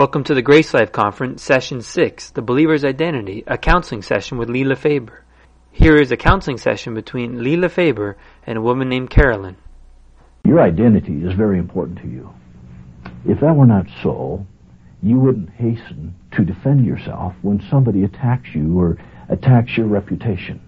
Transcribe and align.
Welcome 0.00 0.24
to 0.24 0.34
the 0.34 0.40
Grace 0.40 0.72
Life 0.72 0.92
Conference, 0.92 1.42
Session 1.42 1.82
6, 1.82 2.30
The 2.30 2.40
Believer's 2.40 2.86
Identity, 2.86 3.44
a 3.46 3.58
counseling 3.58 4.00
session 4.00 4.38
with 4.38 4.48
Lee 4.48 4.64
LeFebre. 4.64 5.18
Here 5.72 5.96
is 5.96 6.10
a 6.10 6.16
counseling 6.16 6.56
session 6.56 6.94
between 6.94 7.42
Lee 7.42 7.56
LeFebre 7.56 8.14
and 8.46 8.56
a 8.56 8.62
woman 8.62 8.88
named 8.88 9.10
Carolyn. 9.10 9.58
Your 10.42 10.62
identity 10.62 11.22
is 11.22 11.34
very 11.34 11.58
important 11.58 11.98
to 11.98 12.08
you. 12.08 12.32
If 13.26 13.40
that 13.40 13.54
were 13.54 13.66
not 13.66 13.88
so, 14.02 14.46
you 15.02 15.20
wouldn't 15.20 15.50
hasten 15.50 16.14
to 16.32 16.46
defend 16.46 16.86
yourself 16.86 17.34
when 17.42 17.62
somebody 17.68 18.04
attacks 18.04 18.54
you 18.54 18.80
or 18.80 18.96
attacks 19.28 19.76
your 19.76 19.86
reputation. 19.86 20.62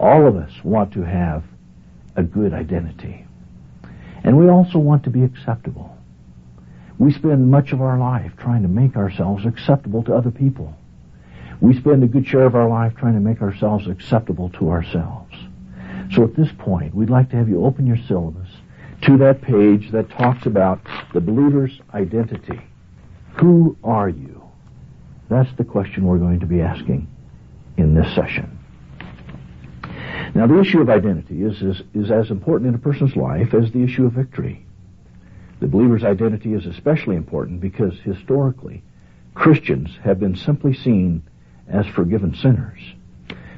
All 0.00 0.26
of 0.26 0.34
us 0.34 0.50
want 0.64 0.92
to 0.94 1.04
have 1.04 1.44
a 2.16 2.24
good 2.24 2.52
identity. 2.52 3.24
And 4.24 4.36
we 4.36 4.48
also 4.48 4.80
want 4.80 5.04
to 5.04 5.10
be 5.10 5.22
acceptable. 5.22 5.95
We 6.98 7.12
spend 7.12 7.50
much 7.50 7.72
of 7.72 7.80
our 7.80 7.98
life 7.98 8.32
trying 8.38 8.62
to 8.62 8.68
make 8.68 8.96
ourselves 8.96 9.44
acceptable 9.44 10.02
to 10.04 10.14
other 10.14 10.30
people. 10.30 10.74
We 11.60 11.74
spend 11.74 12.02
a 12.02 12.06
good 12.06 12.26
share 12.26 12.44
of 12.44 12.54
our 12.54 12.68
life 12.68 12.94
trying 12.96 13.14
to 13.14 13.20
make 13.20 13.42
ourselves 13.42 13.86
acceptable 13.86 14.50
to 14.50 14.70
ourselves. 14.70 15.34
So 16.12 16.24
at 16.24 16.36
this 16.36 16.48
point, 16.58 16.94
we'd 16.94 17.10
like 17.10 17.30
to 17.30 17.36
have 17.36 17.48
you 17.48 17.64
open 17.64 17.86
your 17.86 17.98
syllabus 18.08 18.48
to 19.02 19.16
that 19.18 19.42
page 19.42 19.90
that 19.92 20.10
talks 20.10 20.46
about 20.46 20.80
the 21.12 21.20
believer's 21.20 21.80
identity. 21.92 22.60
Who 23.38 23.76
are 23.84 24.08
you? 24.08 24.42
That's 25.28 25.52
the 25.56 25.64
question 25.64 26.04
we're 26.04 26.18
going 26.18 26.40
to 26.40 26.46
be 26.46 26.60
asking 26.60 27.08
in 27.76 27.94
this 27.94 28.14
session. 28.14 28.58
Now, 30.34 30.46
the 30.46 30.60
issue 30.60 30.80
of 30.80 30.90
identity 30.90 31.42
is, 31.42 31.62
is, 31.62 31.82
is 31.94 32.10
as 32.10 32.30
important 32.30 32.68
in 32.68 32.74
a 32.74 32.78
person's 32.78 33.16
life 33.16 33.54
as 33.54 33.70
the 33.72 33.82
issue 33.82 34.06
of 34.06 34.12
victory. 34.12 34.65
The 35.60 35.66
believer's 35.66 36.04
identity 36.04 36.52
is 36.52 36.66
especially 36.66 37.16
important 37.16 37.60
because 37.60 37.94
historically, 38.04 38.82
Christians 39.34 39.90
have 40.04 40.20
been 40.20 40.36
simply 40.36 40.74
seen 40.74 41.22
as 41.68 41.86
forgiven 41.86 42.34
sinners 42.34 42.80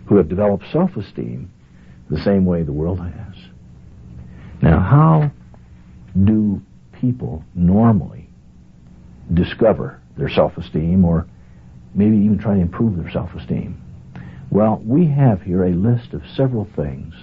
who 0.06 0.16
have 0.16 0.28
developed 0.28 0.64
self-esteem 0.72 1.50
the 2.10 2.20
same 2.20 2.44
way 2.44 2.62
the 2.62 2.72
world 2.72 3.00
has. 3.00 3.34
Now, 4.62 4.80
how 4.80 5.30
do 6.24 6.62
people 6.92 7.44
normally 7.54 8.28
discover 9.34 10.00
their 10.16 10.28
self-esteem 10.28 11.04
or 11.04 11.26
maybe 11.94 12.16
even 12.16 12.38
try 12.38 12.54
to 12.54 12.60
improve 12.60 12.96
their 12.96 13.10
self-esteem? 13.10 13.80
Well, 14.50 14.80
we 14.84 15.06
have 15.06 15.42
here 15.42 15.64
a 15.64 15.74
list 15.74 16.14
of 16.14 16.22
several 16.34 16.66
things 16.74 17.14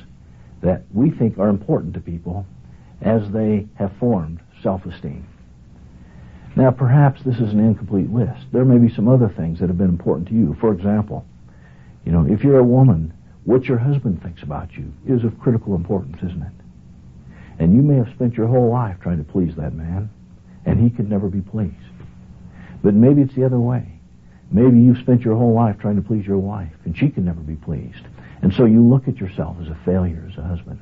that 0.61 0.83
we 0.93 1.09
think 1.09 1.39
are 1.39 1.49
important 1.49 1.93
to 1.95 1.99
people 1.99 2.45
as 3.01 3.29
they 3.31 3.67
have 3.75 3.91
formed 3.99 4.41
self-esteem. 4.65 5.27
Now, 6.55 6.71
perhaps 6.71 7.21
this 7.23 7.35
is 7.35 7.53
an 7.53 7.59
incomplete 7.59 8.11
list. 8.11 8.47
There 8.51 8.65
may 8.65 8.79
be 8.79 8.91
some 8.91 9.07
other 9.07 9.29
things 9.29 9.59
that 9.59 9.67
have 9.67 9.77
been 9.77 9.89
important 9.89 10.27
to 10.29 10.33
you. 10.33 10.57
For 10.59 10.73
example, 10.73 11.23
you 12.03 12.11
know, 12.11 12.25
if 12.27 12.43
you're 12.43 12.57
a 12.57 12.63
woman, 12.63 13.13
what 13.43 13.65
your 13.65 13.77
husband 13.77 14.23
thinks 14.23 14.41
about 14.41 14.73
you 14.73 14.91
is 15.05 15.23
of 15.23 15.39
critical 15.39 15.75
importance, 15.75 16.17
isn't 16.17 16.41
it? 16.41 16.51
And 17.59 17.75
you 17.75 17.83
may 17.83 17.97
have 17.97 18.09
spent 18.15 18.33
your 18.33 18.47
whole 18.47 18.71
life 18.71 18.97
trying 19.01 19.23
to 19.23 19.31
please 19.31 19.55
that 19.55 19.73
man, 19.73 20.09
and 20.65 20.79
he 20.79 20.89
could 20.89 21.09
never 21.11 21.29
be 21.29 21.41
pleased. 21.41 21.75
But 22.81 22.95
maybe 22.95 23.21
it's 23.21 23.35
the 23.35 23.45
other 23.45 23.59
way. 23.59 23.99
Maybe 24.49 24.79
you've 24.79 24.97
spent 24.97 25.21
your 25.21 25.35
whole 25.35 25.53
life 25.53 25.77
trying 25.79 25.97
to 25.97 26.01
please 26.01 26.25
your 26.25 26.39
wife, 26.39 26.73
and 26.85 26.97
she 26.97 27.09
can 27.09 27.23
never 27.23 27.41
be 27.41 27.55
pleased. 27.55 28.01
And 28.41 28.51
so 28.51 28.65
you 28.65 28.81
look 28.81 29.07
at 29.07 29.17
yourself 29.17 29.57
as 29.61 29.67
a 29.67 29.77
failure 29.85 30.27
as 30.31 30.37
a 30.39 30.43
husband. 30.43 30.79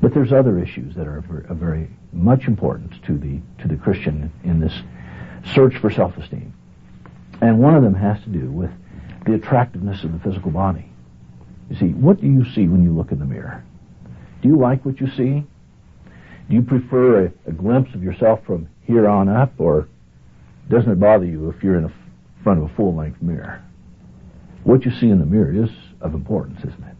But 0.00 0.14
there's 0.14 0.32
other 0.32 0.58
issues 0.58 0.94
that 0.94 1.06
are 1.06 1.18
of 1.18 1.56
very 1.56 1.90
much 2.12 2.46
importance 2.46 2.94
to 3.06 3.18
the 3.18 3.40
to 3.62 3.68
the 3.68 3.76
Christian 3.76 4.32
in 4.44 4.60
this 4.60 4.74
search 5.54 5.76
for 5.78 5.90
self-esteem, 5.90 6.52
and 7.40 7.58
one 7.58 7.74
of 7.74 7.82
them 7.82 7.94
has 7.94 8.22
to 8.24 8.28
do 8.28 8.50
with 8.50 8.70
the 9.26 9.34
attractiveness 9.34 10.04
of 10.04 10.12
the 10.12 10.18
physical 10.18 10.50
body. 10.50 10.90
You 11.70 11.76
see, 11.76 11.88
what 11.88 12.20
do 12.20 12.26
you 12.26 12.44
see 12.54 12.66
when 12.66 12.82
you 12.82 12.94
look 12.94 13.12
in 13.12 13.18
the 13.18 13.26
mirror? 13.26 13.64
Do 14.42 14.48
you 14.48 14.56
like 14.56 14.84
what 14.84 15.00
you 15.00 15.08
see? 15.08 15.44
Do 16.48 16.54
you 16.54 16.62
prefer 16.62 17.26
a, 17.26 17.32
a 17.46 17.52
glimpse 17.52 17.94
of 17.94 18.02
yourself 18.02 18.40
from 18.46 18.68
here 18.84 19.08
on 19.08 19.28
up, 19.28 19.52
or 19.58 19.88
doesn't 20.70 20.90
it 20.90 21.00
bother 21.00 21.26
you 21.26 21.50
if 21.50 21.62
you're 21.62 21.76
in 21.76 21.92
front 22.42 22.62
of 22.62 22.70
a 22.70 22.74
full-length 22.74 23.20
mirror? 23.20 23.62
What 24.64 24.84
you 24.84 24.90
see 24.90 25.08
in 25.10 25.18
the 25.18 25.26
mirror 25.26 25.64
is 25.64 25.70
of 26.00 26.14
importance, 26.14 26.58
isn't 26.60 26.84
it? 26.84 26.96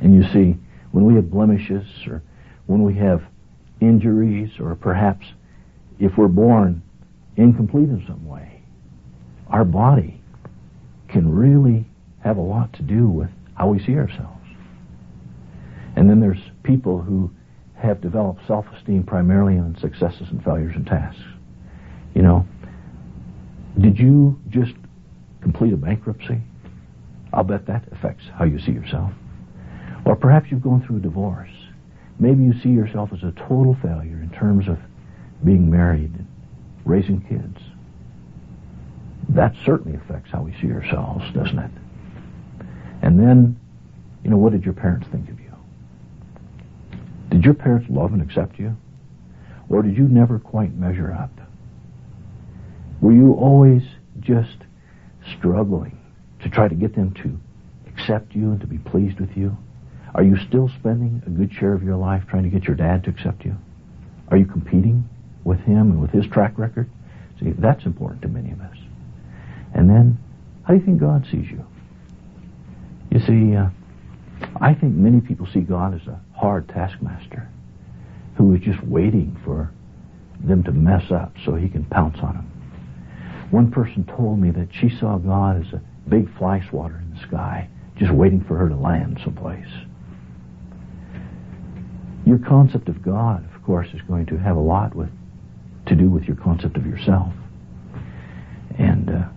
And 0.00 0.14
you 0.14 0.22
see, 0.32 0.56
when 0.94 1.04
we 1.04 1.16
have 1.16 1.28
blemishes 1.28 1.84
or 2.06 2.22
when 2.66 2.84
we 2.84 2.94
have 2.94 3.20
injuries 3.80 4.52
or 4.60 4.76
perhaps 4.76 5.26
if 5.98 6.16
we're 6.16 6.28
born 6.28 6.80
incomplete 7.36 7.88
in 7.88 8.04
some 8.06 8.24
way, 8.24 8.62
our 9.48 9.64
body 9.64 10.20
can 11.08 11.34
really 11.34 11.84
have 12.22 12.36
a 12.36 12.40
lot 12.40 12.72
to 12.74 12.82
do 12.82 13.08
with 13.08 13.28
how 13.56 13.66
we 13.66 13.84
see 13.84 13.96
ourselves. 13.96 14.46
And 15.96 16.08
then 16.08 16.20
there's 16.20 16.38
people 16.62 17.02
who 17.02 17.28
have 17.74 18.00
developed 18.00 18.46
self-esteem 18.46 19.02
primarily 19.02 19.58
on 19.58 19.76
successes 19.80 20.28
and 20.30 20.44
failures 20.44 20.76
and 20.76 20.86
tasks. 20.86 21.20
You 22.14 22.22
know, 22.22 22.46
did 23.80 23.98
you 23.98 24.40
just 24.48 24.74
complete 25.42 25.72
a 25.72 25.76
bankruptcy? 25.76 26.40
I'll 27.32 27.42
bet 27.42 27.66
that 27.66 27.82
affects 27.90 28.26
how 28.38 28.44
you 28.44 28.60
see 28.60 28.70
yourself. 28.70 29.10
Or 30.04 30.16
perhaps 30.16 30.50
you've 30.50 30.62
gone 30.62 30.84
through 30.86 30.98
a 30.98 31.00
divorce. 31.00 31.50
Maybe 32.18 32.44
you 32.44 32.52
see 32.60 32.68
yourself 32.68 33.10
as 33.12 33.22
a 33.22 33.32
total 33.32 33.76
failure 33.82 34.20
in 34.22 34.30
terms 34.30 34.68
of 34.68 34.78
being 35.44 35.70
married 35.70 36.12
raising 36.84 37.20
kids. 37.22 37.58
That 39.30 39.54
certainly 39.64 39.96
affects 39.98 40.30
how 40.30 40.42
we 40.42 40.54
see 40.60 40.70
ourselves, 40.70 41.24
doesn't 41.32 41.58
it? 41.58 41.70
And 43.02 43.18
then, 43.18 43.58
you 44.22 44.30
know, 44.30 44.36
what 44.36 44.52
did 44.52 44.64
your 44.64 44.74
parents 44.74 45.06
think 45.10 45.28
of 45.30 45.40
you? 45.40 45.52
Did 47.30 47.44
your 47.44 47.54
parents 47.54 47.86
love 47.90 48.12
and 48.12 48.22
accept 48.22 48.58
you? 48.58 48.76
Or 49.68 49.82
did 49.82 49.96
you 49.96 50.06
never 50.06 50.38
quite 50.38 50.74
measure 50.74 51.12
up? 51.12 51.30
Were 53.00 53.12
you 53.12 53.32
always 53.32 53.82
just 54.20 54.58
struggling 55.36 55.98
to 56.42 56.50
try 56.50 56.68
to 56.68 56.74
get 56.74 56.94
them 56.94 57.12
to 57.14 57.38
accept 57.90 58.34
you 58.34 58.50
and 58.52 58.60
to 58.60 58.66
be 58.66 58.78
pleased 58.78 59.20
with 59.20 59.36
you? 59.36 59.56
Are 60.14 60.22
you 60.22 60.36
still 60.48 60.70
spending 60.78 61.22
a 61.26 61.30
good 61.30 61.52
share 61.52 61.72
of 61.72 61.82
your 61.82 61.96
life 61.96 62.22
trying 62.28 62.44
to 62.44 62.48
get 62.48 62.64
your 62.64 62.76
dad 62.76 63.04
to 63.04 63.10
accept 63.10 63.44
you? 63.44 63.56
Are 64.28 64.36
you 64.36 64.46
competing 64.46 65.08
with 65.42 65.58
him 65.60 65.90
and 65.90 66.00
with 66.00 66.10
his 66.10 66.26
track 66.26 66.56
record? 66.56 66.88
See, 67.40 67.50
that's 67.58 67.84
important 67.84 68.22
to 68.22 68.28
many 68.28 68.52
of 68.52 68.60
us. 68.60 68.76
And 69.74 69.90
then, 69.90 70.18
how 70.62 70.74
do 70.74 70.78
you 70.78 70.86
think 70.86 71.00
God 71.00 71.26
sees 71.30 71.50
you? 71.50 71.64
You 73.10 73.20
see, 73.20 73.56
uh, 73.56 73.68
I 74.60 74.74
think 74.74 74.94
many 74.94 75.20
people 75.20 75.46
see 75.52 75.60
God 75.60 75.94
as 75.94 76.06
a 76.06 76.20
hard 76.36 76.68
taskmaster 76.68 77.48
who 78.36 78.54
is 78.54 78.60
just 78.60 78.82
waiting 78.84 79.36
for 79.44 79.72
them 80.44 80.62
to 80.64 80.72
mess 80.72 81.10
up 81.10 81.32
so 81.44 81.54
he 81.54 81.68
can 81.68 81.84
pounce 81.84 82.18
on 82.20 82.34
them. 82.34 83.48
One 83.50 83.70
person 83.70 84.04
told 84.04 84.38
me 84.38 84.50
that 84.50 84.68
she 84.72 84.88
saw 84.88 85.18
God 85.18 85.66
as 85.66 85.72
a 85.72 85.82
big 86.08 86.32
fly 86.38 86.64
swatter 86.70 86.98
in 86.98 87.14
the 87.14 87.20
sky, 87.26 87.68
just 87.96 88.12
waiting 88.12 88.44
for 88.44 88.56
her 88.56 88.68
to 88.68 88.76
land 88.76 89.20
someplace. 89.24 89.68
Your 92.26 92.38
concept 92.38 92.88
of 92.88 93.02
God, 93.02 93.44
of 93.54 93.62
course, 93.64 93.88
is 93.92 94.00
going 94.02 94.26
to 94.26 94.38
have 94.38 94.56
a 94.56 94.60
lot 94.60 94.94
with 94.94 95.10
to 95.86 95.94
do 95.94 96.08
with 96.08 96.24
your 96.24 96.36
concept 96.36 96.76
of 96.76 96.86
yourself. 96.86 97.32
And 98.78 99.10
uh, 99.10 99.28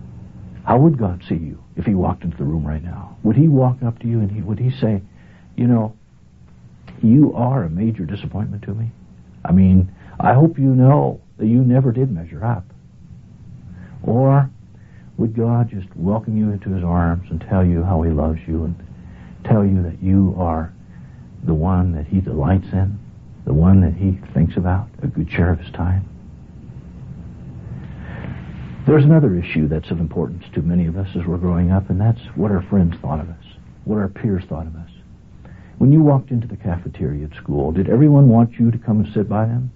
how 0.64 0.78
would 0.78 0.98
God 0.98 1.22
see 1.28 1.34
you 1.34 1.62
if 1.76 1.84
He 1.84 1.94
walked 1.94 2.24
into 2.24 2.36
the 2.36 2.44
room 2.44 2.66
right 2.66 2.82
now? 2.82 3.16
Would 3.22 3.36
He 3.36 3.48
walk 3.48 3.82
up 3.82 3.98
to 4.00 4.06
you 4.06 4.20
and 4.20 4.30
he 4.30 4.40
would 4.40 4.58
He 4.58 4.70
say, 4.70 5.02
"You 5.56 5.66
know, 5.66 5.94
you 7.02 7.34
are 7.34 7.64
a 7.64 7.70
major 7.70 8.04
disappointment 8.04 8.62
to 8.64 8.74
me. 8.74 8.90
I 9.44 9.52
mean, 9.52 9.94
I 10.18 10.32
hope 10.32 10.58
you 10.58 10.74
know 10.74 11.20
that 11.36 11.46
you 11.46 11.62
never 11.62 11.92
did 11.92 12.10
measure 12.10 12.44
up." 12.44 12.64
Or 14.02 14.50
would 15.18 15.36
God 15.36 15.68
just 15.68 15.94
welcome 15.94 16.38
you 16.38 16.50
into 16.50 16.70
His 16.70 16.84
arms 16.84 17.28
and 17.30 17.40
tell 17.40 17.64
you 17.64 17.82
how 17.82 18.00
He 18.02 18.10
loves 18.10 18.40
you 18.46 18.64
and 18.64 18.74
tell 19.44 19.64
you 19.64 19.82
that 19.82 20.02
you 20.02 20.34
are 20.38 20.72
the 21.44 21.54
one 21.54 21.92
that 21.92 22.06
he 22.06 22.20
delights 22.20 22.66
in, 22.72 22.98
the 23.44 23.52
one 23.52 23.80
that 23.80 23.94
he 23.94 24.18
thinks 24.34 24.56
about 24.56 24.88
a 25.02 25.06
good 25.06 25.30
share 25.30 25.52
of 25.52 25.58
his 25.58 25.70
time. 25.72 26.08
There's 28.86 29.04
another 29.04 29.36
issue 29.36 29.68
that's 29.68 29.90
of 29.90 30.00
importance 30.00 30.44
to 30.54 30.62
many 30.62 30.86
of 30.86 30.96
us 30.96 31.08
as 31.14 31.26
we're 31.26 31.36
growing 31.36 31.70
up, 31.70 31.90
and 31.90 32.00
that's 32.00 32.20
what 32.34 32.50
our 32.50 32.62
friends 32.62 32.96
thought 33.02 33.20
of 33.20 33.28
us, 33.28 33.44
what 33.84 33.98
our 33.98 34.08
peers 34.08 34.44
thought 34.48 34.66
of 34.66 34.74
us. 34.76 34.90
When 35.78 35.92
you 35.92 36.02
walked 36.02 36.30
into 36.30 36.48
the 36.48 36.56
cafeteria 36.56 37.26
at 37.26 37.36
school, 37.36 37.70
did 37.70 37.88
everyone 37.88 38.28
want 38.28 38.58
you 38.58 38.70
to 38.70 38.78
come 38.78 39.00
and 39.00 39.14
sit 39.14 39.28
by 39.28 39.44
them? 39.44 39.70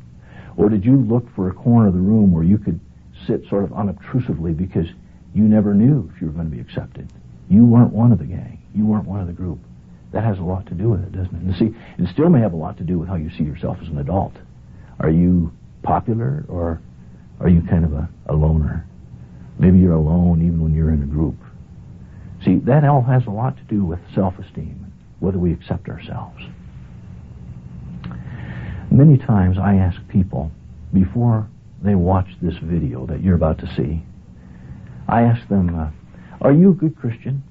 Or 0.57 0.69
did 0.69 0.85
you 0.85 0.97
look 0.97 1.33
for 1.35 1.49
a 1.49 1.55
corner 1.55 1.89
of 1.89 1.95
the 1.95 2.01
room 2.01 2.33
where 2.33 2.43
you 2.43 2.59
could 2.59 2.81
sit 3.27 3.47
sort 3.49 3.65
of 3.65 3.73
unobtrusively 3.73 4.53
because 4.53 4.87
you 5.35 5.45
never 5.45 5.75
knew 5.75 6.11
if 6.15 6.21
you 6.21 6.27
were 6.27 6.33
going 6.33 6.51
to 6.51 6.57
be 6.57 6.61
accepted? 6.61 7.13
You 7.49 7.65
weren't 7.65 7.93
one 7.93 8.13
of 8.13 8.19
the 8.19 8.25
gang. 8.25 8.63
You 8.75 8.87
weren't 8.87 9.07
one 9.07 9.21
of 9.21 9.27
the 9.27 9.33
group. 9.33 9.59
That 10.13 10.25
has 10.25 10.39
a 10.39 10.43
lot 10.43 10.67
to 10.67 10.75
do 10.75 10.91
with 10.91 11.03
it, 11.03 11.13
doesn't 11.13 11.35
it? 11.35 11.43
And 11.43 11.57
see, 11.57 12.03
it 12.03 12.09
still 12.13 12.29
may 12.29 12.41
have 12.41 12.53
a 12.53 12.57
lot 12.57 12.77
to 12.79 12.85
do 12.85 12.99
with 12.99 13.09
how 13.09 13.17
you 13.17 13.31
see 13.31 13.45
yourself 13.45 13.79
as 13.81 13.89
an 13.89 13.99
adult. 13.99 14.35
Are 15.01 15.11
you 15.11 15.53
popular 15.83 16.45
or 16.49 16.81
are 17.41 17.49
you 17.49 17.63
kind 17.63 17.85
of 17.85 17.93
a, 17.95 18.09
a 18.27 18.35
loner? 18.35 18.87
Maybe 19.59 19.79
you're 19.79 19.95
alone 19.95 20.43
even 20.43 20.63
when 20.63 20.75
you're 20.75 20.93
in 20.93 21.03
a 21.03 21.07
group. 21.07 21.37
See, 22.45 22.59
that 22.67 22.85
all 22.85 23.03
has 23.03 23.27
a 23.27 23.31
lot 23.31 23.57
to 23.57 23.63
do 23.65 23.85
with 23.85 24.01
self-esteem, 24.15 24.93
whether 25.21 25.39
we 25.39 25.53
accept 25.53 25.89
ourselves. 25.89 26.43
Many 28.91 29.17
times 29.17 29.57
I 29.59 29.77
ask 29.77 29.99
people, 30.09 30.51
before 30.93 31.49
they 31.83 31.95
watch 31.95 32.29
this 32.43 32.55
video 32.63 33.07
that 33.07 33.23
you're 33.23 33.37
about 33.37 33.59
to 33.59 33.75
see, 33.75 34.03
I 35.09 35.23
ask 35.23 35.49
them, 35.49 35.75
uh, 35.79 35.91
are 36.41 36.53
you 36.53 36.71
a 36.71 36.75
good 36.75 36.97
Christian? 36.97 37.43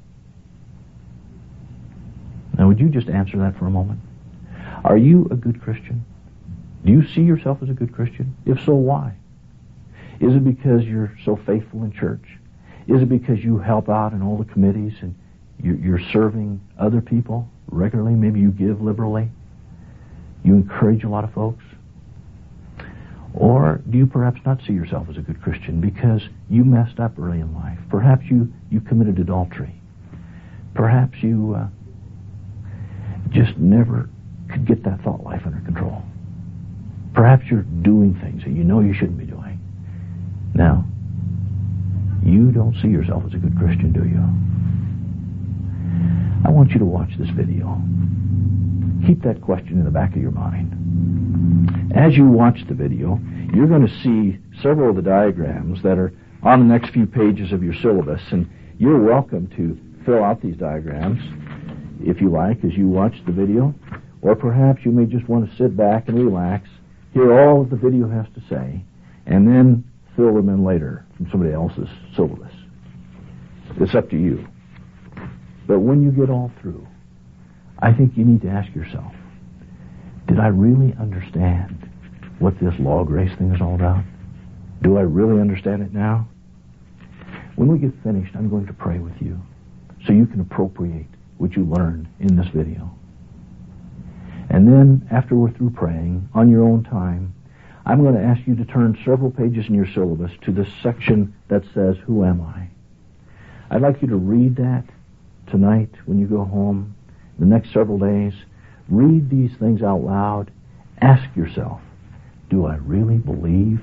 Now, 2.57 2.68
would 2.68 2.80
you 2.80 2.89
just 2.89 3.09
answer 3.09 3.38
that 3.39 3.57
for 3.57 3.65
a 3.65 3.69
moment? 3.69 4.00
Are 4.83 4.98
you 4.98 5.27
a 5.31 5.36
good 5.36 5.62
Christian? 5.62 6.06
Do 6.86 6.92
you 6.92 7.07
see 7.07 7.21
yourself 7.21 7.59
as 7.62 7.69
a 7.69 7.74
good 7.74 7.94
Christian? 7.94 8.36
If 8.45 8.63
so, 8.65 8.74
why? 8.74 9.15
Is 10.19 10.36
it 10.36 10.44
because 10.44 10.83
you're 10.83 11.15
so 11.25 11.36
faithful 11.45 11.83
in 11.83 11.92
church? 11.92 12.24
Is 12.88 13.01
it 13.01 13.09
because 13.09 13.44
you 13.44 13.59
help 13.59 13.89
out 13.89 14.13
in 14.13 14.21
all 14.21 14.38
the 14.38 14.45
committees 14.45 14.94
and 15.01 15.15
you're 15.63 16.01
serving 16.12 16.59
other 16.80 17.01
people 17.01 17.48
regularly? 17.68 18.13
Maybe 18.13 18.39
you 18.39 18.51
give 18.51 18.81
liberally? 18.81 19.30
You 20.44 20.56
encourage 20.56 21.03
a 21.03 21.09
lot 21.09 21.24
of 21.24 21.33
folks? 21.33 21.63
Or 23.33 23.81
do 23.89 23.98
you 23.98 24.07
perhaps 24.07 24.42
not 24.45 24.59
see 24.65 24.74
yourself 24.74 25.07
as 25.09 25.18
a 25.18 25.21
good 25.21 25.42
Christian 25.42 25.80
because 25.80 26.21
you 26.50 26.65
messed 26.65 27.00
up 27.00 27.18
early 27.18 27.39
in 27.39 27.53
life? 27.53 27.80
Perhaps 27.89 28.25
you, 28.25 28.51
you 28.69 28.81
committed 28.81 29.19
adultery. 29.19 29.74
Perhaps 30.74 31.21
you 31.21 31.56
uh, 31.57 31.68
just 33.31 33.57
never 33.57 34.09
could 34.49 34.65
get 34.65 34.83
that 34.83 35.01
thought 35.03 35.23
life 35.23 35.41
under 35.45 35.61
control. 35.61 36.03
Perhaps 37.13 37.45
you're 37.49 37.63
doing 37.81 38.17
things 38.21 38.43
that 38.43 38.51
you 38.51 38.63
know 38.63 38.79
you 38.79 38.93
shouldn't 38.93 39.17
be 39.17 39.25
doing. 39.25 39.59
Now, 40.53 40.85
you 42.23 42.51
don't 42.51 42.75
see 42.81 42.89
yourself 42.89 43.23
as 43.25 43.33
a 43.33 43.37
good 43.37 43.57
Christian, 43.57 43.91
do 43.91 44.05
you? 44.07 44.21
I 46.45 46.51
want 46.51 46.71
you 46.71 46.79
to 46.79 46.85
watch 46.85 47.11
this 47.17 47.29
video. 47.29 47.81
Keep 49.05 49.23
that 49.23 49.41
question 49.41 49.79
in 49.79 49.85
the 49.85 49.91
back 49.91 50.15
of 50.15 50.21
your 50.21 50.31
mind. 50.31 51.93
As 51.95 52.15
you 52.15 52.27
watch 52.27 52.59
the 52.67 52.73
video, 52.73 53.19
you're 53.53 53.67
going 53.67 53.87
to 53.87 54.01
see 54.03 54.37
several 54.61 54.89
of 54.91 54.95
the 54.95 55.01
diagrams 55.01 55.81
that 55.83 55.97
are 55.97 56.13
on 56.43 56.59
the 56.59 56.65
next 56.65 56.91
few 56.91 57.05
pages 57.05 57.51
of 57.51 57.63
your 57.63 57.73
syllabus, 57.73 58.21
and 58.31 58.49
you're 58.77 59.01
welcome 59.01 59.47
to 59.55 59.77
fill 60.05 60.23
out 60.23 60.41
these 60.41 60.57
diagrams 60.57 61.19
if 62.03 62.21
you 62.21 62.30
like 62.30 62.63
as 62.63 62.74
you 62.74 62.88
watch 62.88 63.13
the 63.25 63.31
video, 63.31 63.74
or 64.21 64.36
perhaps 64.36 64.81
you 64.86 64.92
may 64.92 65.06
just 65.06 65.27
want 65.27 65.50
to 65.50 65.57
sit 65.57 65.75
back 65.75 66.07
and 66.07 66.18
relax, 66.18 66.69
hear 67.13 67.33
all 67.39 67.63
that 67.63 67.69
the 67.69 67.75
video 67.75 68.07
has 68.09 68.25
to 68.36 68.42
say, 68.50 68.83
and 69.25 69.48
then 69.48 69.83
fill 70.15 70.33
them 70.36 70.50
in 70.50 70.63
later 70.63 71.06
from 71.18 71.27
somebody 71.31 71.53
else's 71.53 71.89
syllabus. 72.15 72.53
It's 73.80 73.95
up 73.95 74.09
to 74.09 74.18
you. 74.18 74.45
But 75.68 75.80
when 75.80 76.03
you 76.03 76.12
get 76.12 76.30
all 76.30 76.51
through, 76.62 76.86
I 77.80 77.94
think 77.94 78.18
you 78.18 78.25
need 78.25 78.42
to 78.42 78.50
ask 78.50 78.74
yourself, 78.75 79.13
did 80.27 80.39
I 80.39 80.48
really 80.48 80.94
understand 81.00 81.89
what 82.39 82.53
this 82.59 82.74
law 82.80 83.03
grace 83.03 83.31
thing 83.38 83.53
is 83.53 83.62
all 83.62 83.75
about? 83.75 84.03
Do 84.83 84.98
I 84.98 85.01
really 85.01 85.39
understand 85.39 85.81
it 85.81 85.94
now? 85.94 86.27
When 87.56 87.68
we 87.68 87.80
get 87.80 87.92
finished, 88.03 88.36
I'm 88.36 88.50
going 88.50 88.65
to 88.68 88.74
pray 88.74 89.00
with 89.00 89.13
you 89.19 89.39
so 90.06 90.13
you 90.13 90.25
can 90.25 90.39
appropriate 90.42 91.07
what 91.41 91.55
you 91.55 91.65
learned 91.65 92.07
in 92.19 92.35
this 92.35 92.47
video. 92.49 92.95
And 94.51 94.67
then, 94.67 95.07
after 95.09 95.35
we're 95.35 95.51
through 95.51 95.71
praying, 95.71 96.29
on 96.35 96.49
your 96.49 96.63
own 96.63 96.83
time, 96.83 97.33
I'm 97.83 98.03
going 98.03 98.13
to 98.13 98.21
ask 98.21 98.45
you 98.45 98.55
to 98.57 98.65
turn 98.65 98.95
several 99.03 99.31
pages 99.31 99.65
in 99.67 99.73
your 99.73 99.88
syllabus 99.88 100.31
to 100.43 100.51
the 100.51 100.67
section 100.83 101.33
that 101.47 101.63
says, 101.73 101.95
Who 102.05 102.23
am 102.23 102.41
I? 102.41 102.67
I'd 103.71 103.81
like 103.81 104.03
you 104.03 104.07
to 104.09 104.17
read 104.17 104.57
that 104.57 104.83
tonight 105.47 105.89
when 106.05 106.19
you 106.19 106.27
go 106.27 106.45
home, 106.45 106.95
the 107.39 107.45
next 107.45 107.73
several 107.73 107.97
days. 107.97 108.33
Read 108.88 109.29
these 109.29 109.51
things 109.57 109.81
out 109.81 110.03
loud. 110.03 110.51
Ask 111.01 111.35
yourself, 111.35 111.81
do 112.51 112.67
I 112.67 112.75
really 112.75 113.17
believe 113.17 113.81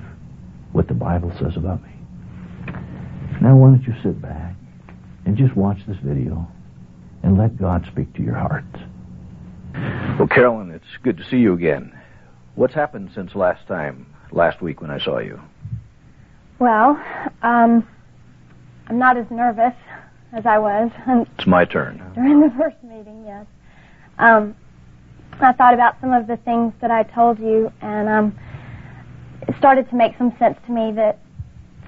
what 0.71 0.87
the 0.87 0.93
Bible 0.93 1.33
says 1.37 1.57
about 1.57 1.83
me? 1.83 1.91
Now, 3.41 3.57
why 3.57 3.71
don't 3.71 3.83
you 3.83 3.95
sit 4.01 4.21
back 4.21 4.55
and 5.25 5.35
just 5.35 5.57
watch 5.57 5.79
this 5.87 5.97
video 5.97 6.47
and 7.23 7.37
let 7.37 7.57
God 7.57 7.85
speak 7.91 8.13
to 8.13 8.21
your 8.21 8.35
heart. 8.35 8.65
Well, 10.17 10.27
Carolyn, 10.27 10.71
it's 10.71 10.97
good 11.03 11.17
to 11.17 11.23
see 11.29 11.37
you 11.37 11.53
again. 11.53 11.97
What's 12.55 12.73
happened 12.73 13.11
since 13.13 13.35
last 13.35 13.67
time, 13.67 14.13
last 14.31 14.61
week 14.61 14.81
when 14.81 14.91
I 14.91 14.99
saw 14.99 15.19
you? 15.19 15.39
Well, 16.59 17.01
um, 17.41 17.87
I'm 18.87 18.97
not 18.97 19.17
as 19.17 19.25
nervous 19.29 19.73
as 20.33 20.45
I 20.45 20.57
was. 20.59 20.91
It's 21.37 21.47
my 21.47 21.65
turn. 21.65 22.03
During 22.15 22.41
the 22.41 22.53
first 22.57 22.75
meeting, 22.83 23.23
yes. 23.25 23.45
Um, 24.17 24.55
I 25.39 25.53
thought 25.53 25.73
about 25.73 25.95
some 26.01 26.11
of 26.11 26.27
the 26.27 26.35
things 26.37 26.73
that 26.81 26.91
I 26.91 27.03
told 27.03 27.39
you, 27.39 27.71
and 27.81 28.09
um, 28.09 28.39
it 29.47 29.55
started 29.57 29.89
to 29.89 29.95
make 29.95 30.17
some 30.17 30.35
sense 30.37 30.57
to 30.65 30.71
me 30.71 30.91
that 30.93 31.19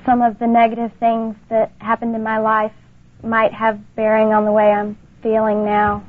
some 0.06 0.22
of 0.22 0.39
the 0.39 0.48
negative 0.48 0.92
things 1.00 1.36
that 1.50 1.72
happened 1.80 2.16
in 2.16 2.24
my 2.24 2.38
life 2.38 2.72
might 3.24 3.54
have 3.54 3.80
bearing 3.95 4.33
on 4.33 4.45
the 4.45 4.51
way 4.51 4.72
I'm 4.72 4.98
feeling 5.21 5.63
now. 5.63 6.03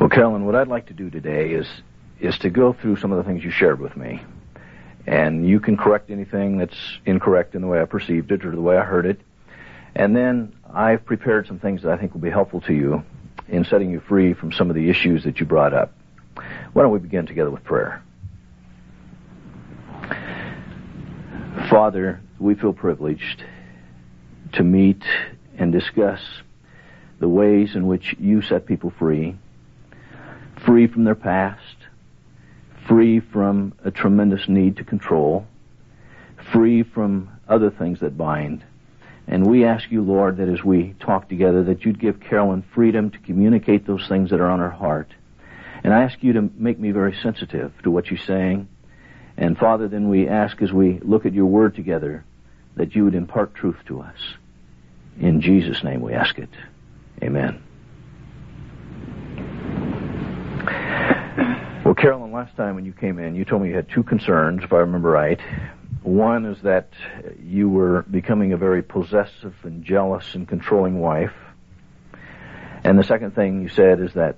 Well, 0.00 0.08
Carolyn, 0.08 0.44
what 0.44 0.54
I'd 0.54 0.68
like 0.68 0.86
to 0.86 0.94
do 0.94 1.10
today 1.10 1.50
is 1.50 1.66
is 2.20 2.38
to 2.38 2.50
go 2.50 2.72
through 2.72 2.96
some 2.96 3.12
of 3.12 3.18
the 3.18 3.24
things 3.24 3.44
you 3.44 3.50
shared 3.50 3.80
with 3.80 3.96
me, 3.96 4.22
and 5.06 5.48
you 5.48 5.60
can 5.60 5.76
correct 5.76 6.10
anything 6.10 6.58
that's 6.58 6.98
incorrect 7.04 7.54
in 7.54 7.60
the 7.60 7.66
way 7.66 7.80
I 7.80 7.84
perceived 7.84 8.30
it 8.30 8.44
or 8.44 8.52
the 8.52 8.60
way 8.60 8.76
I 8.76 8.84
heard 8.84 9.04
it, 9.04 9.20
and 9.94 10.16
then 10.16 10.54
I've 10.72 11.04
prepared 11.04 11.46
some 11.46 11.58
things 11.58 11.82
that 11.82 11.92
I 11.92 11.96
think 11.96 12.14
will 12.14 12.20
be 12.20 12.30
helpful 12.30 12.60
to 12.62 12.72
you 12.72 13.02
in 13.48 13.64
setting 13.64 13.90
you 13.90 14.00
free 14.00 14.32
from 14.32 14.52
some 14.52 14.70
of 14.70 14.76
the 14.76 14.88
issues 14.88 15.24
that 15.24 15.40
you 15.40 15.46
brought 15.46 15.74
up. 15.74 15.92
Why 16.72 16.82
don't 16.82 16.92
we 16.92 16.98
begin 16.98 17.26
together 17.26 17.50
with 17.50 17.64
prayer? 17.64 18.02
Father, 21.68 22.20
we 22.38 22.54
feel 22.54 22.72
privileged 22.72 23.44
to 24.52 24.62
meet 24.62 25.02
and 25.58 25.72
discuss 25.72 26.20
the 27.18 27.28
ways 27.28 27.74
in 27.74 27.86
which 27.86 28.14
you 28.18 28.42
set 28.42 28.66
people 28.66 28.90
free, 28.98 29.36
free 30.64 30.86
from 30.86 31.04
their 31.04 31.14
past, 31.14 31.76
free 32.86 33.20
from 33.20 33.72
a 33.84 33.90
tremendous 33.90 34.48
need 34.48 34.76
to 34.76 34.84
control, 34.84 35.46
free 36.52 36.82
from 36.82 37.30
other 37.48 37.70
things 37.70 38.00
that 38.00 38.16
bind. 38.16 38.64
And 39.26 39.46
we 39.46 39.64
ask 39.64 39.90
you, 39.90 40.02
Lord, 40.02 40.36
that 40.36 40.48
as 40.48 40.62
we 40.62 40.94
talk 41.00 41.28
together, 41.28 41.64
that 41.64 41.84
you'd 41.84 41.98
give 41.98 42.20
Carolyn 42.20 42.62
freedom 42.74 43.10
to 43.10 43.18
communicate 43.18 43.86
those 43.86 44.06
things 44.06 44.30
that 44.30 44.40
are 44.40 44.50
on 44.50 44.58
her 44.58 44.70
heart. 44.70 45.08
And 45.82 45.92
I 45.94 46.02
ask 46.02 46.22
you 46.22 46.34
to 46.34 46.50
make 46.56 46.78
me 46.78 46.90
very 46.90 47.14
sensitive 47.22 47.72
to 47.82 47.90
what 47.90 48.10
you're 48.10 48.18
saying. 48.18 48.68
And 49.36 49.56
Father, 49.56 49.88
then 49.88 50.08
we 50.08 50.28
ask 50.28 50.60
as 50.62 50.72
we 50.72 50.98
look 51.00 51.26
at 51.26 51.32
your 51.32 51.46
word 51.46 51.74
together, 51.74 52.24
that 52.76 52.94
you 52.94 53.04
would 53.04 53.14
impart 53.14 53.54
truth 53.54 53.78
to 53.86 54.00
us. 54.00 54.16
In 55.18 55.40
Jesus' 55.40 55.82
name 55.84 56.00
we 56.00 56.12
ask 56.12 56.38
it. 56.38 56.50
Amen. 57.24 57.62
Well, 61.84 61.94
Carolyn, 61.94 62.32
last 62.32 62.56
time 62.56 62.74
when 62.74 62.84
you 62.84 62.92
came 62.92 63.18
in, 63.18 63.34
you 63.34 63.44
told 63.44 63.62
me 63.62 63.68
you 63.68 63.74
had 63.74 63.88
two 63.88 64.02
concerns, 64.02 64.62
if 64.62 64.72
I 64.72 64.78
remember 64.78 65.10
right. 65.10 65.40
One 66.02 66.44
is 66.44 66.60
that 66.62 66.90
you 67.42 67.68
were 67.68 68.02
becoming 68.02 68.52
a 68.52 68.56
very 68.58 68.82
possessive 68.82 69.54
and 69.62 69.84
jealous 69.84 70.34
and 70.34 70.46
controlling 70.46 71.00
wife. 71.00 71.32
And 72.84 72.98
the 72.98 73.04
second 73.04 73.34
thing 73.34 73.62
you 73.62 73.68
said 73.70 74.00
is 74.00 74.12
that 74.14 74.36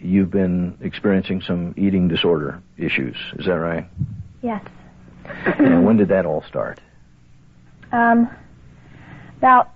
you've 0.00 0.30
been 0.30 0.76
experiencing 0.80 1.40
some 1.40 1.74
eating 1.76 2.08
disorder 2.08 2.62
issues. 2.76 3.16
Is 3.38 3.46
that 3.46 3.52
right? 3.52 3.88
Yes. 4.42 4.64
and 5.24 5.84
when 5.84 5.96
did 5.96 6.08
that 6.08 6.26
all 6.26 6.42
start? 6.48 6.80
Um, 7.92 8.28
about 9.38 9.70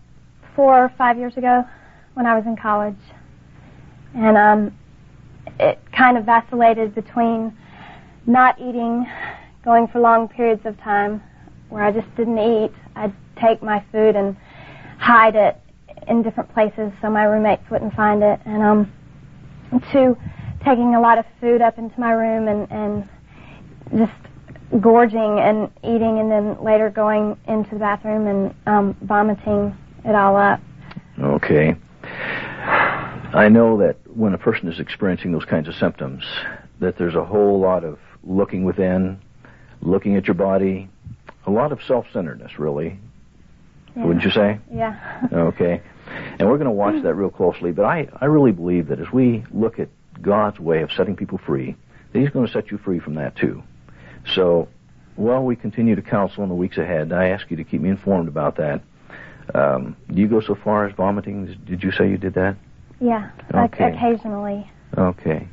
four 0.56 0.84
or 0.84 0.88
five 0.98 1.18
years 1.18 1.36
ago 1.36 1.64
when 2.18 2.26
I 2.26 2.34
was 2.34 2.44
in 2.46 2.56
college. 2.56 2.98
And 4.12 4.36
um, 4.36 4.76
it 5.60 5.78
kind 5.96 6.18
of 6.18 6.24
vacillated 6.24 6.92
between 6.92 7.56
not 8.26 8.58
eating, 8.58 9.06
going 9.64 9.86
for 9.86 10.00
long 10.00 10.28
periods 10.28 10.62
of 10.66 10.76
time 10.80 11.22
where 11.68 11.84
I 11.84 11.92
just 11.92 12.12
didn't 12.16 12.38
eat. 12.38 12.72
I'd 12.96 13.14
take 13.40 13.62
my 13.62 13.84
food 13.92 14.16
and 14.16 14.36
hide 14.98 15.36
it 15.36 15.60
in 16.08 16.22
different 16.24 16.52
places 16.52 16.90
so 17.00 17.08
my 17.08 17.22
roommates 17.22 17.62
wouldn't 17.70 17.94
find 17.94 18.24
it. 18.24 18.40
And 18.44 18.62
um, 18.64 18.92
to 19.92 20.16
taking 20.64 20.96
a 20.96 21.00
lot 21.00 21.18
of 21.18 21.24
food 21.40 21.62
up 21.62 21.78
into 21.78 21.98
my 22.00 22.10
room 22.10 22.48
and, 22.48 22.68
and 22.72 23.08
just 23.96 24.82
gorging 24.82 25.38
and 25.38 25.70
eating 25.84 26.18
and 26.18 26.28
then 26.28 26.60
later 26.64 26.90
going 26.90 27.38
into 27.46 27.70
the 27.70 27.78
bathroom 27.78 28.26
and 28.26 28.54
um, 28.66 28.96
vomiting 29.02 29.76
it 30.04 30.16
all 30.16 30.36
up. 30.36 30.60
Okay. 31.20 31.76
I 33.34 33.48
know 33.48 33.78
that 33.78 33.96
when 34.06 34.32
a 34.32 34.38
person 34.38 34.68
is 34.68 34.80
experiencing 34.80 35.32
those 35.32 35.44
kinds 35.44 35.68
of 35.68 35.74
symptoms, 35.74 36.24
that 36.80 36.96
there's 36.96 37.14
a 37.14 37.24
whole 37.24 37.60
lot 37.60 37.84
of 37.84 37.98
looking 38.22 38.64
within, 38.64 39.20
looking 39.82 40.16
at 40.16 40.26
your 40.26 40.34
body, 40.34 40.88
a 41.46 41.50
lot 41.50 41.72
of 41.72 41.80
self-centeredness, 41.86 42.58
really. 42.58 42.98
Yeah. 43.96 44.04
wouldn't 44.04 44.24
you 44.24 44.30
say? 44.30 44.58
Yeah. 44.72 45.28
Okay. 45.32 45.82
And 46.38 46.48
we're 46.48 46.56
going 46.56 46.66
to 46.66 46.70
watch 46.70 47.02
that 47.02 47.14
real 47.14 47.28
closely, 47.28 47.70
but 47.70 47.84
I, 47.84 48.08
I 48.18 48.26
really 48.26 48.52
believe 48.52 48.88
that 48.88 48.98
as 48.98 49.12
we 49.12 49.44
look 49.50 49.78
at 49.78 49.88
God's 50.22 50.58
way 50.58 50.80
of 50.80 50.90
setting 50.90 51.14
people 51.14 51.36
free, 51.36 51.76
that 52.12 52.18
He's 52.18 52.30
going 52.30 52.46
to 52.46 52.52
set 52.52 52.70
you 52.70 52.78
free 52.78 52.98
from 52.98 53.14
that 53.16 53.36
too. 53.36 53.62
So, 54.34 54.68
while 55.16 55.44
we 55.44 55.54
continue 55.54 55.96
to 55.96 56.00
counsel 56.02 56.44
in 56.44 56.48
the 56.48 56.54
weeks 56.54 56.78
ahead, 56.78 57.12
I 57.12 57.28
ask 57.28 57.50
you 57.50 57.58
to 57.58 57.64
keep 57.64 57.82
me 57.82 57.90
informed 57.90 58.28
about 58.28 58.56
that. 58.56 58.80
Um, 59.54 59.96
do 60.08 60.18
you 60.18 60.28
go 60.28 60.40
so 60.40 60.54
far 60.54 60.86
as 60.86 60.94
vomiting? 60.94 61.58
Did 61.66 61.82
you 61.82 61.92
say 61.92 62.08
you 62.08 62.16
did 62.16 62.34
that? 62.34 62.56
Yeah. 63.00 63.30
Okay. 63.54 63.92
occasionally. 63.92 64.70
Okay. 64.96 65.48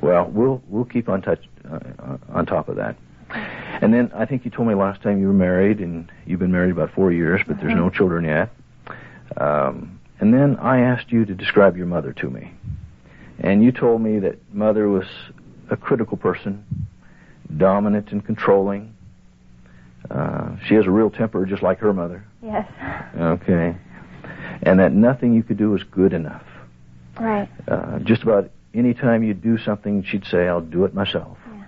Well, 0.00 0.30
we'll 0.30 0.62
we'll 0.68 0.84
keep 0.84 1.08
on 1.08 1.22
touch 1.22 1.44
uh, 1.70 2.16
on 2.28 2.46
top 2.46 2.68
of 2.68 2.76
that. 2.76 2.96
And 3.82 3.92
then 3.92 4.10
I 4.14 4.24
think 4.24 4.44
you 4.44 4.50
told 4.50 4.68
me 4.68 4.74
last 4.74 5.02
time 5.02 5.20
you 5.20 5.26
were 5.26 5.32
married, 5.32 5.80
and 5.80 6.10
you've 6.24 6.38
been 6.38 6.52
married 6.52 6.70
about 6.70 6.92
four 6.94 7.12
years, 7.12 7.40
but 7.46 7.58
there's 7.60 7.74
no 7.74 7.90
children 7.90 8.24
yet. 8.24 8.50
Um, 9.36 10.00
and 10.20 10.32
then 10.32 10.56
I 10.56 10.80
asked 10.80 11.10
you 11.10 11.24
to 11.24 11.34
describe 11.34 11.76
your 11.76 11.86
mother 11.86 12.12
to 12.14 12.30
me, 12.30 12.52
and 13.40 13.62
you 13.62 13.72
told 13.72 14.00
me 14.00 14.18
that 14.20 14.36
mother 14.54 14.88
was 14.88 15.06
a 15.70 15.76
critical 15.76 16.16
person, 16.16 16.64
dominant 17.56 18.12
and 18.12 18.24
controlling. 18.24 18.94
Uh, 20.10 20.56
she 20.66 20.74
has 20.74 20.86
a 20.86 20.90
real 20.90 21.10
temper, 21.10 21.44
just 21.44 21.62
like 21.62 21.78
her 21.80 21.92
mother. 21.92 22.24
Yes. 22.42 22.66
Okay. 23.18 23.76
And 24.62 24.78
that 24.80 24.92
nothing 24.92 25.34
you 25.34 25.42
could 25.42 25.56
do 25.58 25.70
was 25.70 25.82
good 25.84 26.12
enough. 26.12 26.44
Right. 27.20 27.48
Uh, 27.68 27.98
just 28.00 28.22
about 28.22 28.50
any 28.74 28.94
time 28.94 29.22
you'd 29.22 29.42
do 29.42 29.58
something, 29.58 30.02
she'd 30.04 30.24
say, 30.24 30.48
I'll 30.48 30.60
do 30.60 30.84
it 30.84 30.94
myself. 30.94 31.38
Yeah. 31.50 31.64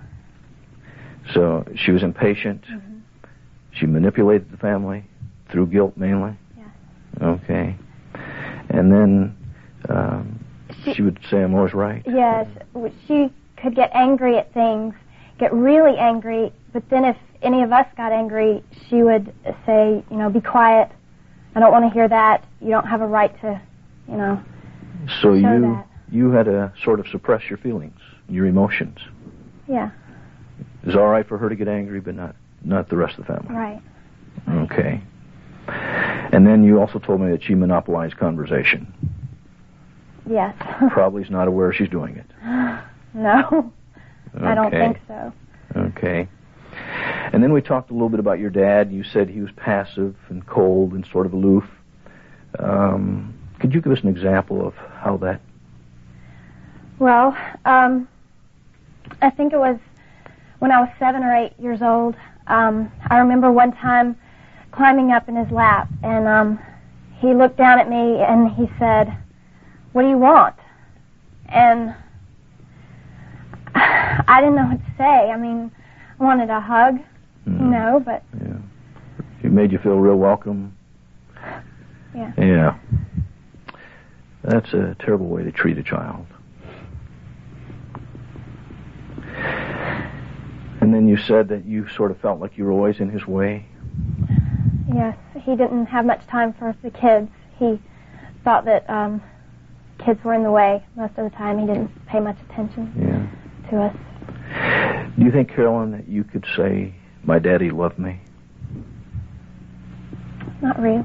So 1.33 1.64
she 1.76 1.90
was 1.92 2.02
impatient. 2.02 2.62
Mhm. 2.64 3.00
She 3.73 3.87
manipulated 3.87 4.50
the 4.50 4.57
family 4.57 5.04
through 5.50 5.66
guilt 5.68 5.97
mainly. 5.97 6.33
Yes. 6.57 6.66
Okay. 7.23 7.76
And 8.71 8.92
then 8.92 9.37
um, 9.88 10.38
She- 10.85 10.95
she 10.95 11.02
would 11.02 11.18
say, 11.30 11.42
I'm 11.42 11.54
always 11.54 11.75
right. 11.75 12.02
Yes. 12.07 12.47
She 13.07 13.30
could 13.57 13.75
get 13.75 13.90
angry 13.95 14.37
at 14.37 14.52
things, 14.52 14.95
get 15.38 15.52
really 15.52 15.97
angry, 15.99 16.52
but 16.73 16.88
then 16.90 17.04
if 17.04 17.16
any 17.42 17.62
of 17.62 17.73
us 17.73 17.87
got 17.97 18.12
angry, 18.12 18.62
she 18.88 19.02
would 19.02 19.33
say, 19.64 20.02
you 20.11 20.16
know, 20.16 20.28
be 20.30 20.40
quiet. 20.40 20.90
I 21.58 21.60
don't 21.60 21.72
want 21.72 21.86
to 21.86 21.90
hear 21.92 22.06
that. 22.06 22.44
You 22.60 22.68
don't 22.68 22.86
have 22.86 23.00
a 23.00 23.06
right 23.08 23.34
to, 23.40 23.60
you 24.08 24.16
know. 24.16 24.40
So 25.08 25.22
Show 25.22 25.34
you 25.34 25.42
that. 25.42 25.86
you 26.08 26.30
had 26.30 26.44
to 26.44 26.72
sort 26.84 27.00
of 27.00 27.08
suppress 27.08 27.42
your 27.50 27.58
feelings, 27.58 27.98
your 28.28 28.46
emotions. 28.46 28.98
Yeah. 29.66 29.90
It 30.84 30.86
was 30.86 30.94
all 30.94 31.08
right 31.08 31.26
for 31.26 31.36
her 31.36 31.48
to 31.48 31.56
get 31.56 31.66
angry, 31.66 31.98
but 31.98 32.14
not 32.14 32.36
not 32.62 32.88
the 32.88 32.96
rest 32.96 33.18
of 33.18 33.26
the 33.26 33.32
family. 33.32 33.52
Right. 33.56 33.82
Okay. 34.48 35.02
And 35.66 36.46
then 36.46 36.62
you 36.62 36.78
also 36.78 37.00
told 37.00 37.20
me 37.22 37.32
that 37.32 37.42
she 37.42 37.56
monopolized 37.56 38.16
conversation. 38.18 38.94
Yes. 40.30 40.54
Probably 40.92 41.24
is 41.24 41.30
not 41.30 41.48
aware 41.48 41.72
she's 41.72 41.88
doing 41.88 42.14
it. 42.18 42.26
no. 43.14 43.72
I 44.40 44.54
don't 44.54 44.70
think 44.70 45.00
so. 45.08 45.32
Okay. 45.74 46.28
And 47.32 47.42
then 47.42 47.52
we 47.52 47.61
talked 47.61 47.90
a 47.90 47.92
little 47.92 48.08
bit 48.08 48.20
about 48.20 48.38
your 48.38 48.50
dad. 48.50 48.90
You 48.90 49.04
said 49.04 49.28
he 49.28 49.40
was 49.40 49.50
passive 49.56 50.16
and 50.28 50.47
cold 50.47 50.92
and 50.92 51.06
sort 51.12 51.26
of 51.26 51.32
aloof. 51.32 51.64
Um, 52.58 53.38
could 53.61 53.75
you 53.75 53.80
give 53.80 53.92
us 53.92 54.00
an 54.02 54.08
example 54.08 54.66
of 54.66 54.75
how 54.75 55.16
that? 55.18 55.40
Well, 56.99 57.37
um, 57.64 58.08
I 59.20 59.30
think 59.30 59.52
it 59.52 59.58
was 59.58 59.78
when 60.58 60.73
I 60.73 60.80
was 60.80 60.88
seven 60.99 61.23
or 61.23 61.35
eight 61.35 61.52
years 61.58 61.82
old. 61.82 62.16
Um, 62.47 62.90
I 63.08 63.18
remember 63.18 63.52
one 63.52 63.73
time 63.73 64.16
climbing 64.73 65.12
up 65.12 65.28
in 65.28 65.37
his 65.37 65.50
lap, 65.50 65.88
and 66.02 66.26
um, 66.26 66.58
he 67.18 67.35
looked 67.35 67.56
down 67.56 67.78
at 67.78 67.88
me 67.88 68.20
and 68.23 68.50
he 68.50 68.70
said, 68.78 69.16
"What 69.92 70.02
do 70.02 70.08
you 70.08 70.18
want?" 70.18 70.56
And 71.47 71.94
I 73.75 74.40
didn't 74.40 74.56
know 74.56 74.66
what 74.66 74.85
to 74.85 74.92
say. 74.97 75.30
I 75.30 75.37
mean, 75.37 75.70
wanted 76.18 76.50
a 76.50 76.60
hug, 76.60 76.96
you 77.46 77.52
Hmm, 77.52 77.70
know, 77.70 78.02
but 78.04 78.22
Yeah. 78.40 78.56
It 79.42 79.52
made 79.52 79.70
you 79.72 79.78
feel 79.78 79.98
real 79.98 80.16
welcome. 80.16 80.76
Yeah. 82.14 82.32
Yeah. 82.37 82.75
That's 84.42 84.72
a 84.75 84.96
terrible 84.98 85.26
way 85.28 85.44
to 85.44 85.52
treat 85.52 85.78
a 85.78 85.82
child. 85.82 86.26
And 90.80 90.94
then 90.94 91.08
you 91.08 91.16
said 91.16 91.48
that 91.48 91.64
you 91.64 91.88
sort 91.88 92.10
of 92.10 92.18
felt 92.20 92.40
like 92.40 92.56
you 92.56 92.64
were 92.64 92.70
always 92.72 93.00
in 93.00 93.08
his 93.10 93.26
way. 93.26 93.66
yes, 94.92 95.16
he 95.42 95.54
didn't 95.56 95.87
have 95.87 96.04
much 96.06 96.26
time 96.26 96.52
for 96.54 96.75
the 96.82 96.90
kids. 96.90 97.28
He 97.58 97.80
thought 98.44 98.64
that 98.64 98.88
um, 98.88 99.20
kids 99.98 100.22
were 100.25 100.34
in 100.34 100.42
the 100.42 100.50
way 100.50 100.84
most 100.96 101.12
of 101.18 101.30
the 101.30 101.37
time. 101.37 101.58
He 101.58 101.66
didn't 101.66 101.90
pay 102.06 102.20
much 102.20 102.38
attention 102.48 102.92
Yeah. 102.96 103.70
to 103.70 103.82
us. 103.82 103.96
Do 105.18 105.25
you 105.25 105.32
think, 105.32 105.48
Carolyn, 105.48 105.90
that 105.92 106.08
you 106.08 106.22
could 106.22 106.46
say, 106.56 106.94
my 107.25 107.40
daddy 107.40 107.70
loved 107.70 107.98
me? 107.98 108.20
Not 110.62 110.78
really. 110.80 111.02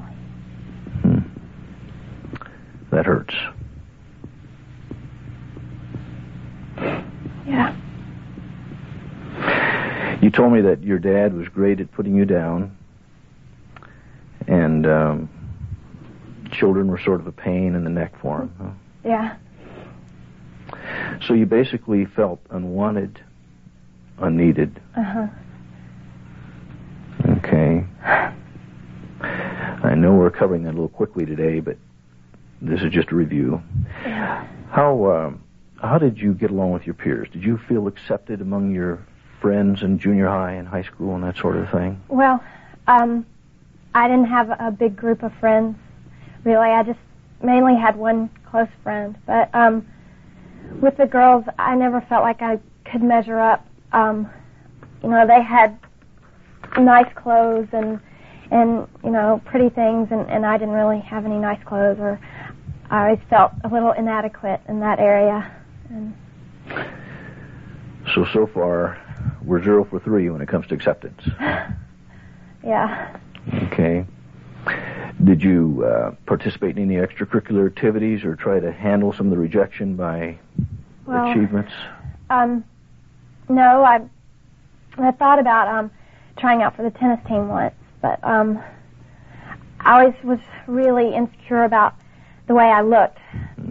Hmm. 1.02 1.18
That 2.92 3.06
hurts. 3.06 3.34
Yeah. 7.46 7.74
You 10.22 10.30
told 10.30 10.52
me 10.52 10.60
that 10.60 10.82
your 10.82 11.00
dad 11.00 11.34
was 11.34 11.48
great 11.48 11.80
at 11.80 11.90
putting 11.90 12.14
you 12.14 12.24
down, 12.24 12.76
and 14.46 14.86
um, 14.86 15.28
children 16.52 16.86
were 16.86 17.00
sort 17.00 17.20
of 17.20 17.26
a 17.26 17.32
pain 17.32 17.74
in 17.74 17.82
the 17.82 17.90
neck 17.90 18.14
for 18.20 18.42
him. 18.42 18.52
Huh? 18.58 18.70
Yeah. 19.04 19.36
So 21.26 21.34
you 21.34 21.46
basically 21.46 22.04
felt 22.04 22.40
unwanted, 22.50 23.20
unneeded. 24.18 24.80
Uh 24.96 25.02
huh. 25.02 25.26
Okay. 27.38 27.84
I 29.20 29.94
know 29.94 30.14
we're 30.14 30.30
covering 30.30 30.64
that 30.64 30.70
a 30.70 30.72
little 30.72 30.88
quickly 30.88 31.24
today, 31.24 31.60
but 31.60 31.76
this 32.60 32.80
is 32.82 32.92
just 32.92 33.10
a 33.10 33.14
review. 33.14 33.62
Yeah. 34.02 34.46
How 34.70 35.10
um, 35.10 35.42
how 35.80 35.98
did 35.98 36.18
you 36.18 36.34
get 36.34 36.50
along 36.50 36.72
with 36.72 36.86
your 36.86 36.94
peers? 36.94 37.28
Did 37.32 37.42
you 37.42 37.58
feel 37.68 37.86
accepted 37.86 38.40
among 38.40 38.74
your 38.74 39.04
friends 39.40 39.82
in 39.82 39.98
junior 39.98 40.28
high 40.28 40.52
and 40.52 40.66
high 40.66 40.82
school 40.82 41.14
and 41.14 41.24
that 41.24 41.36
sort 41.36 41.56
of 41.56 41.70
thing? 41.70 42.00
Well, 42.08 42.42
um, 42.86 43.26
I 43.94 44.08
didn't 44.08 44.26
have 44.26 44.50
a 44.58 44.70
big 44.70 44.96
group 44.96 45.22
of 45.22 45.32
friends. 45.34 45.76
Really, 46.44 46.70
I 46.70 46.82
just 46.82 46.98
mainly 47.42 47.76
had 47.76 47.96
one 47.96 48.30
close 48.50 48.68
friend. 48.82 49.16
But 49.26 49.54
um, 49.54 49.86
with 50.80 50.96
the 50.96 51.06
girls, 51.06 51.44
I 51.58 51.74
never 51.76 52.00
felt 52.00 52.22
like 52.22 52.42
I 52.42 52.58
could 52.84 53.02
measure 53.02 53.38
up. 53.38 53.66
Um, 53.94 54.28
you 55.02 55.08
know, 55.08 55.26
they 55.26 55.42
had 55.42 55.78
nice 56.78 57.10
clothes 57.14 57.68
and 57.72 58.00
and 58.50 58.86
you 59.04 59.10
know 59.10 59.40
pretty 59.44 59.68
things, 59.70 60.08
and 60.10 60.28
and 60.28 60.44
I 60.44 60.58
didn't 60.58 60.74
really 60.74 61.00
have 61.00 61.24
any 61.24 61.38
nice 61.38 61.62
clothes, 61.64 61.98
or 62.00 62.20
I 62.90 63.04
always 63.04 63.20
felt 63.30 63.52
a 63.62 63.68
little 63.68 63.92
inadequate 63.92 64.60
in 64.68 64.80
that 64.80 64.98
area. 64.98 65.50
And 65.88 66.14
So 68.14 68.26
so 68.32 68.46
far, 68.46 69.00
we're 69.44 69.62
zero 69.62 69.84
for 69.84 70.00
three 70.00 70.28
when 70.28 70.42
it 70.42 70.48
comes 70.48 70.66
to 70.68 70.74
acceptance. 70.74 71.22
yeah, 72.64 73.16
Okay. 73.64 74.04
Did 75.22 75.42
you 75.42 75.84
uh, 75.86 76.10
participate 76.26 76.76
in 76.76 76.90
any 76.90 76.96
extracurricular 76.96 77.66
activities 77.66 78.24
or 78.24 78.34
try 78.34 78.58
to 78.58 78.72
handle 78.72 79.12
some 79.12 79.26
of 79.26 79.30
the 79.30 79.38
rejection 79.38 79.94
by 79.96 80.38
well. 81.06 81.30
achievements? 81.30 81.72
Um, 82.30 82.64
no, 83.48 83.84
I 83.84 84.00
I 84.98 85.10
thought 85.12 85.38
about 85.38 85.68
um 85.68 85.90
trying 86.38 86.62
out 86.62 86.76
for 86.76 86.82
the 86.82 86.90
tennis 86.90 87.20
team 87.26 87.48
once, 87.48 87.74
but 88.02 88.22
um 88.24 88.62
I 89.80 90.00
always 90.00 90.14
was 90.24 90.38
really 90.66 91.14
insecure 91.14 91.64
about 91.64 91.94
the 92.46 92.54
way 92.54 92.64
I 92.64 92.82
looked, 92.82 93.18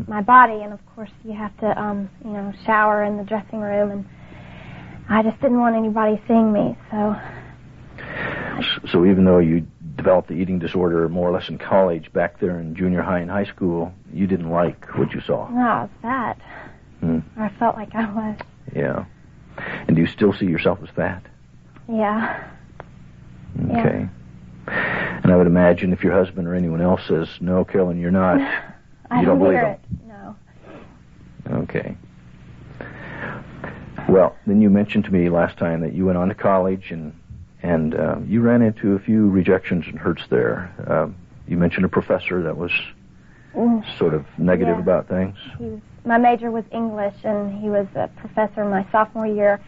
my 0.07 0.21
body, 0.21 0.61
and 0.61 0.73
of 0.73 0.79
course 0.95 1.11
you 1.23 1.33
have 1.33 1.55
to 1.59 1.79
um 1.81 2.09
you 2.23 2.31
know 2.31 2.53
shower 2.65 3.03
in 3.03 3.17
the 3.17 3.23
dressing 3.23 3.59
room, 3.61 3.91
and 3.91 4.05
I 5.09 5.23
just 5.23 5.39
didn't 5.41 5.59
want 5.59 5.75
anybody 5.75 6.21
seeing 6.27 6.51
me, 6.51 6.77
so 6.91 7.15
So 8.91 9.05
even 9.05 9.25
though 9.25 9.39
you 9.39 9.65
developed 9.95 10.27
the 10.27 10.35
eating 10.35 10.59
disorder 10.59 11.07
more 11.09 11.29
or 11.29 11.33
less 11.33 11.49
in 11.49 11.57
college, 11.57 12.11
back 12.13 12.39
there 12.39 12.59
in 12.59 12.75
junior 12.75 13.01
high 13.01 13.19
and 13.19 13.29
high 13.29 13.45
school, 13.45 13.93
you 14.11 14.27
didn't 14.27 14.49
like 14.49 14.85
what 14.97 15.13
you 15.13 15.21
saw. 15.21 15.49
no, 15.49 15.89
I 16.03 16.27
was. 16.27 16.37
Hmm. 16.99 17.19
I 17.37 17.49
felt 17.59 17.75
like 17.75 17.93
I 17.95 18.11
was. 18.11 18.37
Yeah. 18.75 19.05
And 19.57 19.95
do 19.95 20.01
you 20.01 20.07
still 20.07 20.33
see 20.33 20.45
yourself 20.45 20.79
as 20.83 20.89
fat? 20.89 21.23
Yeah. 21.87 22.49
Yeah. 23.67 23.79
Okay. 23.79 24.09
And 24.67 25.31
I 25.31 25.35
would 25.35 25.47
imagine 25.47 25.93
if 25.93 26.03
your 26.03 26.13
husband 26.13 26.47
or 26.47 26.55
anyone 26.55 26.81
else 26.81 27.01
says, 27.07 27.27
no, 27.39 27.63
Carolyn, 27.63 27.99
you're 27.99 28.11
not. 28.11 28.39
I 29.11 29.19
You 29.19 29.25
don't 29.25 29.39
believe 29.39 29.59
them? 29.59 29.71
it. 29.71 29.79
No. 30.07 30.35
Okay. 31.57 31.95
Well, 34.09 34.35
then 34.47 34.61
you 34.61 34.69
mentioned 34.69 35.05
to 35.05 35.11
me 35.11 35.29
last 35.29 35.57
time 35.57 35.81
that 35.81 35.93
you 35.93 36.05
went 36.05 36.17
on 36.17 36.29
to 36.29 36.35
college 36.35 36.91
and 36.91 37.13
and 37.61 37.95
uh, 37.95 38.17
you 38.25 38.41
ran 38.41 38.61
into 38.61 38.93
a 38.93 38.99
few 38.99 39.29
rejections 39.29 39.85
and 39.87 39.97
hurts 39.97 40.23
there. 40.29 40.73
Um, 40.87 41.15
you 41.47 41.55
mentioned 41.57 41.85
a 41.85 41.89
professor 41.89 42.43
that 42.43 42.57
was 42.57 42.71
sort 43.97 44.13
of 44.13 44.25
negative 44.37 44.75
Yeah. 44.75 44.81
about 44.81 45.07
things. 45.07 45.37
He 45.57 45.63
was, 45.63 45.79
my 46.05 46.17
major 46.17 46.51
was 46.51 46.65
English, 46.71 47.15
and 47.23 47.61
he 47.61 47.69
was 47.69 47.87
a 47.95 48.07
professor 48.17 48.63
in 48.63 48.69
my 48.69 48.85
sophomore 48.91 49.27
year. 49.27 49.61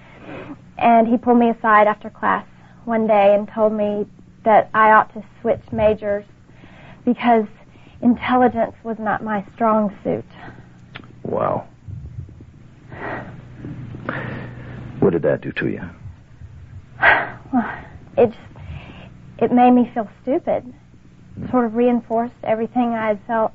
And 0.78 1.08
he 1.08 1.18
pulled 1.18 1.40
me 1.40 1.50
aside 1.50 1.88
after 1.88 2.10
class 2.10 2.46
one 2.84 3.08
day 3.08 3.34
and 3.36 3.48
told 3.48 3.74
me 3.74 4.06
that 4.44 4.70
I 4.74 4.92
ought 4.92 5.14
to 5.14 5.24
switch 5.42 5.62
majors 5.72 6.26
because 7.06 7.46
intelligence 8.02 8.76
was 8.84 8.98
not 9.00 9.24
my 9.24 9.46
strong 9.54 9.96
suit. 10.04 10.26
Wow. 11.24 11.68
What 15.00 15.12
did 15.12 15.22
that 15.24 15.42
do 15.42 15.52
to 15.54 15.68
you? 15.70 15.82
Well, 17.54 17.86
it 18.18 18.28
just, 18.28 18.40
it 19.40 19.52
made 19.52 19.72
me 19.72 19.90
feel 19.94 20.10
stupid. 20.22 20.74
Sort 21.52 21.66
of 21.66 21.76
reinforced 21.76 22.34
everything 22.44 22.94
I 22.94 23.08
had 23.08 23.20
felt 23.28 23.54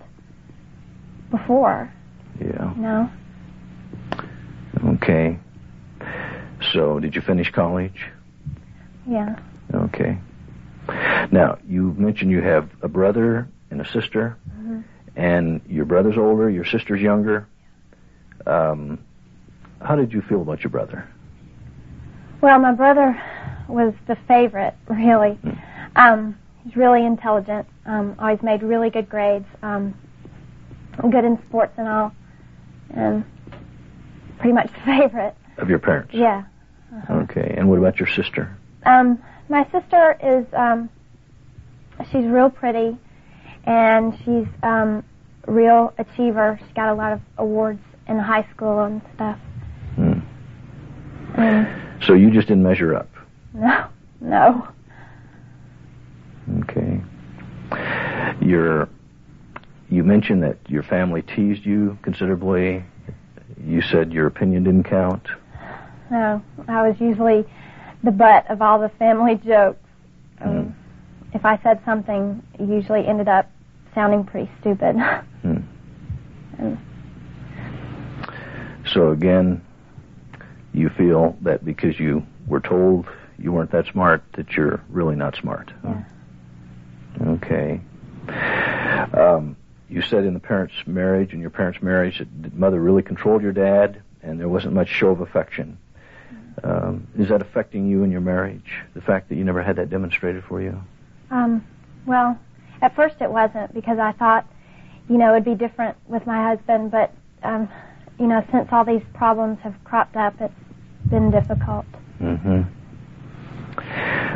before, 1.30 1.92
Yeah. 2.40 2.72
know. 2.76 3.10
Okay. 4.94 5.38
So, 6.72 7.00
did 7.00 7.14
you 7.14 7.20
finish 7.22 7.50
college? 7.50 8.06
Yeah. 9.06 9.36
Okay. 9.74 10.18
Now, 11.30 11.58
you 11.66 11.94
mentioned 11.98 12.30
you 12.30 12.42
have 12.42 12.68
a 12.82 12.88
brother 12.88 13.48
and 13.70 13.80
a 13.80 13.84
sister, 13.86 14.36
Mhm. 14.58 14.82
and 15.16 15.60
your 15.66 15.84
brother's 15.84 16.16
older, 16.18 16.50
your 16.50 16.64
sister's 16.64 17.00
younger. 17.00 17.46
Um, 18.46 18.98
how 19.82 19.96
did 19.96 20.12
you 20.12 20.22
feel 20.22 20.42
about 20.42 20.62
your 20.64 20.70
brother? 20.70 21.04
Well, 22.40 22.58
my 22.58 22.72
brother 22.72 23.20
was 23.68 23.94
the 24.06 24.16
favorite, 24.16 24.74
really. 24.88 25.38
Um, 25.96 26.36
he's 26.64 26.76
really 26.76 27.04
intelligent. 27.04 27.66
Um, 27.86 28.14
always 28.18 28.42
made 28.42 28.62
really 28.62 28.90
good 28.90 29.08
grades. 29.08 29.46
Um, 29.62 29.94
good 31.10 31.24
in 31.24 31.38
sports 31.48 31.72
and 31.78 31.88
all, 31.88 32.12
and 32.94 33.24
pretty 34.38 34.52
much 34.52 34.70
the 34.72 34.80
favorite. 34.84 35.34
Of 35.58 35.68
your 35.68 35.78
parents? 35.78 36.14
Yeah. 36.14 36.44
Okay. 37.08 37.54
And 37.56 37.68
what 37.68 37.78
about 37.78 37.98
your 38.00 38.08
sister? 38.08 38.56
Um, 38.84 39.22
my 39.48 39.64
sister 39.70 40.16
is 40.22 40.46
um, 40.54 40.88
she's 42.10 42.24
real 42.24 42.50
pretty, 42.50 42.96
and 43.64 44.16
she's 44.24 44.46
um, 44.62 45.04
real 45.46 45.92
achiever. 45.98 46.58
She's 46.62 46.74
got 46.74 46.88
a 46.88 46.94
lot 46.94 47.12
of 47.12 47.20
awards 47.38 47.80
in 48.08 48.18
high 48.18 48.46
school 48.54 48.80
and 48.80 49.02
stuff. 49.14 49.38
Hmm. 49.96 50.20
And 51.36 52.02
So 52.02 52.14
you 52.14 52.30
just 52.30 52.48
didn't 52.48 52.62
measure 52.62 52.94
up. 52.94 53.08
no, 53.54 53.86
no. 54.20 54.68
Okay. 56.62 57.00
Your, 58.40 58.88
you 59.90 60.04
mentioned 60.04 60.42
that 60.42 60.56
your 60.68 60.82
family 60.84 61.22
teased 61.22 61.66
you 61.66 61.98
considerably. 62.02 62.84
You 63.62 63.82
said 63.82 64.12
your 64.12 64.26
opinion 64.26 64.64
didn't 64.64 64.84
count. 64.84 65.26
No, 66.10 66.42
I 66.68 66.88
was 66.88 66.98
usually 67.00 67.44
the 68.02 68.10
butt 68.10 68.48
of 68.50 68.62
all 68.62 68.78
the 68.78 68.88
family 68.90 69.36
jokes. 69.36 69.78
Um, 70.40 70.74
If 71.34 71.44
I 71.44 71.58
said 71.62 71.80
something, 71.84 72.42
it 72.58 72.68
usually 72.68 73.06
ended 73.06 73.28
up 73.28 73.50
sounding 73.94 74.24
pretty 74.24 74.50
stupid. 74.60 74.96
And- 75.42 75.66
So 78.92 79.10
again, 79.12 79.62
you 80.74 80.88
feel 80.90 81.36
that 81.42 81.64
because 81.64 81.98
you 82.00 82.26
were 82.46 82.60
told 82.60 83.06
you 83.38 83.52
weren't 83.52 83.70
that 83.70 83.86
smart, 83.86 84.22
that 84.34 84.52
you're 84.56 84.80
really 84.90 85.16
not 85.16 85.36
smart. 85.36 85.72
Yeah. 85.84 86.02
Okay. 87.28 87.80
Um, 89.14 89.56
you 89.90 90.02
said 90.02 90.24
in 90.24 90.34
the 90.34 90.40
parents' 90.40 90.74
marriage, 90.86 91.34
in 91.34 91.40
your 91.40 91.50
parents' 91.50 91.82
marriage, 91.82 92.18
that 92.18 92.54
mother 92.54 92.80
really 92.80 93.02
controlled 93.02 93.42
your 93.42 93.52
dad, 93.52 94.02
and 94.22 94.38
there 94.38 94.48
wasn't 94.48 94.72
much 94.72 94.88
show 94.88 95.08
of 95.08 95.20
affection. 95.20 95.78
Um, 96.62 97.06
is 97.18 97.28
that 97.28 97.42
affecting 97.42 97.86
you 97.88 98.04
in 98.04 98.10
your 98.10 98.20
marriage? 98.20 98.82
The 98.94 99.00
fact 99.00 99.28
that 99.28 99.36
you 99.36 99.44
never 99.44 99.62
had 99.62 99.76
that 99.76 99.90
demonstrated 99.90 100.44
for 100.44 100.60
you? 100.60 100.80
Um, 101.30 101.64
well, 102.06 102.38
at 102.82 102.94
first 102.94 103.16
it 103.20 103.30
wasn't 103.30 103.72
because 103.74 103.98
I 103.98 104.12
thought, 104.12 104.46
you 105.08 105.18
know, 105.18 105.32
it'd 105.32 105.44
be 105.44 105.54
different 105.54 105.96
with 106.06 106.26
my 106.26 106.48
husband, 106.48 106.90
but, 106.90 107.12
um, 107.42 107.68
you 108.18 108.26
know, 108.26 108.44
since 108.52 108.68
all 108.70 108.84
these 108.84 109.02
problems 109.14 109.58
have 109.62 109.74
cropped 109.84 110.16
up, 110.16 110.34
it's 110.40 110.54
been 111.08 111.30
difficult. 111.30 111.86
Mm-hmm. 112.20 112.62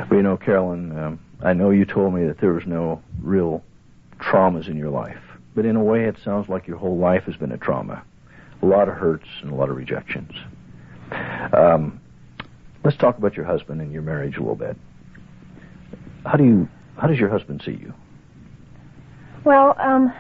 Well, 0.09 0.17
you 0.17 0.23
know, 0.23 0.37
Carolyn, 0.37 0.97
um, 0.99 1.21
I 1.43 1.53
know 1.53 1.71
you 1.71 1.85
told 1.85 2.14
me 2.14 2.25
that 2.27 2.38
there 2.38 2.53
was 2.53 2.67
no 2.67 3.03
real 3.21 3.62
traumas 4.19 4.69
in 4.69 4.77
your 4.77 4.90
life, 4.90 5.21
but 5.55 5.64
in 5.64 5.77
a 5.77 5.83
way, 5.83 6.05
it 6.05 6.17
sounds 6.25 6.49
like 6.49 6.67
your 6.67 6.77
whole 6.77 6.99
life 6.99 7.25
has 7.25 7.37
been 7.37 7.53
a 7.53 7.59
trauma. 7.59 8.05
A 8.62 8.67
lot 8.67 8.88
of 8.88 8.95
hurts 8.95 9.27
and 9.43 9.53
a 9.53 9.55
lot 9.55 9.69
of 9.69 9.77
rejections. 9.77 10.33
Um, 11.53 12.01
let's 12.85 12.97
talk 12.97 13.19
about 13.19 13.37
your 13.37 13.45
husband 13.45 13.81
and 13.81 13.93
your 13.93 14.03
marriage 14.03 14.37
a 14.37 14.40
little 14.40 14.57
bit. 14.57 14.77
How 16.25 16.37
do 16.37 16.45
you? 16.45 16.69
How 16.97 17.07
does 17.07 17.19
your 17.19 17.29
husband 17.29 17.62
see 17.64 17.73
you? 17.73 17.93
Well, 19.45 19.77
um, 19.79 20.12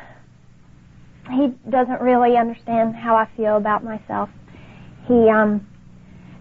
he 1.30 1.54
doesn't 1.70 2.00
really 2.00 2.36
understand 2.36 2.94
how 2.94 3.16
I 3.16 3.28
feel 3.36 3.56
about 3.56 3.82
myself. 3.82 4.28
He, 5.06 5.30
um, 5.30 5.66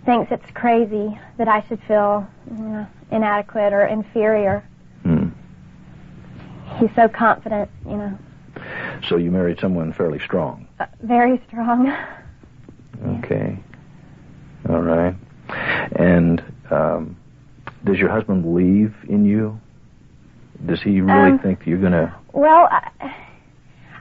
thinks 0.06 0.32
it's 0.32 0.52
crazy 0.54 1.18
that 1.38 1.48
I 1.48 1.66
should 1.68 1.82
feel, 1.88 2.28
you 2.52 2.64
know, 2.64 2.88
inadequate 3.12 3.74
or 3.74 3.86
inferior. 3.86 4.64
Hmm. 5.04 5.30
He's 6.78 6.90
so 6.96 7.08
confident, 7.08 7.70
you 7.86 7.98
know, 7.98 8.18
So 9.08 9.18
you 9.18 9.32
married 9.32 9.60
someone 9.60 9.92
fairly 9.94 10.20
strong. 10.20 10.68
uh, 10.80 10.86
very 11.02 11.42
strong. 11.48 11.94
Okay. 13.20 13.60
All 14.70 14.82
right. 14.82 15.14
And 15.98 16.42
um, 16.72 17.18
does 17.84 17.98
your 18.00 18.10
husband 18.10 18.44
believe 18.44 18.96
in 19.10 19.26
you? 19.26 19.60
Does 20.66 20.82
he 20.82 21.02
really 21.02 21.32
Um, 21.32 21.40
think 21.40 21.66
you're 21.66 21.80
gonna? 21.80 22.16
Well, 22.32 22.70
I, 22.72 23.14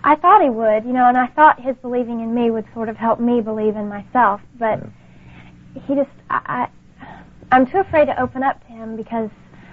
I 0.05 0.15
thought 0.17 0.43
he 0.43 0.51
would, 0.51 0.85
you 0.85 0.93
know, 0.93 1.07
and 1.07 1.17
I 1.19 1.27
thought 1.29 1.59
his 1.61 1.75
believing 1.83 2.21
in 2.21 2.33
me 2.33 2.51
would 2.51 2.67
sort 2.75 2.89
of 2.89 2.97
help 2.97 3.19
me 3.19 3.41
believe 3.41 3.75
in 3.77 3.89
myself, 3.89 4.41
but 4.59 4.81
he 5.87 5.95
just, 5.97 6.11
I, 6.31 6.69
I, 7.01 7.09
I'm 7.51 7.67
too 7.67 7.79
afraid 7.79 8.07
to 8.07 8.21
open 8.23 8.43
up 8.45 8.61
to 8.67 8.73
him 8.73 8.97
because 8.97 9.31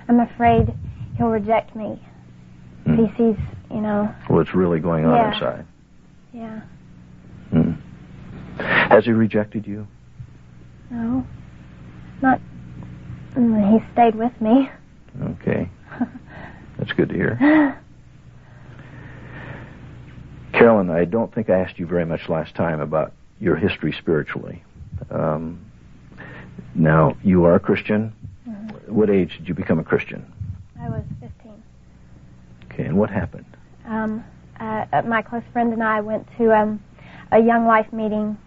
I'm 0.07 0.19
afraid 0.21 0.73
he'll 1.17 1.27
reject 1.29 1.75
me. 1.75 2.01
Hmm. 2.85 2.99
If 2.99 3.11
he 3.11 3.17
sees, 3.17 3.37
you 3.71 3.81
know, 3.81 4.13
What's 4.27 4.53
really 4.55 4.79
going 4.79 5.05
on 5.05 5.17
Yeah. 5.19 5.33
inside? 5.33 5.65
yeah, 6.33 6.61
Hmm. 7.51 7.71
Has 8.57 9.05
he 9.05 9.11
rejected 9.11 9.65
you? 9.67 9.87
no, 10.91 11.25
not, 12.21 12.39
he 13.35 13.79
stayed 13.93 14.15
with 14.15 14.39
me. 14.41 14.69
Okay. 15.21 15.69
That's 16.77 16.91
good 16.93 17.09
to 17.09 17.15
hear. 17.15 17.75
Carolyn, 20.53 20.89
I 20.89 21.05
don't 21.05 21.33
think 21.33 21.49
I 21.49 21.59
asked 21.59 21.77
you 21.79 21.85
very 21.85 22.05
much 22.05 22.27
last 22.27 22.55
time 22.55 22.79
about 22.81 23.13
your 23.39 23.55
history 23.55 23.91
spiritually. 23.93 24.63
Um, 25.09 25.59
now, 26.75 27.15
you 27.23 27.45
are 27.45 27.55
a 27.55 27.59
Christian. 27.59 28.13
Mhm. 28.47 28.89
What 28.89 29.09
age 29.09 29.37
did 29.37 29.47
you 29.47 29.53
become 29.53 29.79
a 29.79 29.83
Christian? 29.83 30.25
I 30.79 30.89
was 30.89 31.03
15. 31.21 31.51
Okay, 32.71 32.85
and 32.85 32.97
what 32.97 33.09
happened? 33.09 33.45
Um, 33.89 34.23
uh, 34.59 34.85
uh, 34.93 35.01
my 35.01 35.21
close 35.21 35.43
friend 35.51 35.73
and 35.73 35.83
I 35.83 35.99
went 36.01 36.27
to 36.37 36.55
um, 36.55 36.79
a 37.31 37.39
young 37.39 37.65
life 37.65 37.91
meeting 37.91 38.37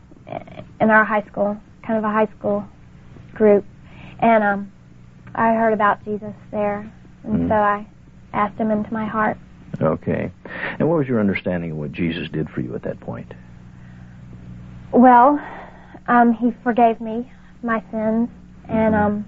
in 0.80 0.90
our 0.90 1.04
high 1.04 1.22
school, 1.22 1.58
kind 1.86 1.98
of 1.98 2.04
a 2.04 2.12
high 2.12 2.28
school 2.38 2.64
group, 3.34 3.64
and 4.20 4.44
um, 4.44 4.72
I 5.34 5.54
heard 5.54 5.72
about 5.72 6.02
Jesus 6.04 6.34
there, 6.50 6.90
and 7.24 7.40
Mhm. 7.40 7.48
so 7.48 7.54
I 7.54 7.86
asked 8.32 8.58
him 8.58 8.70
into 8.70 8.92
my 8.92 9.04
heart. 9.04 9.36
Okay. 9.80 10.30
And 10.78 10.88
what 10.88 10.98
was 10.98 11.08
your 11.08 11.18
understanding 11.18 11.72
of 11.72 11.78
what 11.78 11.92
Jesus 11.92 12.28
did 12.30 12.48
for 12.50 12.60
you 12.60 12.74
at 12.74 12.82
that 12.82 13.00
point? 13.00 13.34
Well, 14.92 15.40
um, 16.06 16.32
he 16.32 16.52
forgave 16.62 17.00
me 17.00 17.30
my 17.62 17.82
sins, 17.90 18.28
and 18.68 18.94
Mhm. 18.94 18.98
um, 18.98 19.24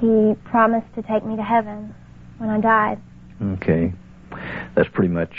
he 0.00 0.34
promised 0.44 0.92
to 0.94 1.02
take 1.02 1.24
me 1.24 1.36
to 1.36 1.42
heaven 1.42 1.94
when 2.38 2.50
I 2.50 2.58
died. 2.60 2.98
Okay. 3.42 3.92
That's 4.74 4.88
pretty 4.88 5.12
much 5.12 5.34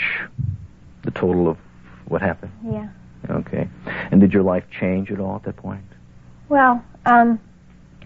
the 1.04 1.10
total 1.10 1.48
of 1.48 1.58
what 2.06 2.22
happened. 2.22 2.52
Yeah. 2.64 2.88
Okay. 3.30 3.68
And 3.84 4.20
did 4.20 4.32
your 4.32 4.42
life 4.42 4.64
change 4.70 5.10
at 5.10 5.20
all 5.20 5.36
at 5.36 5.44
that 5.44 5.56
point? 5.56 5.84
Well, 6.48 6.84
um, 7.06 7.40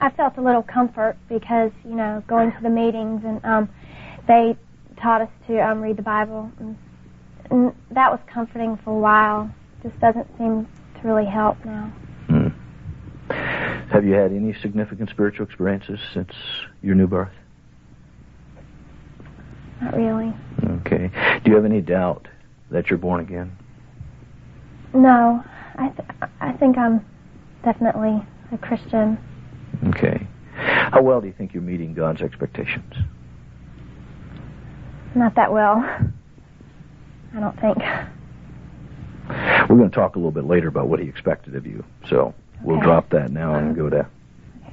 I 0.00 0.10
felt 0.10 0.36
a 0.36 0.42
little 0.42 0.62
comfort 0.62 1.16
because 1.28 1.72
you 1.84 1.94
know 1.94 2.22
going 2.26 2.52
to 2.52 2.62
the 2.62 2.70
meetings 2.70 3.22
and 3.24 3.44
um, 3.44 3.68
they 4.26 4.56
taught 5.00 5.22
us 5.22 5.30
to 5.46 5.58
um, 5.58 5.80
read 5.80 5.96
the 5.96 6.02
Bible, 6.02 6.50
and, 6.58 6.76
and 7.50 7.74
that 7.90 8.10
was 8.10 8.20
comforting 8.26 8.76
for 8.78 8.90
a 8.90 8.98
while. 8.98 9.50
Just 9.82 9.98
doesn't 10.00 10.26
seem 10.38 10.66
to 11.00 11.06
really 11.06 11.26
help 11.26 11.62
now. 11.64 11.92
Hmm. 12.28 12.48
Have 13.92 14.04
you 14.04 14.14
had 14.14 14.32
any 14.32 14.54
significant 14.60 15.10
spiritual 15.10 15.46
experiences 15.46 16.00
since 16.12 16.32
your 16.82 16.94
new 16.94 17.06
birth? 17.06 17.32
Not 19.80 19.94
really. 19.94 20.34
Okay. 20.64 21.10
Do 21.44 21.50
you 21.50 21.56
have 21.56 21.64
any 21.64 21.80
doubt 21.80 22.28
that 22.70 22.88
you're 22.90 22.98
born 22.98 23.20
again? 23.20 23.56
No, 24.94 25.42
I 25.76 25.88
th- 25.88 26.30
I 26.40 26.52
think 26.52 26.78
I'm 26.78 27.04
definitely 27.64 28.22
a 28.52 28.58
Christian. 28.58 29.18
Okay. 29.88 30.26
How 30.54 31.02
well 31.02 31.20
do 31.20 31.26
you 31.26 31.34
think 31.36 31.52
you're 31.52 31.62
meeting 31.62 31.92
God's 31.92 32.22
expectations? 32.22 32.94
Not 35.14 35.34
that 35.34 35.52
well. 35.52 35.76
I 37.34 37.40
don't 37.40 37.60
think. 37.60 37.78
We're 39.68 39.76
going 39.76 39.90
to 39.90 39.94
talk 39.94 40.14
a 40.16 40.18
little 40.18 40.30
bit 40.30 40.44
later 40.46 40.68
about 40.68 40.88
what 40.88 41.00
he 41.00 41.08
expected 41.08 41.56
of 41.56 41.66
you, 41.66 41.84
so 42.08 42.34
we'll 42.62 42.80
drop 42.80 43.10
that 43.10 43.30
now 43.30 43.56
and 43.56 43.74
go 43.74 43.90
to 43.90 44.06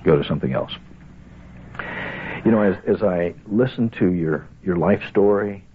go 0.06 0.15
to 0.15 0.24
something 0.28 0.54
else. 0.54 0.72
You 2.46 2.52
know, 2.52 2.62
as 2.62 2.76
as 2.86 3.02
I 3.02 3.34
listen 3.48 3.89
to 4.00 4.12
your 4.12 4.48
your 4.63 4.76
life 4.76 5.02
story 5.10 5.65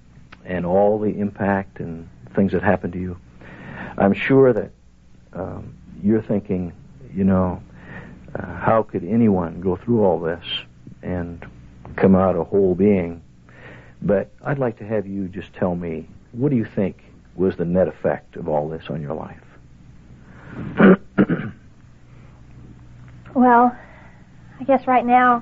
and 0.49 0.67
all 0.67 0.99
the 0.99 1.17
impact 1.19 1.79
and 1.79 2.09
things 2.35 2.51
that 2.53 2.63
happened 2.63 2.93
to 2.95 2.99
you, 2.99 3.17
I'm 3.97 4.13
sure 4.13 4.53
that 4.53 4.73
um, 5.33 5.77
you're 6.03 6.23
thinking, 6.23 6.73
you 7.15 7.23
know, 7.23 7.63
uh, 8.35 8.57
how 8.57 8.83
could 8.83 9.05
anyone 9.05 9.61
go 9.61 9.77
through 9.77 10.05
all 10.05 10.19
this 10.19 10.45
and 11.03 11.47
come 11.97 12.17
out 12.17 12.35
a 12.35 12.43
whole 12.43 12.75
being? 12.75 13.23
But 14.03 14.31
I'd 14.45 14.59
like 14.59 14.79
to 14.79 14.85
have 14.85 15.07
you 15.07 15.29
just 15.29 15.53
tell 15.53 15.77
me, 15.77 16.09
what 16.33 16.51
do 16.51 16.57
you 16.57 16.65
think 16.65 17.05
was 17.37 17.57
the 17.57 17.65
net 17.65 17.87
effect 17.87 18.35
of 18.37 18.49
all 18.49 18.69
this 18.69 18.85
on 18.89 19.01
your 19.01 19.15
life? 19.15 19.41
Well, 23.35 23.77
I 24.59 24.65
guess 24.65 24.89
right 24.89 25.07
now 25.07 25.41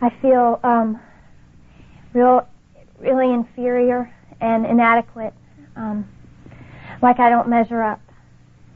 I 0.00 0.10
feel 0.22 0.60
um, 0.62 1.00
real, 2.12 2.46
really 3.00 3.32
inferior 3.32 4.14
and 4.40 4.66
inadequate. 4.66 5.34
Um, 5.76 6.08
like 7.02 7.20
I 7.20 7.30
don't 7.30 7.48
measure 7.48 7.82
up, 7.82 8.00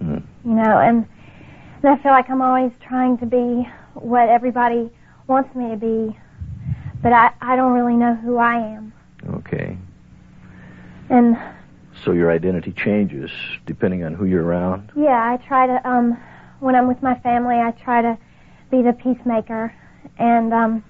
Mm. 0.02 0.22
you 0.44 0.50
know, 0.52 0.78
and, 0.78 1.06
and 1.82 1.90
I 1.92 2.02
feel 2.02 2.12
like 2.12 2.28
I'm 2.30 2.42
always 2.42 2.72
trying 2.86 3.18
to 3.18 3.26
be 3.26 3.68
what 3.94 4.28
everybody 4.28 4.90
wants 5.26 5.54
me 5.54 5.70
to 5.70 5.76
be, 5.76 6.16
but 7.02 7.12
I, 7.12 7.30
I 7.40 7.56
don't 7.56 7.72
really 7.72 7.94
know 7.94 8.14
who 8.14 8.36
I 8.38 8.56
am. 8.56 8.92
Okay. 9.38 9.76
And 11.10 11.36
So 12.04 12.12
your 12.12 12.30
identity 12.30 12.72
changes 12.72 13.30
depending 13.66 14.02
on 14.04 14.14
who 14.14 14.24
you're 14.24 14.44
around? 14.44 14.90
Yeah, 14.96 15.10
I 15.32 15.36
try 15.46 15.66
to 15.66 15.88
um 15.88 16.16
when 16.60 16.74
I'm 16.76 16.86
with 16.88 17.02
my 17.02 17.18
family, 17.20 17.56
I 17.56 17.72
try 17.72 18.02
to 18.02 18.16
be 18.70 18.82
the 18.82 18.92
peacemaker 18.92 19.74
and 20.18 20.52
um 20.54 20.84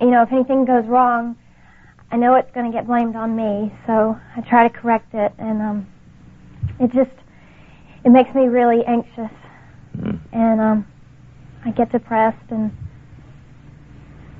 you 0.00 0.10
know, 0.10 0.22
if 0.22 0.30
anything 0.32 0.64
goes 0.64 0.86
wrong, 0.86 1.36
I 2.10 2.16
know 2.16 2.34
it's 2.36 2.50
going 2.52 2.70
to 2.70 2.72
get 2.76 2.86
blamed 2.86 3.16
on 3.16 3.36
me, 3.36 3.72
so 3.86 4.18
I 4.36 4.40
try 4.40 4.66
to 4.66 4.74
correct 4.74 5.12
it 5.14 5.32
and 5.38 5.60
um 5.62 5.86
it 6.80 6.90
just 6.92 7.10
it 8.04 8.10
makes 8.10 8.34
me 8.34 8.46
really 8.46 8.84
anxious 8.86 9.30
Mm. 9.96 10.20
and 10.32 10.60
um 10.60 10.86
I 11.64 11.70
get 11.72 11.90
depressed 11.90 12.50
and 12.50 12.70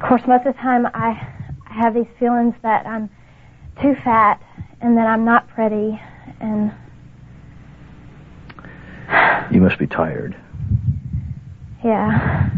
of 0.00 0.08
course 0.08 0.22
most 0.28 0.46
of 0.46 0.54
the 0.54 0.60
time 0.60 0.86
I 0.94 1.18
I 1.68 1.72
have 1.74 1.94
these 1.94 2.06
feelings 2.18 2.54
that 2.62 2.86
I'm 2.86 3.10
too 3.82 3.96
fat 4.04 4.40
and 4.80 4.96
that 4.96 5.06
I'm 5.08 5.24
not 5.24 5.48
pretty 5.48 6.00
and 6.40 6.72
You 9.50 9.60
must 9.60 9.78
be 9.78 9.86
tired. 9.88 10.36
yeah. 11.84 12.50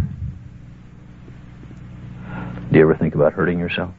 Do 2.70 2.78
you 2.78 2.82
ever 2.82 2.96
think 2.96 3.14
about 3.14 3.32
hurting 3.32 3.58
yourself? 3.58 3.94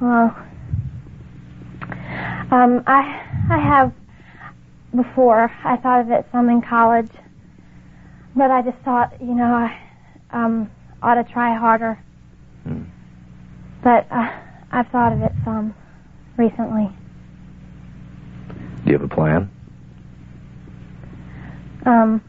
Well, 0.00 0.36
um, 2.52 2.84
I 2.86 3.46
I 3.50 3.58
have 3.58 3.92
before. 4.94 5.50
I 5.64 5.76
thought 5.76 6.02
of 6.02 6.10
it 6.10 6.26
some 6.30 6.48
in 6.48 6.62
college, 6.62 7.10
but 8.36 8.50
I 8.50 8.62
just 8.62 8.78
thought, 8.84 9.20
you 9.20 9.34
know, 9.34 9.44
I 9.44 9.76
um, 10.30 10.70
ought 11.02 11.14
to 11.14 11.24
try 11.24 11.56
harder. 11.56 11.98
Hmm. 12.62 12.84
But 13.82 14.06
uh, 14.10 14.30
I've 14.70 14.88
thought 14.88 15.12
of 15.12 15.22
it 15.22 15.32
some 15.44 15.74
recently. 16.36 16.90
Do 18.84 18.92
you 18.92 18.98
have 18.98 19.02
a 19.02 19.14
plan? 19.14 19.50
Um, 21.84 22.22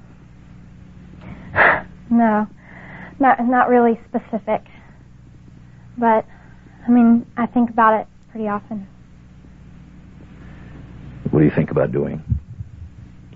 no, 2.10 2.48
not 3.20 3.46
not 3.46 3.70
really 3.70 4.00
specific, 4.08 4.66
but 5.98 6.26
I 6.88 6.92
mean, 6.92 7.26
I 7.38 7.46
think 7.46 7.70
about 7.70 8.00
it 8.00 8.08
pretty 8.32 8.48
often. 8.48 8.88
What 11.32 11.40
do 11.40 11.46
you 11.46 11.52
think 11.52 11.72
about 11.72 11.92
doing? 11.92 12.24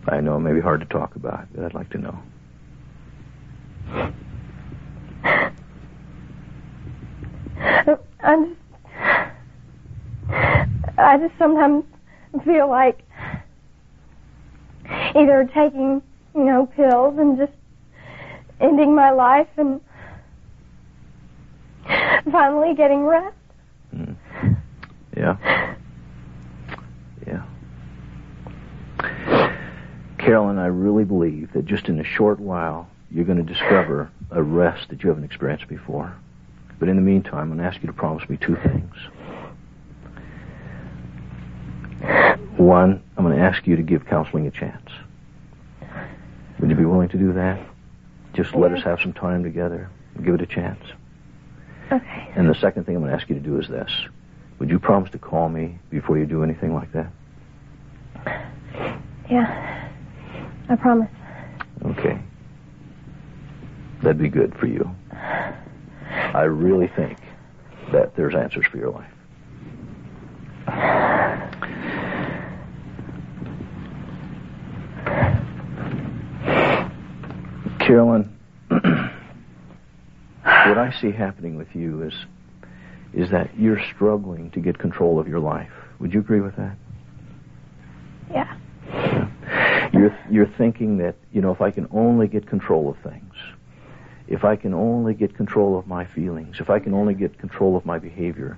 I 0.08 0.20
know 0.20 0.36
it 0.36 0.40
may 0.40 0.54
be 0.54 0.62
hard 0.62 0.80
to 0.82 0.86
talk 0.88 1.16
about, 1.16 1.48
but 1.54 1.66
I'd 1.66 1.74
like 1.74 1.90
to 1.92 1.98
know. 1.98 2.20
I'm 8.24 8.46
just, 8.46 8.60
I 10.98 11.18
just 11.18 11.38
sometimes 11.38 11.84
feel 12.44 12.70
like 12.70 13.00
either 15.16 15.50
taking, 15.54 16.02
you 16.34 16.44
know, 16.44 16.66
pills 16.66 17.18
and 17.20 17.38
just 17.38 17.54
ending 18.60 18.96
my 18.96 19.12
life 19.12 19.48
and 19.58 19.82
finally 22.32 22.76
getting 22.76 23.04
rest. 23.04 23.36
Mm. 23.96 24.16
Yeah? 25.16 25.76
Yeah. 27.28 27.46
Carolyn, 30.18 30.58
I 30.58 30.68
really 30.68 31.04
believe 31.04 31.52
that 31.54 31.66
just 31.66 31.88
in 31.90 32.00
a 32.00 32.04
short 32.04 32.40
while, 32.40 32.90
you're 33.12 33.26
going 33.26 33.46
to 33.46 33.54
discover 33.54 34.10
a 34.32 34.42
rest 34.42 34.90
that 34.90 35.04
you 35.04 35.10
haven't 35.10 35.26
experienced 35.26 35.68
before. 35.68 36.16
But 36.80 36.90
in 36.90 36.96
the 36.96 37.02
meantime, 37.02 37.40
I'm 37.40 37.48
going 37.50 37.60
to 37.60 37.66
ask 37.66 37.82
you 37.82 37.88
to 37.88 37.94
promise 37.94 38.28
me 38.30 38.38
two 38.38 38.56
things. 38.56 38.96
One, 42.58 43.04
I'm 43.18 43.24
going 43.24 43.38
to 43.38 43.44
ask 43.44 43.68
you 43.68 43.76
to 43.76 43.84
give 43.84 44.06
counseling 44.06 44.48
a 44.48 44.52
chance. 44.52 44.90
Would 46.60 46.70
you 46.70 46.76
be 46.76 46.86
willing 46.86 47.10
to 47.10 47.18
do 47.18 47.34
that? 47.34 47.60
Just 48.34 48.56
let 48.56 48.72
us 48.72 48.84
have 48.84 49.00
some 49.02 49.14
time 49.14 49.44
together 49.44 49.90
give 50.22 50.36
it 50.36 50.42
a 50.42 50.46
chance. 50.46 50.80
Okay. 51.92 52.32
And 52.36 52.50
the 52.50 52.56
second 52.56 52.86
thing 52.86 52.96
I'm 52.96 53.02
going 53.02 53.12
to 53.12 53.18
ask 53.20 53.30
you 53.30 53.36
to 53.36 53.42
do 53.42 53.60
is 53.60 53.68
this. 53.68 53.92
Would 54.60 54.70
you 54.70 54.80
promise 54.80 55.12
to 55.12 55.20
call 55.20 55.50
me 55.50 55.80
before 55.90 56.18
you 56.18 56.26
do 56.26 56.44
anything 56.44 56.74
like 56.74 56.92
that? 56.94 57.12
Yeah. 59.30 59.90
I 60.70 60.76
promise. 60.76 61.10
Okay. 61.86 62.20
That'd 64.02 64.18
be 64.18 64.30
good 64.30 64.56
for 64.58 64.68
you. 64.68 64.90
I 65.14 66.44
really 66.44 66.88
think 66.96 67.18
that 67.92 68.16
there's 68.16 68.36
answers 68.36 68.66
for 68.72 68.78
your 68.78 68.92
life. 68.92 69.10
Carolyn, 77.80 78.33
I 80.78 80.92
see 81.02 81.12
happening 81.12 81.56
with 81.56 81.76
you 81.76 82.04
is 82.04 82.14
is 83.14 83.30
that 83.30 83.58
you're 83.58 83.80
struggling 83.96 84.50
to 84.52 84.60
get 84.60 84.80
control 84.80 85.20
of 85.20 85.28
your 85.28 85.40
life. 85.40 85.72
Would 86.00 86.14
you 86.14 86.20
agree 86.20 86.42
with 86.42 86.56
that? 86.56 86.76
Yeah. 88.32 88.58
You're 89.94 90.18
you're 90.30 90.52
thinking 90.58 90.98
that 90.98 91.16
you 91.32 91.42
know 91.42 91.52
if 91.52 91.62
I 91.62 91.72
can 91.72 91.88
only 91.92 92.28
get 92.28 92.48
control 92.48 92.90
of 92.90 92.98
things, 93.04 93.34
if 94.28 94.44
I 94.44 94.56
can 94.56 94.74
only 94.74 95.14
get 95.14 95.36
control 95.36 95.78
of 95.78 95.86
my 95.86 96.06
feelings, 96.06 96.58
if 96.60 96.70
I 96.70 96.80
can 96.80 96.94
only 96.94 97.14
get 97.14 97.38
control 97.38 97.78
of 97.78 97.86
my 97.86 98.00
behavior, 98.00 98.58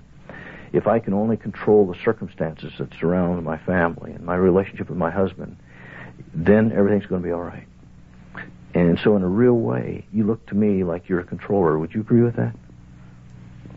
if 0.71 0.87
I 0.87 0.99
can 0.99 1.13
only 1.13 1.37
control 1.37 1.85
the 1.87 1.97
circumstances 2.03 2.73
that 2.79 2.93
surround 2.99 3.43
my 3.43 3.57
family 3.57 4.11
and 4.11 4.25
my 4.25 4.35
relationship 4.35 4.89
with 4.89 4.97
my 4.97 5.11
husband, 5.11 5.57
then 6.33 6.71
everything's 6.71 7.05
going 7.05 7.21
to 7.21 7.27
be 7.27 7.33
all 7.33 7.41
right. 7.41 7.67
And 8.75 8.99
so, 8.99 9.15
in 9.15 9.23
a 9.23 9.27
real 9.27 9.53
way, 9.53 10.05
you 10.11 10.25
look 10.25 10.45
to 10.47 10.55
me 10.55 10.83
like 10.83 11.07
you're 11.07 11.21
a 11.21 11.23
controller. 11.23 11.79
Would 11.79 11.93
you 11.93 12.01
agree 12.01 12.21
with 12.21 12.35
that? 12.35 12.53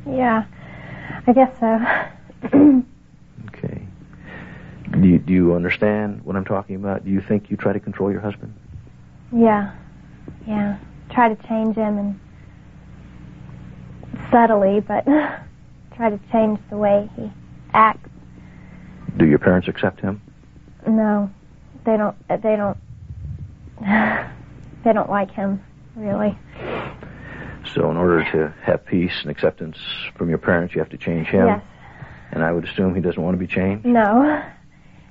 Yeah. 0.05 0.45
I 1.27 1.33
guess 1.33 1.57
so. 1.61 1.79
Okay. 3.49 3.87
Do 4.91 5.09
you, 5.09 5.19
do 5.19 5.33
you 5.33 5.55
understand 5.55 6.23
what 6.25 6.35
I'm 6.35 6.45
talking 6.45 6.77
about? 6.77 7.05
Do 7.05 7.11
you 7.11 7.21
think 7.21 7.51
you 7.51 7.57
try 7.57 7.73
to 7.73 7.81
control 7.81 8.11
your 8.11 8.21
husband? 8.21 8.55
yeah. 9.33 9.75
Yeah. 10.47 10.79
Try 11.11 11.33
to 11.35 11.49
change 11.49 11.77
him 11.77 11.99
and 11.99 12.21
subtly, 14.31 14.81
but 14.81 15.05
try 15.97 16.11
to 16.11 16.19
change 16.33 16.59
the 16.71 16.77
way 16.77 17.09
he 17.17 17.31
acts. 17.73 18.09
Do 19.17 19.27
your 19.27 19.39
parents 19.39 19.69
accept 19.69 20.01
him? 20.01 20.23
No, 20.87 21.31
they 21.85 21.97
don't. 21.97 22.17
They 22.29 22.57
don't. 22.57 22.77
They 24.85 24.93
don't 24.93 25.11
like 25.11 25.31
him. 25.31 25.63
really. 25.97 26.39
So, 27.75 27.91
in 27.91 27.97
order 27.97 28.25
to 28.33 28.55
have 28.63 28.85
peace 28.87 29.13
and 29.23 29.31
acceptance 29.31 29.77
from 30.17 30.29
your 30.29 30.39
parents, 30.39 30.75
you 30.75 30.81
have 30.81 30.91
to 30.91 30.97
change 30.97 31.27
him. 31.27 31.47
Yes. 31.49 31.63
And 32.31 32.43
I 32.43 32.53
would 32.53 32.65
assume 32.65 32.95
he 32.95 33.01
doesn't 33.01 33.23
want 33.23 33.35
to 33.35 33.39
be 33.39 33.47
changed. 33.47 33.85
No. 33.85 34.23
And 34.23 34.53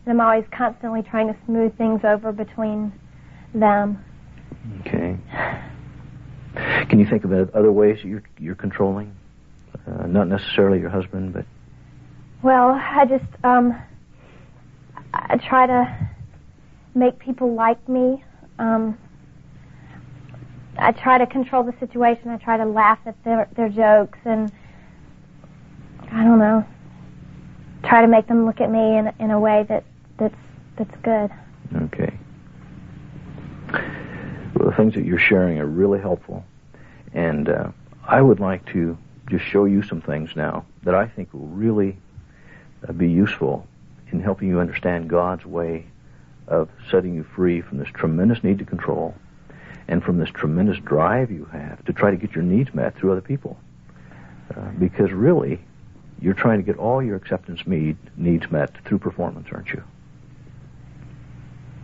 I'm 0.07 0.21
always 0.21 0.45
constantly 0.51 1.01
trying 1.03 1.27
to 1.27 1.35
smooth 1.45 1.77
things 1.77 2.01
over 2.03 2.31
between 2.31 2.93
them. 3.53 4.03
Okay. 4.81 5.17
Can 6.89 6.99
you 6.99 7.05
think 7.05 7.23
of 7.25 7.31
other 7.53 7.71
ways 7.71 7.99
you're 8.03 8.23
you're 8.37 8.55
controlling? 8.55 9.15
Uh, 9.85 10.07
not 10.07 10.27
necessarily 10.27 10.79
your 10.79 10.89
husband, 10.89 11.33
but 11.33 11.45
Well, 12.41 12.69
I 12.71 13.05
just 13.05 13.25
um 13.43 13.79
I 15.13 15.37
try 15.37 15.67
to 15.67 16.09
make 16.95 17.19
people 17.19 17.53
like 17.53 17.87
me. 17.87 18.23
Um 18.59 18.97
I 20.79 20.91
try 20.91 21.17
to 21.17 21.25
control 21.25 21.63
the 21.63 21.73
situation. 21.79 22.29
I 22.29 22.37
try 22.37 22.57
to 22.57 22.65
laugh 22.65 22.99
at 23.05 23.21
their 23.23 23.47
their 23.55 23.69
jokes 23.69 24.19
and 24.25 24.51
I 26.11 26.23
don't 26.23 26.39
know. 26.39 26.65
Try 27.83 28.01
to 28.01 28.07
make 28.07 28.27
them 28.27 28.45
look 28.45 28.61
at 28.61 28.71
me 28.71 28.97
in 28.97 29.11
in 29.19 29.31
a 29.31 29.39
way 29.39 29.65
that 29.69 29.83
that's 30.17 30.35
that's 30.77 30.95
good. 31.01 31.31
okay. 31.75 32.17
Well, 34.55 34.69
the 34.69 34.75
things 34.75 34.93
that 34.95 35.05
you're 35.05 35.19
sharing 35.19 35.59
are 35.59 35.65
really 35.65 35.99
helpful, 35.99 36.43
and 37.13 37.49
uh, 37.49 37.69
I 38.07 38.21
would 38.21 38.39
like 38.39 38.65
to 38.73 38.97
just 39.29 39.45
show 39.45 39.65
you 39.65 39.83
some 39.83 40.01
things 40.01 40.31
now 40.35 40.65
that 40.83 40.95
I 40.95 41.07
think 41.07 41.33
will 41.33 41.47
really 41.47 41.97
uh, 42.87 42.93
be 42.93 43.09
useful 43.09 43.67
in 44.11 44.21
helping 44.21 44.47
you 44.47 44.59
understand 44.59 45.09
God's 45.09 45.45
way 45.45 45.85
of 46.47 46.69
setting 46.89 47.13
you 47.13 47.23
free 47.35 47.61
from 47.61 47.77
this 47.77 47.89
tremendous 47.93 48.43
need 48.43 48.57
to 48.59 48.65
control 48.65 49.13
and 49.87 50.03
from 50.03 50.17
this 50.17 50.29
tremendous 50.29 50.77
drive 50.79 51.31
you 51.31 51.45
have 51.45 51.83
to 51.85 51.93
try 51.93 52.11
to 52.11 52.17
get 52.17 52.33
your 52.33 52.43
needs 52.43 52.73
met 52.73 52.95
through 52.97 53.11
other 53.11 53.21
people. 53.21 53.57
Uh, 54.55 54.69
because 54.79 55.11
really, 55.11 55.59
you're 56.21 56.33
trying 56.33 56.59
to 56.59 56.63
get 56.63 56.77
all 56.77 57.03
your 57.03 57.15
acceptance 57.15 57.65
need, 57.65 57.97
needs 58.15 58.49
met 58.51 58.71
through 58.85 58.99
performance, 58.99 59.47
aren't 59.51 59.69
you? 59.69 59.83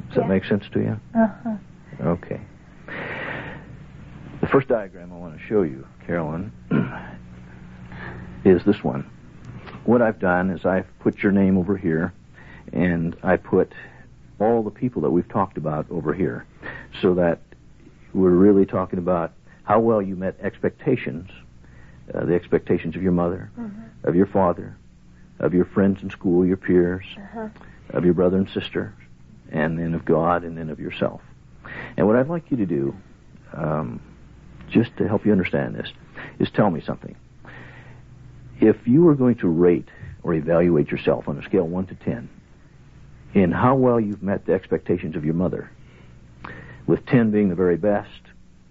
Does 0.08 0.18
that 0.18 0.30
make 0.30 0.46
sense 0.46 0.64
to 0.74 0.80
you? 0.80 1.00
Uh-huh. 1.16 1.56
Okay. 2.02 2.42
The 4.42 4.48
first 4.48 4.68
diagram 4.68 5.12
I 5.12 5.16
want 5.16 5.38
to 5.38 5.44
show 5.46 5.62
you, 5.62 5.88
Carolyn, 6.06 6.52
is 8.46 8.64
this 8.66 8.84
one. 8.84 9.10
What 9.86 10.02
I've 10.02 10.20
done 10.20 10.50
is 10.50 10.66
I've 10.66 10.88
put 11.00 11.24
your 11.24 11.32
name 11.32 11.58
over 11.58 11.78
here, 11.78 12.14
and 12.72 13.16
I 13.24 13.38
put 13.38 13.74
all 14.40 14.64
the 14.64 14.72
people 14.72 15.02
that 15.04 15.12
we've 15.12 15.28
talked 15.28 15.58
about 15.58 15.86
over 15.90 16.14
here, 16.14 16.46
so 17.02 17.16
that 17.16 17.40
we're 18.14 18.30
really 18.30 18.66
talking 18.66 19.00
about 19.00 19.34
how 19.64 19.80
well 19.80 20.02
you 20.02 20.16
met 20.16 20.36
expectations, 20.42 21.30
uh, 22.14 22.26
the 22.26 22.34
expectations 22.36 22.96
of 22.96 23.02
your 23.04 23.12
mother, 23.12 23.50
of 24.04 24.16
your 24.16 24.26
father, 24.26 24.76
of 25.40 25.54
your 25.54 25.66
friends 25.66 26.02
in 26.04 26.10
school, 26.10 26.46
your 26.46 26.58
peers, 26.58 27.06
Uh-huh. 27.18 27.50
of 27.90 28.06
your 28.06 28.14
brother 28.14 28.38
and 28.38 28.50
sister, 28.50 28.94
and 29.52 29.78
then 29.80 29.94
of 29.94 30.04
God, 30.06 30.44
and 30.44 30.58
then 30.58 30.70
of 30.70 30.80
yourself. 30.80 31.22
And 31.98 32.08
what 32.08 32.16
I'd 32.16 32.28
like 32.28 32.52
you 32.52 32.58
to 32.58 32.66
do, 32.66 32.96
um, 33.54 34.00
just 34.70 34.96
to 34.98 35.08
help 35.08 35.26
you 35.26 35.32
understand 35.32 35.76
this, 35.76 35.92
is 36.40 36.50
tell 36.52 36.70
me 36.70 36.82
something. 36.82 37.16
If 38.60 38.88
you 38.88 39.04
were 39.04 39.16
going 39.16 39.36
to 39.36 39.48
rate 39.48 39.90
or 40.24 40.34
evaluate 40.34 40.90
yourself 40.92 41.28
on 41.28 41.38
a 41.38 41.44
scale 41.44 41.68
1 41.68 41.88
to 41.88 41.96
10 41.96 42.30
in 43.34 43.52
how 43.52 43.76
well 43.76 44.00
you've 44.00 44.24
met 44.24 44.46
the 44.46 44.54
expectations 44.54 45.16
of 45.16 45.26
your 45.26 45.34
mother, 45.34 45.70
with 46.88 47.06
10 47.06 47.32
being 47.32 47.50
the 47.50 47.56
very 47.56 47.78
best, 47.78 48.10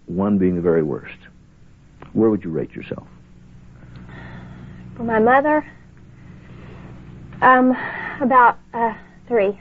1 0.07 0.39
being 0.39 0.57
the 0.57 0.61
very 0.63 0.83
worst, 0.83 1.19
where 2.13 2.31
would 2.31 2.45
you 2.45 2.51
rate 2.51 2.73
yourself? 2.73 3.07
For 4.97 5.05
my 5.05 5.19
mother, 5.19 5.65
um, 7.41 7.77
about 8.21 8.59
uh, 8.75 8.95
three. 9.27 9.59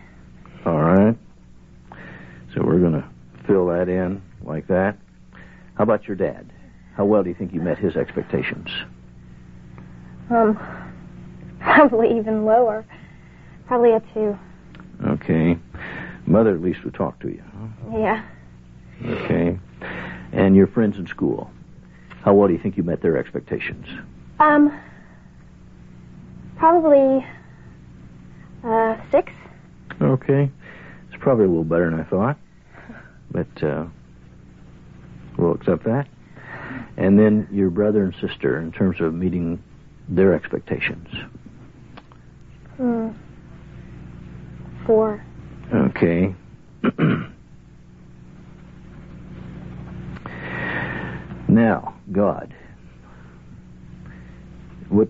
All 0.66 0.82
right. 0.82 1.18
So 2.54 2.62
we're 2.64 2.80
going 2.80 2.94
to 2.94 3.08
fill 3.48 3.68
that 3.68 3.88
in 3.88 4.22
like 4.44 4.68
that. 4.68 4.98
How 5.76 5.84
about 5.84 6.08
your 6.08 6.18
dad? 6.18 6.52
How 6.96 7.06
well 7.06 7.24
do 7.24 7.30
you 7.30 7.36
think 7.36 7.54
you 7.54 7.62
met 7.62 7.78
his 7.78 7.96
expectations? 7.96 8.70
Um, 10.30 10.60
probably 11.60 12.18
even 12.18 12.46
lower. 12.46 12.86
Probably 13.68 13.92
a 13.94 14.02
two. 14.14 14.38
Okay. 15.08 15.58
Mother 16.26 16.54
at 16.54 16.62
least 16.62 16.84
would 16.84 16.94
talk 16.94 17.20
to 17.22 17.30
you. 17.30 17.44
huh? 17.58 17.98
Yeah. 17.98 18.24
Okay. 19.06 19.58
And 20.32 20.56
your 20.56 20.68
friends 20.68 20.98
in 20.98 21.08
school. 21.08 21.52
How 22.24 22.34
well 22.34 22.48
do 22.48 22.54
you 22.54 22.60
think 22.60 22.78
you 22.78 22.84
met 22.84 23.02
their 23.02 23.18
expectations? 23.18 23.88
Um, 24.40 24.80
probably 26.58 27.26
uh, 28.64 28.96
six. 29.12 29.32
Okay. 30.02 30.52
It's 31.08 31.22
probably 31.22 31.46
a 31.46 31.48
little 31.48 31.64
better 31.64 31.90
than 31.90 32.00
I 32.00 32.04
thought. 32.04 32.38
But 33.32 33.64
uh, 33.64 33.86
we'll 35.38 35.54
accept 35.54 35.84
that. 35.86 36.08
And 36.98 37.18
then 37.18 37.48
your 37.52 37.70
brother 37.70 38.04
and 38.04 38.14
sister 38.16 38.60
in 38.60 38.72
terms 38.72 39.02
of 39.02 39.14
meeting 39.14 39.64
their 40.08 40.34
expectations. 40.34 41.08
Hmm. 42.78 43.10
Four. 44.86 45.24
Okay. 45.74 46.36
now, 51.52 51.94
God. 52.12 52.54
What 54.90 55.10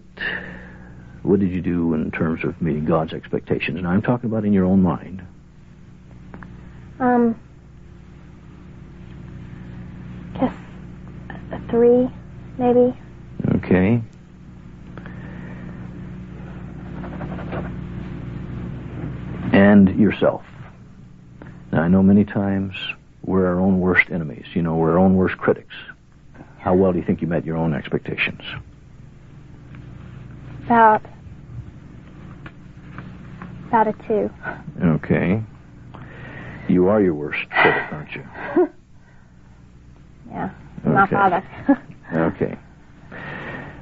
what 1.24 1.40
did 1.40 1.52
you 1.52 1.62
do 1.62 1.94
in 1.94 2.12
terms 2.12 2.44
of 2.44 2.60
meeting 2.62 2.86
God's 2.86 3.14
expectations? 3.14 3.78
And 3.78 3.88
I'm 3.88 4.02
talking 4.02 4.30
about 4.30 4.44
in 4.44 4.54
your 4.54 4.66
own 4.66 4.82
mind. 4.82 5.26
Um, 7.00 7.40
guess 10.40 10.54
a 11.52 11.60
three, 11.70 12.10
maybe. 12.58 12.96
Okay. 13.56 14.02
And 19.54 20.00
yourself. 20.00 20.44
Now, 21.72 21.82
I 21.82 21.88
know 21.88 22.02
many 22.02 22.26
times 22.26 22.76
we're 23.24 23.46
our 23.46 23.60
own 23.60 23.80
worst 23.80 24.10
enemies. 24.10 24.46
You 24.54 24.62
know, 24.62 24.76
we're 24.76 24.92
our 24.94 25.00
own 25.00 25.16
worst 25.16 25.38
critics. 25.38 25.76
How 26.62 26.76
well 26.76 26.92
do 26.92 27.00
you 27.00 27.06
think 27.06 27.22
you 27.22 27.28
met 27.28 27.44
your 27.44 27.58
own 27.58 27.74
expectations? 27.74 28.42
About 30.66 31.02
about 33.68 33.88
a 33.88 33.94
two. 34.08 34.30
Okay. 34.84 35.42
You 36.68 36.88
are 36.88 37.02
your 37.02 37.16
worst 37.16 37.50
critic, 37.50 37.84
aren't 37.92 38.12
you? 38.12 38.24
Yeah. 40.32 40.50
My 40.86 41.08
father. 41.08 41.44
Okay. 42.14 42.58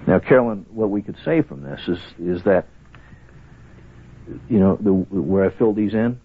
Now, 0.06 0.20
Carolyn, 0.20 0.68
what 0.70 0.92
we 0.92 1.02
could 1.02 1.18
say 1.26 1.42
from 1.42 1.64
this 1.64 1.82
is 1.88 1.98
is 2.20 2.44
that 2.44 2.68
you 4.48 4.60
know 4.60 4.78
the 4.80 4.94
where 4.94 5.46
I 5.46 5.50
filled 5.50 5.76
these 5.76 5.94
in, 5.96 6.20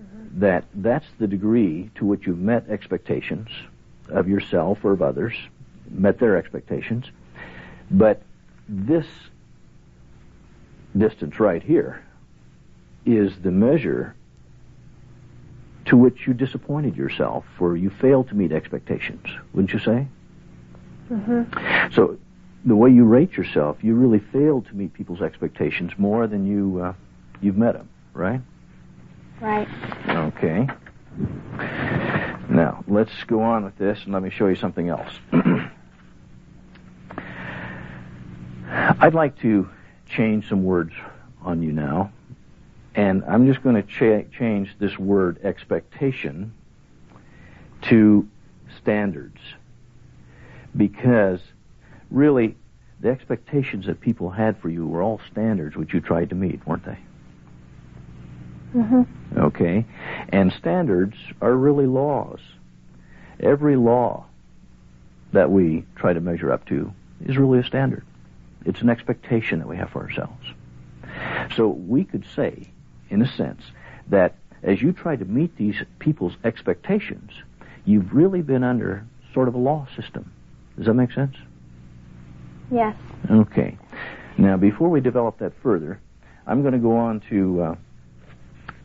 mm-hmm. 0.00 0.40
that 0.40 0.64
that's 0.74 1.06
the 1.20 1.28
degree 1.28 1.90
to 1.96 2.04
which 2.04 2.26
you've 2.26 2.38
met 2.38 2.68
expectations 2.68 3.48
of 4.08 4.28
yourself 4.28 4.78
or 4.82 4.92
of 4.92 5.02
others, 5.02 5.34
met 5.90 6.18
their 6.18 6.36
expectations, 6.36 7.06
but 7.90 8.22
this 8.68 9.06
distance 10.96 11.38
right 11.40 11.62
here 11.62 12.04
is 13.04 13.36
the 13.42 13.50
measure 13.50 14.14
to 15.86 15.96
which 15.96 16.26
you 16.26 16.32
disappointed 16.32 16.96
yourself 16.96 17.44
or 17.60 17.76
you 17.76 17.90
failed 17.90 18.28
to 18.28 18.34
meet 18.34 18.52
expectations, 18.52 19.26
wouldn't 19.52 19.72
you 19.72 19.78
say? 19.78 20.06
mhm. 21.10 21.92
So, 21.92 22.16
the 22.64 22.74
way 22.74 22.88
you 22.90 23.04
rate 23.04 23.36
yourself, 23.36 23.76
you 23.82 23.94
really 23.94 24.20
failed 24.20 24.66
to 24.68 24.74
meet 24.74 24.94
people's 24.94 25.20
expectations 25.20 25.92
more 25.98 26.26
than 26.26 26.46
you 26.46 26.80
uh, 26.82 26.94
you've 27.42 27.58
met 27.58 27.74
them, 27.74 27.90
right? 28.14 28.40
Right. 29.38 29.68
Okay. 30.08 30.66
Now 32.48 32.82
let's 32.88 33.12
go 33.24 33.42
on 33.42 33.64
with 33.64 33.76
this, 33.76 34.02
and 34.04 34.14
let 34.14 34.22
me 34.22 34.30
show 34.30 34.46
you 34.46 34.54
something 34.54 34.88
else. 34.88 35.10
I'd 38.74 39.14
like 39.14 39.38
to 39.40 39.68
change 40.08 40.48
some 40.48 40.64
words 40.64 40.92
on 41.42 41.62
you 41.62 41.70
now, 41.72 42.10
and 42.94 43.22
I'm 43.28 43.46
just 43.46 43.62
going 43.62 43.76
to 43.76 43.82
cha- 43.82 44.28
change 44.36 44.74
this 44.78 44.98
word 44.98 45.38
expectation 45.44 46.52
to 47.82 48.26
standards 48.82 49.38
because 50.76 51.40
really 52.10 52.56
the 53.00 53.10
expectations 53.10 53.86
that 53.86 54.00
people 54.00 54.30
had 54.30 54.58
for 54.58 54.68
you 54.70 54.86
were 54.86 55.02
all 55.02 55.20
standards 55.30 55.76
which 55.76 55.92
you 55.94 56.00
tried 56.00 56.30
to 56.30 56.34
meet, 56.34 56.66
weren't 56.66 56.84
they? 56.84 56.98
Mhm. 58.74 59.06
Okay? 59.36 59.84
And 60.30 60.52
standards 60.52 61.16
are 61.40 61.54
really 61.54 61.86
laws. 61.86 62.40
Every 63.38 63.76
law 63.76 64.26
that 65.32 65.50
we 65.50 65.84
try 65.94 66.12
to 66.12 66.20
measure 66.20 66.50
up 66.50 66.64
to 66.66 66.92
is 67.24 67.36
really 67.38 67.60
a 67.60 67.64
standard. 67.64 68.02
It's 68.64 68.80
an 68.80 68.90
expectation 68.90 69.58
that 69.58 69.68
we 69.68 69.76
have 69.76 69.90
for 69.90 70.02
ourselves. 70.02 70.46
So 71.56 71.68
we 71.68 72.04
could 72.04 72.24
say, 72.34 72.70
in 73.10 73.22
a 73.22 73.36
sense, 73.36 73.62
that 74.08 74.34
as 74.62 74.80
you 74.80 74.92
try 74.92 75.16
to 75.16 75.24
meet 75.24 75.56
these 75.56 75.76
people's 75.98 76.36
expectations, 76.44 77.30
you've 77.84 78.12
really 78.14 78.42
been 78.42 78.64
under 78.64 79.06
sort 79.32 79.48
of 79.48 79.54
a 79.54 79.58
law 79.58 79.86
system. 79.96 80.32
Does 80.76 80.86
that 80.86 80.94
make 80.94 81.12
sense? 81.12 81.36
Yes. 82.70 82.96
Okay. 83.30 83.76
Now, 84.38 84.56
before 84.56 84.88
we 84.88 85.00
develop 85.00 85.38
that 85.38 85.52
further, 85.62 86.00
I'm 86.46 86.62
going 86.62 86.72
to 86.72 86.78
go 86.78 86.96
on 86.96 87.20
to 87.30 87.62
uh, 87.62 87.74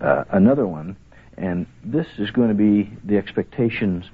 uh, 0.02 0.24
another 0.30 0.68
one, 0.68 0.96
and 1.38 1.66
this 1.84 2.08
is 2.18 2.30
going 2.32 2.50
to 2.50 2.54
be 2.56 2.92
the 3.04 3.18
expectations 3.18 4.06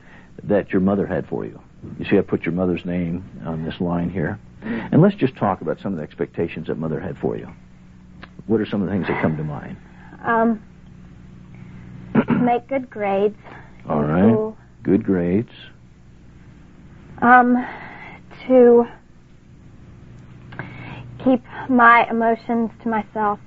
that 0.43 0.71
your 0.71 0.82
mother 0.82 1.06
had 1.06 1.28
for 1.28 1.45
you. 1.45 1.60
You 2.00 2.06
see, 2.06 2.17
I 2.17 2.21
put 2.21 2.43
your 2.43 2.54
mother's 2.54 2.86
name 2.86 3.24
on 3.45 3.63
this 3.63 3.80
line 3.80 4.10
here. 4.10 4.39
And 4.62 5.02
let's 5.02 5.15
just 5.15 5.36
talk 5.36 5.62
about 5.62 5.80
some 5.80 5.93
of 5.93 5.98
the 5.98 6.04
expectations 6.04 6.67
that 6.67 6.78
mother 6.78 7.00
had 7.00 7.17
for 7.19 7.38
you. 7.38 7.48
What 8.48 8.60
are 8.62 8.65
some 8.65 8.82
of 8.82 8.88
the 8.88 8.93
things 8.93 9.08
that 9.08 9.21
come 9.21 9.38
to 9.38 9.43
mind? 9.43 9.78
Um, 10.24 10.62
make 12.43 12.67
good 12.67 12.89
grades. 12.89 13.38
All 13.88 14.04
right. 14.04 14.32
school. 14.34 14.58
Good 14.84 15.04
grades. 15.04 15.52
Um, 17.21 17.56
to 18.48 18.86
keep 21.24 21.43
my 21.69 22.08
emotions 22.10 22.71
to 22.84 22.89
myself, 22.89 23.39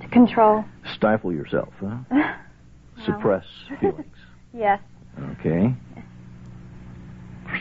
to 0.00 0.08
control. 0.08 0.64
Stifle 0.94 1.32
yourself, 1.32 1.72
huh? 1.80 1.98
Suppress 3.04 3.44
feelings. 3.80 4.06
Yes. 4.54 4.80
Okay. 5.40 5.74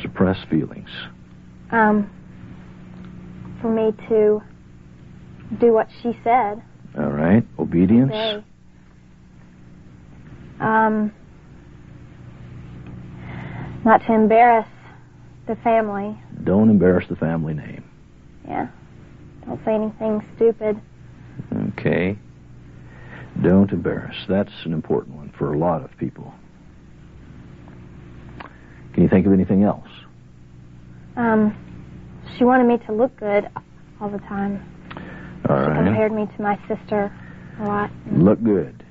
Suppress 0.01 0.37
feelings. 0.49 0.89
Um, 1.71 2.09
for 3.61 3.69
me 3.69 3.93
to 4.09 4.41
do 5.59 5.73
what 5.73 5.87
she 6.01 6.17
said. 6.23 6.61
All 6.97 7.11
right. 7.11 7.43
Obedience. 7.59 8.43
Um, 10.59 11.13
not 13.83 13.99
to 14.05 14.13
embarrass 14.13 14.67
the 15.47 15.55
family. 15.57 16.19
Don't 16.43 16.69
embarrass 16.69 17.07
the 17.09 17.15
family 17.15 17.53
name. 17.53 17.83
Yeah. 18.47 18.67
Don't 19.45 19.63
say 19.65 19.73
anything 19.73 20.25
stupid. 20.35 20.79
Okay. 21.69 22.17
Don't 23.41 23.71
embarrass. 23.71 24.15
That's 24.27 24.51
an 24.65 24.73
important 24.73 25.15
one 25.15 25.33
for 25.37 25.53
a 25.53 25.57
lot 25.57 25.83
of 25.83 25.95
people. 25.97 26.33
Can 29.01 29.05
you 29.07 29.09
think 29.09 29.25
of 29.25 29.33
anything 29.33 29.63
else? 29.63 29.87
Um, 31.15 31.57
she 32.37 32.43
wanted 32.43 32.67
me 32.67 32.77
to 32.85 32.93
look 32.93 33.17
good 33.17 33.49
all 33.99 34.11
the 34.11 34.19
time. 34.19 34.61
All 35.49 35.57
She 35.57 35.71
right. 35.71 35.85
compared 35.85 36.11
me 36.11 36.27
to 36.27 36.41
my 36.43 36.59
sister 36.67 37.11
a 37.59 37.63
lot. 37.63 37.89
Look 38.11 38.43
good. 38.43 38.85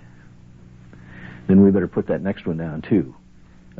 Then 1.47 1.63
we 1.63 1.71
better 1.71 1.87
put 1.87 2.09
that 2.09 2.23
next 2.23 2.45
one 2.45 2.57
down 2.57 2.83
too. 2.83 3.15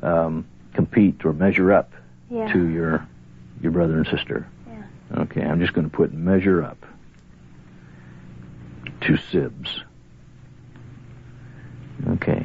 Um, 0.03 0.47
compete 0.73 1.17
or 1.25 1.33
measure 1.33 1.73
up 1.73 1.95
Yeah. 2.31 2.53
to 2.53 2.69
your 2.69 3.09
your 3.61 3.73
brother 3.73 3.97
and 3.97 4.07
sister. 4.07 4.47
Yeah. 4.69 5.23
Okay, 5.23 5.43
I'm 5.43 5.59
just 5.59 5.73
going 5.73 5.91
to 5.91 5.97
put 5.97 6.15
measure 6.15 6.63
up 6.63 6.79
to 9.01 9.17
sibs. 9.33 9.81
Okay. 12.09 12.40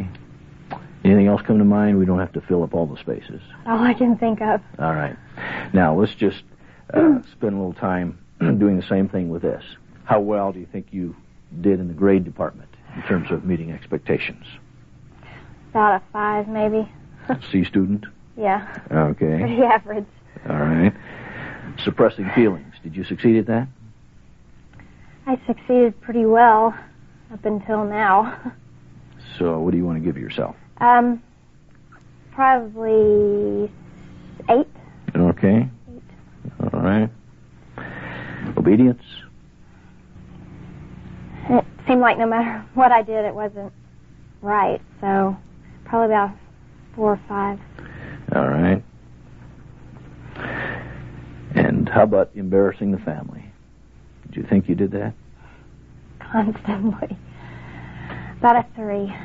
Anything 1.06 1.28
else 1.28 1.42
come 1.46 1.60
to 1.60 1.64
mind? 1.64 2.00
We 2.00 2.06
don't 2.08 2.18
have 2.18 2.34
to 2.34 2.42
fill 2.42 2.64
up 2.64 2.74
all 2.74 2.88
the 2.88 2.98
spaces. 3.00 3.40
All 3.68 3.78
I 3.78 3.94
can 3.94 4.18
think 4.18 4.42
of. 4.42 4.60
All 4.80 4.94
right. 4.96 5.16
Now 5.72 5.94
let's 5.98 6.16
just 6.16 6.42
uh, 6.96 7.22
spend 7.32 7.54
a 7.54 7.58
little 7.58 7.74
time 7.74 8.18
doing 8.40 8.76
the 8.76 8.86
same 8.90 9.08
thing 9.08 9.30
with 9.30 9.44
this. 9.44 9.64
How 10.06 10.20
well 10.20 10.52
do 10.52 10.60
you 10.60 10.66
think 10.72 10.88
you 10.90 11.16
did 11.62 11.80
in 11.80 11.88
the 11.88 11.94
grade 11.94 12.24
department 12.26 12.70
in 12.96 13.04
terms 13.04 13.30
of 13.30 13.46
meeting 13.46 13.72
expectations? 13.72 14.46
About 15.70 16.02
a 16.02 16.04
five, 16.12 16.48
maybe. 16.48 16.92
C 17.52 17.64
student. 17.64 18.06
Yeah. 18.36 18.68
Okay. 18.92 19.38
Pretty 19.42 19.62
average. 19.62 20.08
All 20.50 20.58
right. 20.58 20.94
Suppressing 21.84 22.32
feelings. 22.34 22.74
Did 22.82 22.96
you 22.96 23.04
succeed 23.04 23.38
at 23.38 23.46
that? 23.46 23.68
I 25.28 25.40
succeeded 25.46 26.02
pretty 26.02 26.26
well 26.26 26.76
up 27.32 27.46
until 27.46 27.86
now. 27.86 28.54
So 29.40 29.60
what 29.60 29.72
do 29.72 29.78
you 29.78 29.84
want 29.84 29.98
to 29.98 30.06
give 30.06 30.18
yourself? 30.18 30.56
Um, 30.78 31.24
probably 32.32 33.72
eight. 34.50 34.68
Okay. 35.16 35.70
Eight. 35.90 36.04
All 36.74 36.82
right. 36.82 37.10
Obedience. 38.58 39.02
It 41.50 41.66
seemed 41.88 42.02
like 42.02 42.18
no 42.18 42.28
matter 42.28 42.66
what 42.74 42.92
I 42.92 43.02
did, 43.02 43.26
it 43.26 43.34
wasn't 43.34 43.72
right. 44.42 44.82
So 45.02 45.38
probably 45.86 46.08
about 46.08 46.32
four 46.96 47.14
or 47.14 47.22
five. 47.28 47.60
All 48.36 48.48
right. 48.48 48.84
And 51.56 51.88
how 51.88 52.04
about 52.04 52.32
embarrassing 52.36 52.92
the 52.92 52.98
family? 53.00 53.46
Did 54.28 54.36
you 54.36 54.44
think 54.44 54.68
you 54.68 54.76
did 54.76 54.92
that? 54.92 55.14
Constantly. 56.20 57.18
About 58.40 58.58
a 58.58 58.66
three. 58.76 59.16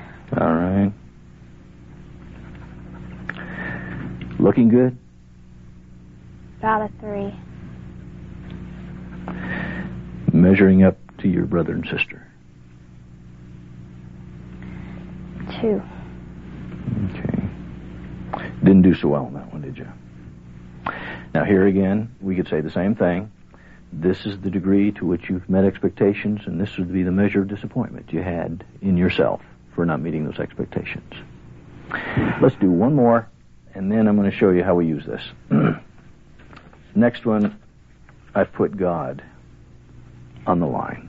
All 0.40 0.54
right. 0.54 0.92
Looking 4.40 4.70
good? 4.70 4.96
About 6.60 6.80
a 6.80 6.90
three. 6.98 7.34
Measuring 10.32 10.82
up 10.82 10.96
to 11.18 11.28
your 11.28 11.44
brother 11.44 11.72
and 11.72 11.84
sister. 11.84 12.26
Two. 15.60 15.82
Okay. 17.10 18.48
Didn't 18.64 18.80
do 18.80 18.94
so 18.94 19.08
well 19.08 19.26
on 19.26 19.34
that 19.34 19.52
one, 19.52 19.60
did 19.60 19.76
you? 19.76 19.86
Now, 21.34 21.44
here 21.44 21.66
again, 21.66 22.14
we 22.22 22.34
could 22.34 22.48
say 22.48 22.62
the 22.62 22.70
same 22.70 22.94
thing. 22.94 23.30
This 23.92 24.24
is 24.24 24.40
the 24.40 24.48
degree 24.48 24.90
to 24.92 25.04
which 25.04 25.28
you've 25.28 25.50
met 25.50 25.66
expectations, 25.66 26.40
and 26.46 26.58
this 26.58 26.78
would 26.78 26.90
be 26.90 27.02
the 27.02 27.12
measure 27.12 27.42
of 27.42 27.48
disappointment 27.48 28.10
you 28.10 28.22
had 28.22 28.64
in 28.80 28.96
yourself 28.96 29.42
for 29.74 29.84
not 29.84 30.00
meeting 30.00 30.24
those 30.24 30.38
expectations. 30.38 31.12
Let's 32.40 32.56
do 32.56 32.70
one 32.70 32.94
more, 32.94 33.28
and 33.74 33.90
then 33.90 34.06
I'm 34.08 34.16
going 34.16 34.30
to 34.30 34.36
show 34.36 34.50
you 34.50 34.62
how 34.64 34.74
we 34.74 34.86
use 34.86 35.04
this. 35.06 35.22
Next 36.94 37.24
one, 37.24 37.58
I've 38.34 38.52
put 38.52 38.76
God 38.76 39.22
on 40.46 40.60
the 40.60 40.66
line. 40.66 41.08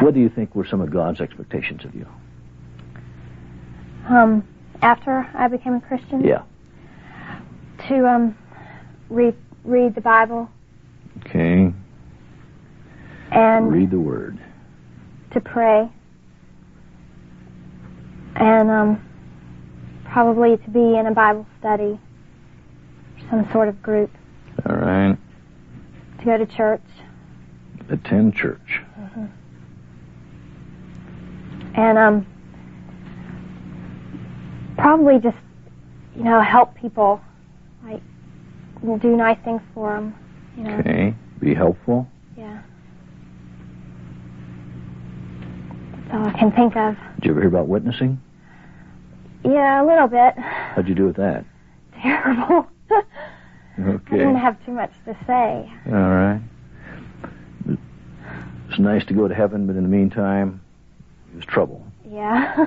What 0.00 0.14
do 0.14 0.20
you 0.20 0.28
think 0.28 0.54
were 0.54 0.66
some 0.66 0.80
of 0.80 0.90
God's 0.90 1.20
expectations 1.20 1.84
of 1.84 1.94
you? 1.94 2.06
Um, 4.08 4.46
after 4.82 5.28
I 5.34 5.48
became 5.48 5.74
a 5.74 5.80
Christian, 5.80 6.22
Yeah. 6.24 6.42
to 7.88 8.06
um, 8.06 8.36
read 9.08 9.34
read 9.64 9.94
the 9.94 10.00
Bible 10.00 10.48
Okay. 11.20 11.72
and 13.30 13.72
Read 13.72 13.90
the 13.90 13.98
Word. 13.98 14.38
to 15.32 15.40
pray, 15.40 15.90
and 18.36 18.70
um, 18.70 19.02
probably 20.14 20.56
to 20.56 20.70
be 20.70 20.96
in 20.96 21.06
a 21.08 21.10
Bible 21.10 21.44
study, 21.58 21.98
some 23.28 23.50
sort 23.50 23.66
of 23.66 23.82
group, 23.82 24.12
All 24.64 24.76
right. 24.76 25.18
to 26.20 26.24
go 26.24 26.38
to 26.38 26.46
church, 26.46 26.84
Attend 27.90 28.36
church. 28.36 28.80
and 31.74 31.98
um, 31.98 32.26
probably 34.78 35.18
just 35.18 35.36
you 36.14 36.22
know 36.22 36.40
help 36.40 36.76
people, 36.76 37.20
like 37.82 38.00
do 39.02 39.16
nice 39.16 39.38
things 39.44 39.62
for 39.74 39.94
them, 39.94 40.14
you 40.56 40.62
know. 40.62 40.78
Okay. 40.78 41.12
Be 41.40 41.54
helpful. 41.54 42.06
Yeah. 42.38 42.62
That's 45.90 46.14
all 46.14 46.28
I 46.28 46.38
can 46.38 46.52
think 46.52 46.76
of. 46.76 46.94
Did 47.16 47.24
you 47.24 47.30
ever 47.32 47.40
hear 47.40 47.48
about 47.48 47.66
witnessing? 47.66 48.20
Yeah, 49.44 49.82
a 49.82 49.84
little 49.84 50.08
bit. 50.08 50.34
How'd 50.38 50.88
you 50.88 50.94
do 50.94 51.06
with 51.06 51.16
that? 51.16 51.44
Terrible. 52.00 52.66
okay. 52.90 54.14
I 54.14 54.16
didn't 54.16 54.36
have 54.36 54.64
too 54.64 54.72
much 54.72 54.92
to 55.04 55.16
say. 55.26 55.72
All 55.86 55.92
right. 55.92 56.40
It's 58.68 58.78
nice 58.78 59.04
to 59.06 59.14
go 59.14 59.28
to 59.28 59.34
heaven, 59.34 59.66
but 59.66 59.76
in 59.76 59.82
the 59.82 59.88
meantime, 59.88 60.60
it 61.32 61.36
was 61.36 61.44
trouble. 61.44 61.86
Yeah. 62.08 62.66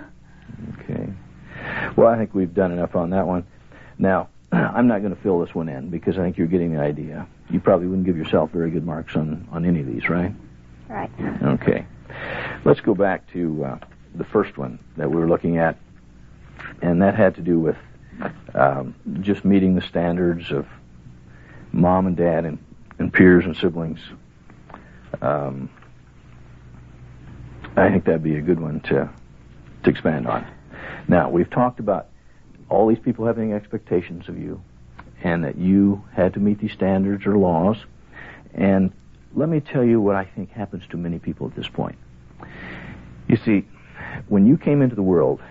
Okay. 0.80 1.14
Well, 1.96 2.08
I 2.08 2.18
think 2.18 2.34
we've 2.34 2.54
done 2.54 2.72
enough 2.72 2.96
on 2.96 3.10
that 3.12 3.28
one. 3.28 3.46
Now, 3.98 4.30
I'm 4.52 4.88
not 4.88 5.02
going 5.02 5.16
to 5.16 5.22
fill 5.22 5.40
this 5.40 5.54
one 5.54 5.70
in 5.70 5.90
because 5.90 6.18
I 6.18 6.22
think 6.22 6.38
you're 6.38 6.48
getting 6.48 6.74
the 6.74 6.82
idea. 6.82 7.28
You 7.50 7.60
probably 7.60 7.88
wouldn't 7.88 8.06
give 8.06 8.18
yourself 8.18 8.52
very 8.52 8.72
good 8.72 8.86
marks 8.86 9.16
on, 9.16 9.48
on 9.52 9.66
any 9.66 9.82
of 9.82 9.88
these, 9.88 10.10
right? 10.10 10.34
right. 10.90 11.12
Okay. 11.44 11.86
Let's 12.66 12.82
go 12.82 12.96
back 12.96 13.32
to 13.34 13.66
uh, 13.66 13.80
the 14.16 14.24
first 14.26 14.58
one 14.58 14.80
that 14.98 15.10
we 15.10 15.18
were 15.18 15.28
looking 15.28 15.58
at, 15.58 15.78
and 16.82 17.02
that 17.02 17.16
had 17.16 17.36
to 17.36 17.42
do 17.42 17.60
with 17.60 17.78
um, 18.54 18.96
just 19.22 19.46
meeting 19.46 19.76
the 19.76 19.82
standards 19.82 20.52
of 20.52 20.68
mom 21.72 22.08
and 22.08 22.18
dad 22.18 22.46
and, 22.46 22.58
and 23.00 23.14
peers 23.14 23.46
and 23.46 23.56
siblings. 23.56 24.00
Um, 25.22 25.70
I 27.76 27.90
think 27.90 28.06
that'd 28.06 28.24
be 28.24 28.36
a 28.38 28.42
good 28.42 28.60
one 28.60 28.80
to 28.82 29.10
to 29.84 29.90
expand 29.90 30.28
on. 30.28 30.46
Now 31.08 31.30
we've 31.30 31.50
talked 31.50 31.80
about 31.80 32.08
all 32.70 32.88
these 32.88 33.00
people 33.00 33.26
having 33.26 33.54
expectations 33.54 34.28
of 34.28 34.38
you, 34.38 34.62
and 35.24 35.44
that 35.44 35.58
you 35.58 36.04
had 36.14 36.34
to 36.34 36.40
meet 36.40 36.60
these 36.60 36.74
standards 36.74 37.26
or 37.26 37.38
laws. 37.38 37.78
And 38.54 38.92
let 39.36 39.50
me 39.50 39.60
tell 39.60 39.84
you 39.84 40.02
what 40.02 40.16
I 40.16 40.26
think 40.26 40.52
happens 40.52 40.84
to 40.90 40.98
many 40.98 41.20
people 41.20 41.48
at 41.48 41.56
this 41.56 41.68
point. 41.68 41.98
You 43.28 43.38
see, 43.38 43.68
when 44.28 44.48
you 44.48 44.58
came 44.58 44.82
into 44.82 44.96
the 44.96 45.04
world, 45.04 45.42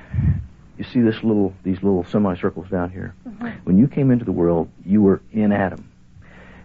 you 0.78 0.84
see 0.84 1.00
this 1.00 1.22
little 1.22 1.54
these 1.62 1.82
little 1.82 2.04
semicircles 2.04 2.68
down 2.68 2.90
here. 2.90 3.14
Mm-hmm. 3.26 3.46
When 3.64 3.78
you 3.78 3.88
came 3.88 4.10
into 4.10 4.24
the 4.24 4.32
world, 4.32 4.68
you 4.84 5.02
were 5.02 5.20
in 5.32 5.52
Adam. 5.52 5.90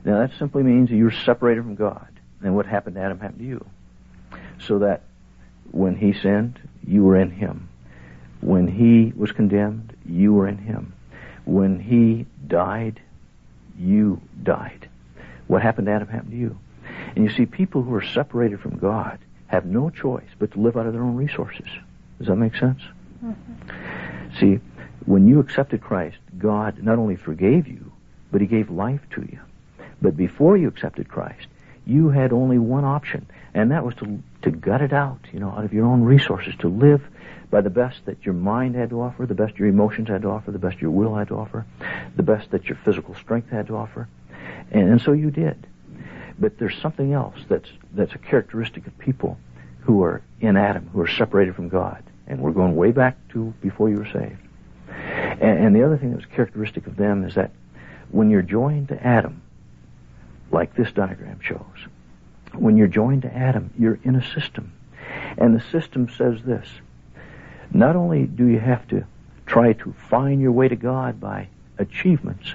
Now 0.04 0.20
that 0.20 0.32
simply 0.38 0.64
means 0.64 0.90
that 0.90 0.96
you 0.96 1.06
were 1.06 1.12
separated 1.12 1.64
from 1.64 1.76
God. 1.76 2.08
And 2.44 2.56
what 2.56 2.66
happened 2.66 2.96
to 2.96 3.02
Adam 3.02 3.20
happened 3.20 3.40
to 3.40 3.46
you. 3.46 3.66
So 4.60 4.80
that 4.80 5.04
when 5.72 5.96
he 5.96 6.14
sinned, 6.14 6.60
you 6.86 7.04
were 7.04 7.16
in 7.16 7.30
him. 7.30 7.70
When 8.42 8.68
he 8.68 9.14
was 9.16 9.32
condemned, 9.32 9.96
you 10.06 10.34
were 10.34 10.48
in 10.48 10.58
him. 10.58 10.94
When 11.46 11.80
he 11.80 12.26
died, 12.48 13.00
you 13.78 14.22
died. 14.42 14.90
What 15.48 15.62
happened 15.62 15.88
to 15.88 15.92
Adam 15.92 16.08
happened 16.08 16.32
to 16.32 16.38
you. 16.38 16.58
And 17.16 17.24
you 17.24 17.32
see, 17.32 17.46
people 17.46 17.84
who 17.84 17.94
are 17.94 18.04
separated 18.04 18.60
from 18.60 18.78
God 18.78 19.20
have 19.48 19.66
no 19.66 19.90
choice 19.90 20.30
but 20.40 20.52
to 20.54 20.60
live 20.60 20.78
out 20.78 20.88
of 20.88 20.94
their 20.94 21.04
own 21.04 21.16
resources. 21.16 21.68
Does 22.18 22.28
that 22.28 22.36
make 22.36 22.56
sense? 22.56 22.82
See, 24.40 24.60
when 25.06 25.28
you 25.28 25.40
accepted 25.40 25.82
Christ, 25.82 26.18
God 26.38 26.84
not 26.84 27.00
only 27.00 27.16
forgave 27.16 27.68
you, 27.68 27.92
but 28.32 28.42
He 28.42 28.48
gave 28.48 28.70
life 28.70 29.02
to 29.12 29.22
you. 29.22 29.40
But 30.02 30.18
before 30.18 30.58
you 30.58 30.68
accepted 30.68 31.08
Christ, 31.08 31.48
you 31.86 32.10
had 32.10 32.32
only 32.32 32.58
one 32.58 32.86
option, 32.86 33.28
and 33.54 33.72
that 33.72 33.84
was 33.84 33.96
to, 33.96 34.22
to 34.44 34.52
gut 34.52 34.82
it 34.82 34.94
out, 34.94 35.20
you 35.34 35.40
know, 35.40 35.50
out 35.50 35.66
of 35.66 35.74
your 35.74 35.86
own 35.86 36.04
resources, 36.04 36.54
to 36.60 36.68
live 36.68 37.02
by 37.50 37.62
the 37.62 37.70
best 37.70 38.06
that 38.06 38.24
your 38.24 38.34
mind 38.34 38.76
had 38.76 38.90
to 38.92 39.02
offer, 39.02 39.26
the 39.26 39.36
best 39.36 39.58
your 39.58 39.68
emotions 39.68 40.08
had 40.08 40.22
to 40.22 40.30
offer, 40.30 40.52
the 40.52 40.60
best 40.60 40.80
your 40.80 40.92
will 40.92 41.16
had 41.16 41.28
to 41.28 41.36
offer, 41.36 41.66
the 42.16 42.24
best 42.24 42.50
that 42.52 42.66
your 42.66 42.78
physical 42.86 43.14
strength 43.16 43.50
had 43.50 43.68
to 43.68 43.76
offer. 43.76 44.08
And, 44.72 44.90
and 44.90 45.02
so 45.02 45.12
you 45.12 45.32
did. 45.32 45.68
But 46.40 46.58
there's 46.58 46.78
something 46.82 47.14
else 47.14 47.36
that's, 47.50 47.70
that's 47.94 48.14
a 48.14 48.18
characteristic 48.18 48.88
of 48.88 48.98
people 48.98 49.38
who 49.82 50.04
are 50.04 50.22
in 50.40 50.56
Adam, 50.56 50.90
who 50.94 51.02
are 51.02 51.08
separated 51.08 51.56
from 51.56 51.68
God. 51.68 52.04
And 52.28 52.40
we're 52.40 52.52
going 52.52 52.76
way 52.76 52.92
back 52.92 53.18
to 53.30 53.54
before 53.62 53.90
you 53.90 53.98
were 53.98 54.06
saved. 54.06 54.38
And, 54.88 55.66
and 55.66 55.76
the 55.76 55.84
other 55.84 55.98
thing 55.98 56.14
that's 56.14 56.26
characteristic 56.26 56.88
of 56.88 56.96
them 56.96 57.24
is 57.24 57.36
that 57.36 57.52
when 58.10 58.30
you're 58.30 58.42
joined 58.42 58.90
to 58.90 59.06
Adam, 59.06 59.42
like 60.52 60.76
this 60.76 60.92
diagram 60.92 61.40
shows, 61.42 61.88
when 62.54 62.78
you're 62.78 62.88
joined 62.88 63.24
to 63.24 63.34
Adam, 63.34 63.72
you're 63.78 64.00
in 64.04 64.16
a 64.16 64.34
system. 64.34 64.74
And 65.38 65.56
the 65.56 65.64
system 65.72 66.10
says 66.10 66.42
this. 66.44 66.68
Not 67.74 67.96
only 67.96 68.26
do 68.26 68.46
you 68.46 68.60
have 68.60 68.88
to 68.90 69.06
try 69.46 69.74
to 69.74 69.94
find 70.10 70.42
your 70.42 70.52
way 70.52 70.68
to 70.68 70.76
God 70.76 71.20
by 71.20 71.48
achievements, 71.78 72.54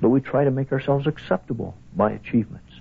but 0.00 0.08
we 0.08 0.20
try 0.20 0.44
to 0.44 0.50
make 0.50 0.72
ourselves 0.72 1.06
acceptable 1.06 1.76
by 1.96 2.12
achievements. 2.12 2.72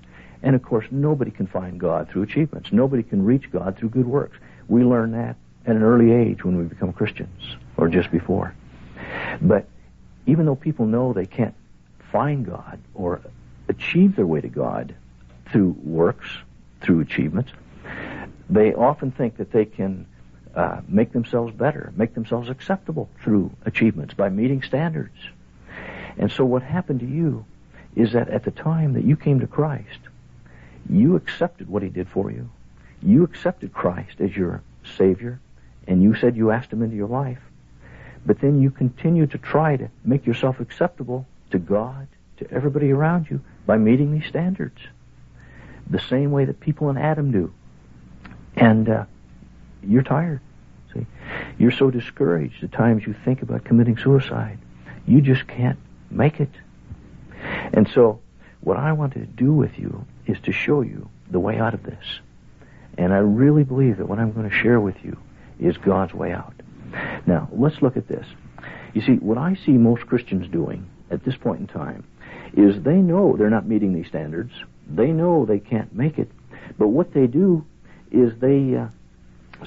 And 0.43 0.55
of 0.55 0.63
course, 0.63 0.85
nobody 0.91 1.31
can 1.31 1.47
find 1.47 1.79
God 1.79 2.09
through 2.09 2.23
achievements. 2.23 2.71
Nobody 2.71 3.03
can 3.03 3.23
reach 3.23 3.51
God 3.51 3.77
through 3.77 3.89
good 3.89 4.07
works. 4.07 4.37
We 4.67 4.83
learn 4.83 5.11
that 5.11 5.35
at 5.67 5.75
an 5.75 5.83
early 5.83 6.11
age 6.11 6.43
when 6.43 6.57
we 6.57 6.63
become 6.63 6.93
Christians, 6.93 7.55
or 7.75 7.89
just 7.89 8.09
before. 8.09 8.55
But 9.41 9.67
even 10.25 10.45
though 10.45 10.55
people 10.55 10.85
know 10.85 11.13
they 11.13 11.25
can't 11.25 11.55
find 12.11 12.45
God 12.45 12.79
or 12.93 13.21
achieve 13.67 14.15
their 14.15 14.25
way 14.25 14.41
to 14.41 14.47
God 14.47 14.95
through 15.51 15.75
works, 15.83 16.29
through 16.81 17.01
achievements, 17.01 17.51
they 18.49 18.73
often 18.73 19.11
think 19.11 19.37
that 19.37 19.51
they 19.51 19.65
can 19.65 20.07
uh, 20.55 20.81
make 20.87 21.11
themselves 21.11 21.53
better, 21.53 21.91
make 21.95 22.13
themselves 22.13 22.49
acceptable 22.49 23.09
through 23.21 23.51
achievements 23.65 24.13
by 24.13 24.29
meeting 24.29 24.61
standards. 24.61 25.17
And 26.17 26.31
so 26.31 26.45
what 26.45 26.63
happened 26.63 27.01
to 27.01 27.05
you 27.05 27.45
is 27.95 28.13
that 28.13 28.29
at 28.29 28.43
the 28.43 28.51
time 28.51 28.93
that 28.93 29.03
you 29.03 29.15
came 29.15 29.41
to 29.41 29.47
Christ, 29.47 29.99
you 30.89 31.15
accepted 31.15 31.67
what 31.67 31.83
he 31.83 31.89
did 31.89 32.07
for 32.07 32.31
you. 32.31 32.49
You 33.03 33.23
accepted 33.23 33.73
Christ 33.73 34.19
as 34.19 34.35
your 34.35 34.63
Savior, 34.97 35.39
and 35.87 36.03
you 36.03 36.15
said 36.15 36.35
you 36.35 36.51
asked 36.51 36.71
him 36.71 36.83
into 36.83 36.95
your 36.95 37.07
life. 37.07 37.39
But 38.25 38.41
then 38.41 38.61
you 38.61 38.69
continue 38.69 39.25
to 39.27 39.37
try 39.37 39.77
to 39.77 39.89
make 40.03 40.25
yourself 40.25 40.59
acceptable 40.59 41.25
to 41.51 41.59
God, 41.59 42.07
to 42.37 42.51
everybody 42.51 42.91
around 42.91 43.27
you, 43.29 43.41
by 43.65 43.77
meeting 43.77 44.11
these 44.11 44.27
standards. 44.27 44.79
The 45.89 45.99
same 45.99 46.31
way 46.31 46.43
that 46.45 46.59
people 46.59 46.89
in 46.89 46.97
Adam 46.97 47.31
do. 47.31 47.53
And 48.55 48.89
uh, 48.89 49.05
you're 49.81 50.03
tired. 50.03 50.41
See, 50.93 51.05
you're 51.57 51.71
so 51.71 51.89
discouraged 51.89 52.63
at 52.63 52.73
times 52.73 53.07
you 53.07 53.15
think 53.23 53.41
about 53.41 53.63
committing 53.63 53.97
suicide. 53.97 54.59
You 55.05 55.21
just 55.21 55.47
can't 55.47 55.79
make 56.11 56.41
it. 56.41 56.51
And 57.73 57.89
so, 57.93 58.19
what 58.59 58.77
I 58.77 58.91
want 58.91 59.13
to 59.13 59.25
do 59.25 59.53
with 59.53 59.77
you 59.77 60.05
is 60.25 60.37
to 60.41 60.51
show 60.51 60.81
you 60.81 61.09
the 61.29 61.39
way 61.39 61.57
out 61.57 61.73
of 61.73 61.83
this. 61.83 62.03
And 62.97 63.13
I 63.13 63.19
really 63.19 63.63
believe 63.63 63.97
that 63.97 64.09
what 64.09 64.19
I'm 64.19 64.33
going 64.33 64.49
to 64.49 64.55
share 64.55 64.79
with 64.79 64.95
you 65.03 65.17
is 65.59 65.77
God's 65.77 66.13
way 66.13 66.31
out. 66.31 66.53
Now, 67.25 67.49
let's 67.51 67.81
look 67.81 67.97
at 67.97 68.07
this. 68.07 68.25
You 68.93 69.01
see, 69.01 69.15
what 69.15 69.37
I 69.37 69.55
see 69.55 69.73
most 69.73 70.07
Christians 70.07 70.47
doing 70.47 70.89
at 71.11 71.23
this 71.23 71.35
point 71.35 71.59
in 71.59 71.67
time 71.67 72.03
is 72.55 72.81
they 72.81 72.95
know 72.95 73.35
they're 73.37 73.49
not 73.49 73.67
meeting 73.67 73.93
these 73.93 74.07
standards. 74.07 74.53
They 74.87 75.11
know 75.11 75.45
they 75.45 75.59
can't 75.59 75.93
make 75.93 76.17
it. 76.17 76.31
But 76.77 76.89
what 76.89 77.13
they 77.13 77.27
do 77.27 77.65
is 78.11 78.33
they 78.39 78.75
uh, 78.75 78.87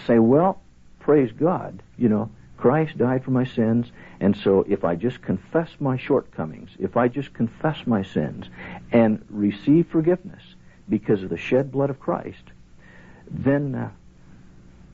say, 0.06 0.18
well, 0.18 0.60
praise 1.00 1.30
God, 1.32 1.82
you 1.98 2.08
know, 2.08 2.30
Christ 2.56 2.98
died 2.98 3.24
for 3.24 3.30
my 3.30 3.44
sins, 3.44 3.90
and 4.20 4.36
so 4.36 4.66
if 4.68 4.84
I 4.84 4.94
just 4.94 5.22
confess 5.22 5.70
my 5.80 5.96
shortcomings, 5.96 6.70
if 6.78 6.96
I 6.96 7.08
just 7.08 7.32
confess 7.32 7.86
my 7.86 8.02
sins 8.02 8.46
and 8.92 9.24
receive 9.30 9.86
forgiveness 9.88 10.42
because 10.88 11.22
of 11.22 11.30
the 11.30 11.38
shed 11.38 11.72
blood 11.72 11.88
of 11.88 12.00
Christ, 12.00 12.42
then 13.30 13.74
uh, 13.74 13.90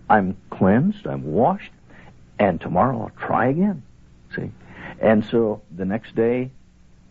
I'm 0.09 0.37
cleansed, 0.51 1.07
I'm 1.07 1.25
washed, 1.25 1.73
and 2.39 2.61
tomorrow 2.61 3.01
I'll 3.03 3.27
try 3.27 3.49
again. 3.49 3.83
See? 4.35 4.51
And 5.01 5.25
so 5.25 5.63
the 5.75 5.85
next 5.85 6.15
day, 6.15 6.51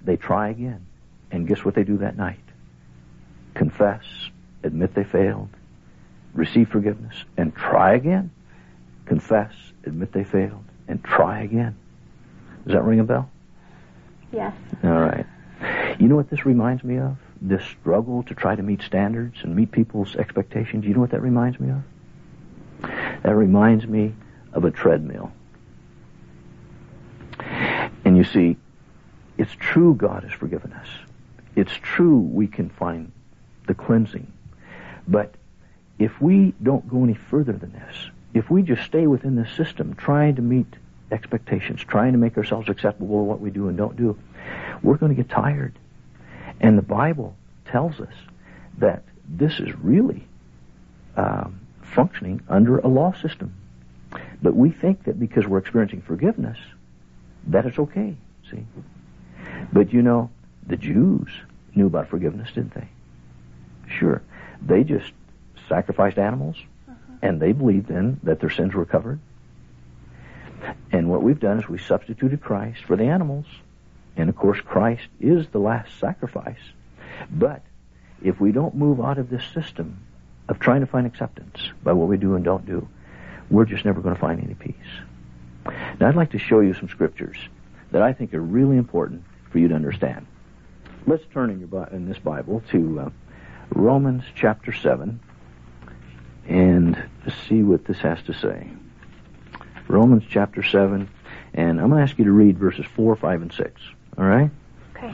they 0.03 0.15
try 0.15 0.49
again. 0.49 0.85
And 1.31 1.47
guess 1.47 1.65
what 1.65 1.75
they 1.75 1.83
do 1.83 1.97
that 1.97 2.15
night? 2.15 2.39
Confess, 3.53 4.03
admit 4.63 4.93
they 4.93 5.03
failed, 5.03 5.49
receive 6.33 6.69
forgiveness, 6.69 7.15
and 7.37 7.55
try 7.55 7.93
again. 7.93 8.31
Confess, 9.05 9.53
admit 9.85 10.11
they 10.11 10.23
failed, 10.23 10.63
and 10.87 11.03
try 11.03 11.41
again. 11.41 11.75
Does 12.65 12.73
that 12.73 12.83
ring 12.83 12.99
a 12.99 13.03
bell? 13.03 13.29
Yes. 14.31 14.53
All 14.83 15.01
right. 15.01 15.25
You 15.99 16.07
know 16.07 16.15
what 16.15 16.29
this 16.29 16.45
reminds 16.45 16.83
me 16.83 16.97
of? 16.97 17.17
This 17.41 17.63
struggle 17.63 18.23
to 18.23 18.33
try 18.33 18.55
to 18.55 18.63
meet 18.63 18.81
standards 18.81 19.37
and 19.43 19.55
meet 19.55 19.71
people's 19.71 20.15
expectations. 20.15 20.85
You 20.85 20.93
know 20.93 21.01
what 21.01 21.11
that 21.11 21.21
reminds 21.21 21.59
me 21.59 21.69
of? 21.69 21.83
That 23.23 23.35
reminds 23.35 23.85
me 23.85 24.13
of 24.53 24.65
a 24.65 24.71
treadmill. 24.71 25.31
And 28.05 28.17
you 28.17 28.23
see, 28.23 28.57
it's 29.37 29.51
true 29.59 29.95
God 29.95 30.23
has 30.23 30.31
forgiven 30.31 30.73
us. 30.73 30.87
It's 31.55 31.73
true 31.81 32.19
we 32.19 32.47
can 32.47 32.69
find 32.69 33.11
the 33.67 33.73
cleansing. 33.73 34.31
But 35.07 35.33
if 35.99 36.21
we 36.21 36.53
don't 36.61 36.87
go 36.87 37.03
any 37.03 37.13
further 37.13 37.53
than 37.53 37.71
this, 37.71 37.95
if 38.33 38.49
we 38.49 38.61
just 38.61 38.83
stay 38.83 39.07
within 39.07 39.35
this 39.35 39.51
system 39.55 39.95
trying 39.95 40.35
to 40.35 40.41
meet 40.41 40.67
expectations, 41.11 41.81
trying 41.83 42.11
to 42.11 42.17
make 42.17 42.37
ourselves 42.37 42.69
acceptable 42.69 43.19
to 43.19 43.23
what 43.23 43.39
we 43.39 43.49
do 43.49 43.69
and 43.69 43.77
don't 43.77 43.95
do, 43.95 44.17
we're 44.83 44.97
going 44.97 45.15
to 45.15 45.21
get 45.21 45.29
tired. 45.29 45.73
And 46.59 46.77
the 46.77 46.83
Bible 46.83 47.35
tells 47.65 47.99
us 47.99 48.13
that 48.77 49.03
this 49.27 49.59
is 49.59 49.73
really 49.77 50.27
um, 51.15 51.59
functioning 51.95 52.41
under 52.47 52.77
a 52.79 52.87
law 52.87 53.13
system. 53.13 53.55
But 54.41 54.55
we 54.55 54.69
think 54.69 55.05
that 55.05 55.19
because 55.19 55.47
we're 55.47 55.57
experiencing 55.57 56.01
forgiveness, 56.01 56.57
that 57.47 57.65
it's 57.65 57.79
okay. 57.79 58.15
See? 58.51 58.65
But 59.71 59.93
you 59.93 60.01
know, 60.01 60.29
the 60.67 60.77
Jews 60.77 61.29
knew 61.73 61.87
about 61.87 62.09
forgiveness, 62.09 62.49
didn't 62.53 62.73
they? 62.73 62.87
Sure. 63.87 64.21
They 64.61 64.83
just 64.83 65.11
sacrificed 65.67 66.17
animals, 66.17 66.57
uh-huh. 66.87 67.17
and 67.21 67.41
they 67.41 67.51
believed 67.51 67.89
in 67.89 68.19
that 68.23 68.39
their 68.39 68.49
sins 68.49 68.73
were 68.73 68.85
covered. 68.85 69.19
And 70.91 71.09
what 71.09 71.21
we've 71.21 71.39
done 71.39 71.59
is 71.59 71.69
we 71.69 71.77
substituted 71.77 72.41
Christ 72.41 72.83
for 72.85 72.95
the 72.95 73.05
animals. 73.05 73.45
And 74.17 74.29
of 74.29 74.35
course, 74.35 74.59
Christ 74.61 75.07
is 75.19 75.47
the 75.49 75.59
last 75.59 75.99
sacrifice. 75.99 76.59
But 77.29 77.61
if 78.23 78.39
we 78.39 78.51
don't 78.51 78.75
move 78.75 78.99
out 79.01 79.17
of 79.17 79.29
this 79.29 79.43
system 79.53 79.99
of 80.47 80.59
trying 80.59 80.81
to 80.81 80.87
find 80.87 81.07
acceptance 81.07 81.57
by 81.83 81.93
what 81.93 82.07
we 82.07 82.17
do 82.17 82.35
and 82.35 82.43
don't 82.43 82.65
do, 82.65 82.87
we're 83.49 83.65
just 83.65 83.85
never 83.85 84.01
going 84.01 84.15
to 84.15 84.21
find 84.21 84.43
any 84.43 84.53
peace. 84.53 84.75
Now, 85.99 86.07
I'd 86.07 86.15
like 86.15 86.31
to 86.31 86.39
show 86.39 86.59
you 86.59 86.73
some 86.73 86.89
scriptures 86.89 87.37
that 87.91 88.01
I 88.01 88.13
think 88.13 88.33
are 88.33 88.41
really 88.41 88.77
important 88.77 89.23
for 89.51 89.59
you 89.59 89.67
to 89.67 89.75
understand. 89.75 90.27
Let's 91.07 91.23
turn 91.33 91.49
in, 91.49 91.59
your, 91.59 91.87
in 91.87 92.07
this 92.07 92.19
Bible 92.19 92.63
to 92.71 92.99
uh, 92.99 93.09
Romans 93.69 94.23
chapter 94.35 94.71
7 94.73 95.19
and 96.47 97.03
see 97.47 97.63
what 97.63 97.85
this 97.85 97.97
has 97.99 98.21
to 98.23 98.33
say. 98.33 98.69
Romans 99.87 100.23
chapter 100.29 100.63
7, 100.63 101.09
and 101.53 101.79
I'm 101.79 101.89
going 101.89 102.05
to 102.05 102.09
ask 102.09 102.17
you 102.17 102.25
to 102.25 102.31
read 102.31 102.57
verses 102.57 102.85
4, 102.95 103.15
5, 103.15 103.41
and 103.41 103.53
6. 103.53 103.81
All 104.17 104.25
right? 104.25 104.49
Okay. 104.95 105.13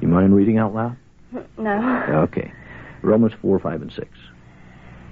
You 0.00 0.08
mind 0.08 0.34
reading 0.34 0.58
out 0.58 0.74
loud? 0.74 0.96
No. 1.58 2.04
Okay. 2.28 2.52
Romans 3.02 3.32
4, 3.42 3.58
5, 3.58 3.82
and 3.82 3.92
6. 3.92 4.08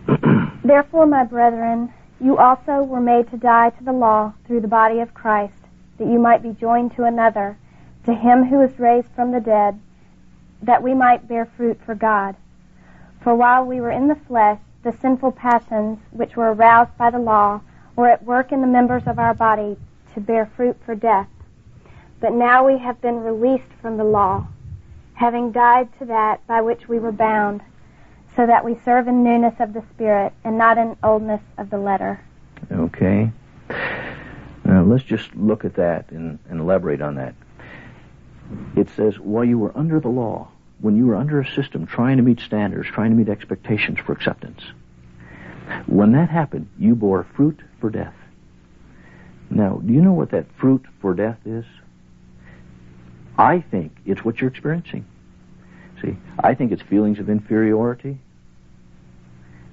Therefore, 0.64 1.06
my 1.06 1.24
brethren, 1.24 1.92
you 2.20 2.38
also 2.38 2.82
were 2.82 3.00
made 3.00 3.30
to 3.30 3.36
die 3.36 3.70
to 3.70 3.84
the 3.84 3.92
law 3.92 4.32
through 4.46 4.60
the 4.60 4.68
body 4.68 5.00
of 5.00 5.14
Christ, 5.14 5.58
that 5.98 6.08
you 6.08 6.18
might 6.18 6.42
be 6.42 6.52
joined 6.52 6.94
to 6.96 7.04
another, 7.04 7.58
to 8.04 8.14
him 8.14 8.44
who 8.44 8.60
is 8.60 8.78
raised 8.78 9.08
from 9.14 9.32
the 9.32 9.40
dead, 9.40 9.80
that 10.62 10.82
we 10.82 10.94
might 10.94 11.28
bear 11.28 11.44
fruit 11.44 11.78
for 11.84 11.94
God. 11.94 12.36
For 13.20 13.34
while 13.34 13.64
we 13.64 13.80
were 13.80 13.90
in 13.90 14.08
the 14.08 14.14
flesh, 14.14 14.60
the 14.82 14.92
sinful 14.92 15.32
passions 15.32 15.98
which 16.10 16.36
were 16.36 16.52
aroused 16.52 16.96
by 16.96 17.10
the 17.10 17.18
law 17.18 17.60
were 17.94 18.08
at 18.08 18.24
work 18.24 18.50
in 18.50 18.60
the 18.60 18.66
members 18.66 19.06
of 19.06 19.18
our 19.18 19.34
body 19.34 19.76
to 20.14 20.20
bear 20.20 20.46
fruit 20.46 20.76
for 20.84 20.94
death. 20.94 21.28
But 22.20 22.32
now 22.32 22.66
we 22.66 22.78
have 22.78 23.00
been 23.00 23.22
released 23.22 23.72
from 23.80 23.96
the 23.96 24.04
law, 24.04 24.46
having 25.14 25.52
died 25.52 25.88
to 25.98 26.04
that 26.06 26.44
by 26.46 26.60
which 26.60 26.88
we 26.88 26.98
were 26.98 27.12
bound, 27.12 27.62
so 28.36 28.46
that 28.46 28.64
we 28.64 28.78
serve 28.84 29.08
in 29.08 29.22
newness 29.22 29.54
of 29.60 29.72
the 29.72 29.82
Spirit 29.94 30.32
and 30.44 30.56
not 30.56 30.78
in 30.78 30.96
oldness 31.02 31.42
of 31.58 31.70
the 31.70 31.78
letter. 31.78 32.20
Okay. 32.70 33.30
Now 34.64 34.82
let's 34.84 35.04
just 35.04 35.34
look 35.34 35.64
at 35.64 35.74
that 35.74 36.10
and, 36.10 36.38
and 36.48 36.60
elaborate 36.60 37.02
on 37.02 37.16
that. 37.16 37.34
It 38.76 38.88
says, 38.96 39.18
while 39.18 39.44
you 39.44 39.58
were 39.58 39.76
under 39.76 40.00
the 40.00 40.08
law, 40.08 40.48
when 40.80 40.96
you 40.96 41.06
were 41.06 41.16
under 41.16 41.40
a 41.40 41.54
system 41.54 41.86
trying 41.86 42.16
to 42.16 42.22
meet 42.22 42.40
standards, 42.40 42.88
trying 42.88 43.10
to 43.10 43.16
meet 43.16 43.28
expectations 43.28 43.98
for 44.00 44.12
acceptance, 44.12 44.62
when 45.86 46.12
that 46.12 46.28
happened, 46.28 46.68
you 46.78 46.94
bore 46.94 47.24
fruit 47.34 47.60
for 47.80 47.90
death. 47.90 48.14
Now, 49.50 49.80
do 49.84 49.92
you 49.92 50.00
know 50.00 50.12
what 50.12 50.30
that 50.30 50.46
fruit 50.58 50.84
for 51.00 51.14
death 51.14 51.38
is? 51.44 51.64
I 53.38 53.60
think 53.60 53.96
it's 54.04 54.24
what 54.24 54.40
you're 54.40 54.50
experiencing. 54.50 55.06
See, 56.02 56.16
I 56.38 56.54
think 56.54 56.72
it's 56.72 56.82
feelings 56.82 57.18
of 57.18 57.30
inferiority 57.30 58.18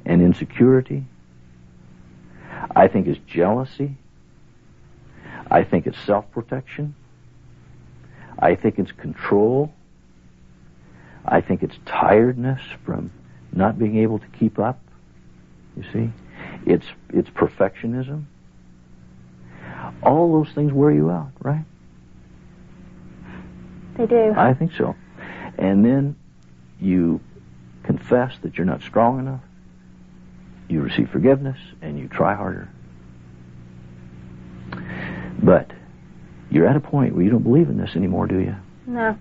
and 0.05 0.21
insecurity. 0.21 1.05
I 2.75 2.87
think 2.87 3.07
it's 3.07 3.19
jealousy. 3.25 3.97
I 5.49 5.63
think 5.63 5.87
it's 5.87 5.97
self-protection. 6.05 6.95
I 8.37 8.55
think 8.55 8.77
it's 8.77 8.91
control. 8.91 9.73
I 11.25 11.41
think 11.41 11.63
it's 11.63 11.77
tiredness 11.85 12.61
from 12.85 13.11
not 13.51 13.79
being 13.79 13.97
able 13.97 14.19
to 14.19 14.27
keep 14.27 14.59
up. 14.59 14.79
You 15.75 15.83
see? 15.91 16.11
It's 16.65 16.85
it's 17.09 17.29
perfectionism. 17.29 18.25
All 20.03 20.31
those 20.43 20.53
things 20.53 20.71
wear 20.71 20.91
you 20.91 21.09
out, 21.09 21.31
right? 21.41 21.65
They 23.97 24.05
do. 24.05 24.33
I 24.37 24.53
think 24.53 24.71
so. 24.73 24.95
And 25.57 25.83
then 25.83 26.15
you 26.79 27.19
confess 27.83 28.33
that 28.41 28.57
you're 28.57 28.65
not 28.65 28.81
strong 28.81 29.19
enough. 29.19 29.41
You 30.67 30.81
receive 30.81 31.09
forgiveness 31.09 31.57
and 31.81 31.97
you 31.99 32.07
try 32.07 32.35
harder. 32.35 32.69
But 35.41 35.71
you're 36.51 36.67
at 36.67 36.75
a 36.75 36.79
point 36.79 37.15
where 37.15 37.23
you 37.23 37.29
don't 37.31 37.43
believe 37.43 37.69
in 37.69 37.77
this 37.77 37.95
anymore, 37.95 38.27
do 38.27 38.39
you? 38.39 38.55
No, 38.85 39.17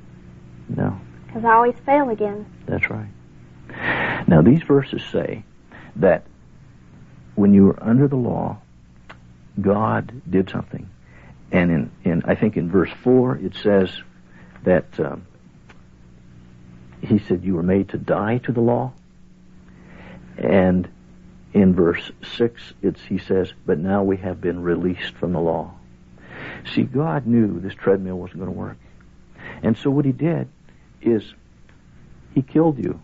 No. 0.69 0.99
because 1.27 1.45
I 1.45 1.53
always 1.53 1.75
fail 1.85 2.09
again. 2.11 2.47
That's 2.67 2.89
right. 2.91 3.09
Now, 4.27 4.43
these 4.43 4.63
verses 4.63 5.03
say 5.13 5.45
that 5.97 6.25
when 7.35 7.55
you 7.55 7.65
were 7.67 7.83
under 7.83 8.09
the 8.09 8.17
law, 8.17 8.59
God 9.61 10.23
did 10.29 10.51
something. 10.51 10.89
And 11.53 11.71
in, 11.71 11.91
in 12.05 12.23
I 12.27 12.35
think 12.35 12.57
in 12.57 12.71
verse 12.71 12.91
4, 13.03 13.37
it 13.37 13.55
says 13.55 13.91
that 14.65 14.87
um, 15.01 15.27
he 17.03 17.19
said 17.19 17.45
you 17.45 17.55
were 17.55 17.63
made 17.63 17.91
to 17.91 17.99
die 17.99 18.39
to 18.39 18.53
the 18.53 18.61
law. 18.61 18.93
And 20.37 20.89
in 21.53 21.75
verse 21.75 22.11
6, 22.37 22.75
it's, 22.83 23.03
he 23.03 23.19
says, 23.19 23.53
but 23.67 23.79
now 23.79 24.03
we 24.03 24.17
have 24.19 24.41
been 24.41 24.63
released 24.63 25.15
from 25.15 25.33
the 25.33 25.41
law. 25.41 25.73
See, 26.75 26.83
God 26.83 27.27
knew 27.27 27.61
this 27.61 27.75
treadmill 27.75 28.17
wasn't 28.17 28.41
going 28.41 28.53
to 28.53 28.59
work. 28.59 28.77
And 29.63 29.77
so 29.77 29.91
what 29.91 30.05
he 30.05 30.13
did 30.13 30.49
is 31.01 31.35
he 32.35 32.43
killed 32.43 32.79
you. 32.79 33.01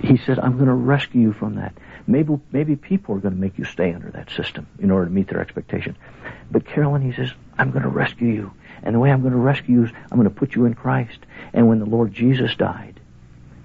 He 0.00 0.16
said, 0.18 0.38
I'm 0.38 0.54
going 0.54 0.66
to 0.66 0.74
rescue 0.74 1.20
you 1.22 1.32
from 1.32 1.56
that. 1.56 1.74
Maybe, 2.06 2.38
maybe 2.52 2.76
people 2.76 3.16
are 3.16 3.20
going 3.20 3.34
to 3.34 3.40
make 3.40 3.58
you 3.58 3.64
stay 3.64 3.92
under 3.92 4.10
that 4.10 4.30
system 4.30 4.66
in 4.78 4.90
order 4.90 5.06
to 5.06 5.12
meet 5.12 5.28
their 5.28 5.40
expectation. 5.40 5.96
But 6.50 6.64
Carolyn, 6.64 7.02
he 7.02 7.12
says, 7.12 7.32
I'm 7.58 7.70
going 7.72 7.82
to 7.82 7.88
rescue 7.88 8.28
you. 8.28 8.52
And 8.82 8.94
the 8.94 9.00
way 9.00 9.10
I'm 9.10 9.22
going 9.22 9.32
to 9.32 9.38
rescue 9.38 9.80
you 9.80 9.84
is 9.86 9.92
I'm 10.10 10.18
going 10.18 10.28
to 10.28 10.34
put 10.34 10.54
you 10.54 10.66
in 10.66 10.74
Christ. 10.74 11.18
And 11.52 11.68
when 11.68 11.80
the 11.80 11.86
Lord 11.86 12.12
Jesus 12.12 12.54
died, 12.54 13.00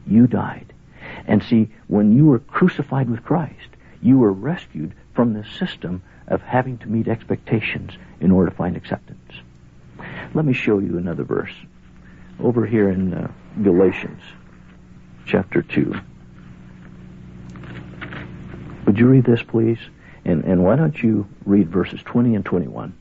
you 0.07 0.25
died. 0.25 0.73
And 1.27 1.43
see, 1.43 1.69
when 1.87 2.15
you 2.15 2.25
were 2.25 2.39
crucified 2.39 3.09
with 3.09 3.23
Christ, 3.23 3.69
you 4.01 4.17
were 4.17 4.31
rescued 4.31 4.93
from 5.13 5.33
the 5.33 5.45
system 5.59 6.01
of 6.27 6.41
having 6.41 6.77
to 6.79 6.87
meet 6.87 7.07
expectations 7.07 7.91
in 8.19 8.31
order 8.31 8.49
to 8.49 8.55
find 8.55 8.75
acceptance. 8.75 9.19
Let 10.33 10.45
me 10.45 10.53
show 10.53 10.79
you 10.79 10.97
another 10.97 11.23
verse. 11.23 11.53
Over 12.39 12.65
here 12.65 12.89
in 12.89 13.13
uh, 13.13 13.31
Galatians 13.61 14.21
chapter 15.25 15.61
2. 15.61 15.93
Would 18.91 18.99
you 18.99 19.07
read 19.07 19.23
this, 19.23 19.41
please? 19.41 19.79
And, 20.25 20.43
and 20.43 20.65
why 20.65 20.75
don't 20.75 21.01
you 21.01 21.25
read 21.45 21.69
verses 21.69 22.03
20 22.03 22.35
and 22.35 22.43
21? 22.43 22.93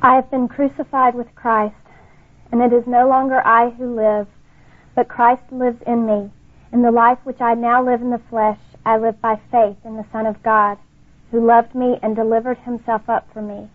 I 0.00 0.14
have 0.14 0.30
been 0.30 0.48
crucified 0.48 1.14
with 1.14 1.34
Christ, 1.34 1.74
and 2.50 2.62
it 2.62 2.72
is 2.72 2.86
no 2.86 3.06
longer 3.06 3.46
I 3.46 3.68
who 3.68 3.94
live, 3.94 4.28
but 4.94 5.08
Christ 5.08 5.42
lives 5.52 5.82
in 5.86 6.06
me. 6.06 6.30
In 6.72 6.80
the 6.80 6.90
life 6.90 7.18
which 7.24 7.42
I 7.42 7.52
now 7.52 7.84
live 7.84 8.00
in 8.00 8.08
the 8.08 8.22
flesh, 8.30 8.58
I 8.86 8.96
live 8.96 9.20
by 9.20 9.38
faith 9.50 9.76
in 9.84 9.98
the 9.98 10.06
Son 10.10 10.24
of 10.24 10.42
God, 10.42 10.78
who 11.32 11.46
loved 11.46 11.74
me 11.74 11.98
and 12.02 12.16
delivered 12.16 12.56
himself 12.60 13.10
up 13.10 13.30
for 13.34 13.42
me. 13.42 13.68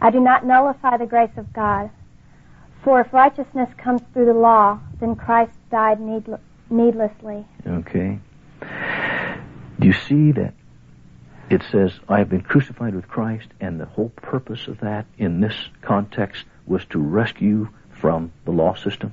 I 0.00 0.10
do 0.10 0.18
not 0.18 0.44
nullify 0.44 0.96
the 0.96 1.06
grace 1.06 1.36
of 1.36 1.52
God, 1.52 1.90
for 2.82 3.00
if 3.00 3.12
righteousness 3.12 3.70
comes 3.78 4.02
through 4.12 4.26
the 4.26 4.34
law, 4.34 4.80
then 4.98 5.14
Christ 5.14 5.52
died 5.70 6.00
needl- 6.00 6.40
needlessly. 6.70 7.46
Okay. 7.64 8.18
Do 9.78 9.86
you 9.86 9.92
see 9.92 10.32
that 10.32 10.54
it 11.50 11.62
says, 11.70 11.92
I 12.08 12.18
have 12.18 12.28
been 12.28 12.42
crucified 12.42 12.94
with 12.94 13.08
Christ, 13.08 13.48
and 13.60 13.78
the 13.78 13.86
whole 13.86 14.08
purpose 14.08 14.66
of 14.68 14.80
that 14.80 15.06
in 15.18 15.40
this 15.40 15.68
context 15.82 16.44
was 16.66 16.84
to 16.86 16.98
rescue 16.98 17.68
from 17.90 18.32
the 18.44 18.50
law 18.50 18.74
system? 18.74 19.12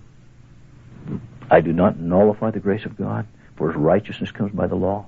I 1.52 1.62
do 1.62 1.74
not 1.74 2.00
nullify 2.00 2.52
the 2.52 2.60
grace 2.60 2.86
of 2.86 2.98
God, 2.98 3.28
for 3.56 3.72
his 3.72 3.78
righteousness 3.78 4.32
comes 4.32 4.52
by 4.52 4.68
the 4.68 4.76
law. 4.76 5.06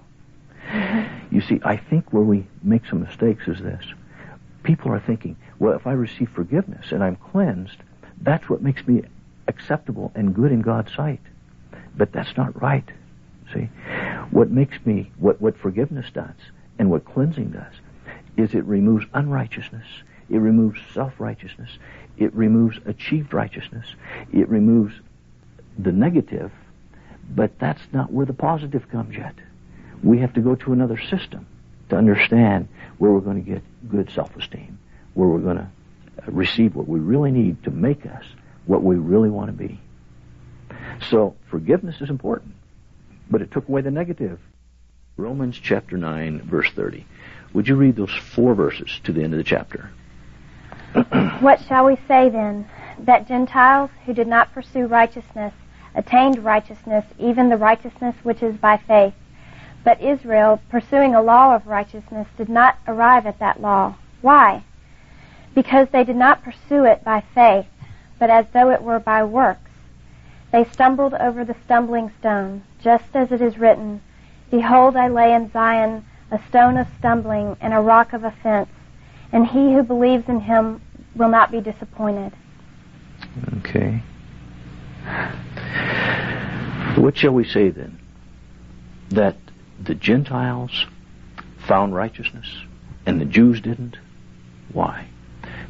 You 1.31 1.41
see, 1.41 1.59
I 1.63 1.77
think 1.77 2.11
where 2.11 2.23
we 2.23 2.47
make 2.61 2.85
some 2.85 3.01
mistakes 3.01 3.47
is 3.47 3.59
this. 3.59 3.83
People 4.63 4.91
are 4.91 4.99
thinking, 4.99 5.37
well, 5.59 5.73
if 5.73 5.87
I 5.87 5.93
receive 5.93 6.29
forgiveness 6.29 6.91
and 6.91 7.03
I'm 7.03 7.15
cleansed, 7.15 7.77
that's 8.21 8.49
what 8.49 8.61
makes 8.61 8.85
me 8.87 9.03
acceptable 9.47 10.11
and 10.15 10.35
good 10.35 10.51
in 10.51 10.61
God's 10.61 10.93
sight. 10.93 11.21
But 11.95 12.11
that's 12.11 12.35
not 12.35 12.61
right. 12.61 12.87
See? 13.55 13.69
What 14.31 14.51
makes 14.51 14.77
me, 14.85 15.11
what, 15.17 15.41
what 15.41 15.57
forgiveness 15.57 16.07
does 16.13 16.35
and 16.77 16.89
what 16.89 17.05
cleansing 17.05 17.51
does 17.51 17.73
is 18.37 18.53
it 18.53 18.65
removes 18.65 19.05
unrighteousness. 19.13 19.87
It 20.29 20.37
removes 20.37 20.79
self-righteousness. 20.93 21.69
It 22.17 22.33
removes 22.33 22.79
achieved 22.85 23.33
righteousness. 23.33 23.85
It 24.33 24.49
removes 24.49 24.93
the 25.77 25.91
negative, 25.91 26.51
but 27.33 27.57
that's 27.59 27.81
not 27.93 28.11
where 28.11 28.25
the 28.25 28.33
positive 28.33 28.89
comes 28.89 29.15
yet. 29.15 29.35
We 30.03 30.19
have 30.19 30.33
to 30.33 30.41
go 30.41 30.55
to 30.55 30.73
another 30.73 30.99
system 30.99 31.47
to 31.89 31.95
understand 31.95 32.67
where 32.97 33.11
we're 33.11 33.21
going 33.21 33.43
to 33.43 33.49
get 33.49 33.63
good 33.89 34.09
self-esteem, 34.11 34.77
where 35.13 35.27
we're 35.27 35.39
going 35.39 35.57
to 35.57 35.69
receive 36.27 36.75
what 36.75 36.87
we 36.87 36.99
really 36.99 37.31
need 37.31 37.63
to 37.63 37.71
make 37.71 38.05
us 38.05 38.23
what 38.65 38.83
we 38.83 38.95
really 38.95 39.29
want 39.29 39.47
to 39.47 39.53
be. 39.53 39.79
So 41.09 41.35
forgiveness 41.49 42.01
is 42.01 42.09
important, 42.09 42.55
but 43.29 43.41
it 43.41 43.51
took 43.51 43.67
away 43.67 43.81
the 43.81 43.91
negative. 43.91 44.39
Romans 45.17 45.59
chapter 45.61 45.97
9, 45.97 46.41
verse 46.49 46.69
30. 46.71 47.05
Would 47.53 47.67
you 47.67 47.75
read 47.75 47.95
those 47.95 48.13
four 48.35 48.53
verses 48.53 48.99
to 49.03 49.13
the 49.13 49.23
end 49.23 49.33
of 49.33 49.37
the 49.37 49.43
chapter? 49.43 49.89
What 51.41 51.59
shall 51.67 51.85
we 51.85 51.97
say 52.07 52.29
then? 52.29 52.69
That 52.99 53.27
Gentiles 53.27 53.89
who 54.05 54.13
did 54.13 54.27
not 54.27 54.53
pursue 54.53 54.87
righteousness 54.87 55.53
attained 55.93 56.43
righteousness, 56.43 57.05
even 57.17 57.49
the 57.49 57.57
righteousness 57.57 58.15
which 58.23 58.41
is 58.43 58.55
by 58.55 58.77
faith. 58.77 59.13
But 59.83 60.01
Israel, 60.01 60.61
pursuing 60.69 61.15
a 61.15 61.21
law 61.21 61.55
of 61.55 61.67
righteousness, 61.67 62.27
did 62.37 62.49
not 62.49 62.77
arrive 62.87 63.25
at 63.25 63.39
that 63.39 63.61
law. 63.61 63.95
Why? 64.21 64.63
because 65.55 65.87
they 65.91 66.03
did 66.03 66.17
not 66.17 66.43
pursue 66.43 66.83
it 66.83 67.03
by 67.03 67.23
faith, 67.33 67.65
but 68.19 68.29
as 68.29 68.45
though 68.53 68.69
it 68.69 68.83
were 68.83 68.99
by 68.99 69.23
works. 69.23 69.71
They 70.55 70.63
stumbled 70.63 71.13
over 71.15 71.43
the 71.43 71.57
stumbling 71.65 72.13
stone, 72.17 72.63
just 72.81 73.13
as 73.13 73.33
it 73.33 73.41
is 73.41 73.57
written, 73.57 73.99
Behold, 74.49 74.95
I 74.95 75.09
lay 75.09 75.33
in 75.33 75.51
Zion 75.51 76.05
a 76.31 76.39
stone 76.47 76.77
of 76.77 76.87
stumbling 76.97 77.57
and 77.59 77.73
a 77.73 77.81
rock 77.81 78.13
of 78.13 78.23
offense, 78.23 78.69
and 79.33 79.45
he 79.45 79.73
who 79.73 79.83
believes 79.83 80.29
in 80.29 80.39
him 80.39 80.79
will 81.13 81.27
not 81.27 81.51
be 81.51 81.59
disappointed. 81.59 82.31
Okay. 83.57 84.01
What 86.95 87.17
shall 87.17 87.33
we 87.33 87.43
say 87.43 87.69
then? 87.69 87.99
That 89.09 89.35
the 89.83 89.95
Gentiles 89.95 90.85
found 91.67 91.93
righteousness 91.93 92.47
and 93.05 93.19
the 93.19 93.25
Jews 93.25 93.59
didn't? 93.59 93.97
Why? 94.71 95.07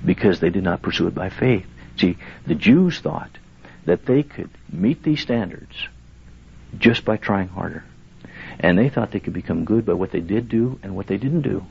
Because 0.05 0.41
they 0.41 0.51
did 0.51 0.63
not 0.63 0.83
pursue 0.83 1.07
it 1.07 1.15
by 1.15 1.29
faith. 1.31 1.65
See, 1.97 2.19
the 2.45 2.53
Jews 2.53 2.99
thought 2.99 3.39
that 3.85 4.05
they 4.05 4.23
could 4.23 4.49
meet 4.71 5.03
these 5.03 5.21
standards 5.21 5.75
just 6.77 7.05
by 7.05 7.17
trying 7.17 7.47
harder. 7.47 7.83
And 8.59 8.77
they 8.77 8.89
thought 8.89 9.11
they 9.11 9.19
could 9.19 9.33
become 9.33 9.65
good 9.65 9.85
by 9.85 9.93
what 9.93 10.11
they 10.11 10.21
did 10.21 10.49
do 10.49 10.79
and 10.83 10.95
what 10.95 11.07
they 11.07 11.17
didn't 11.17 11.41
do. 11.41 11.63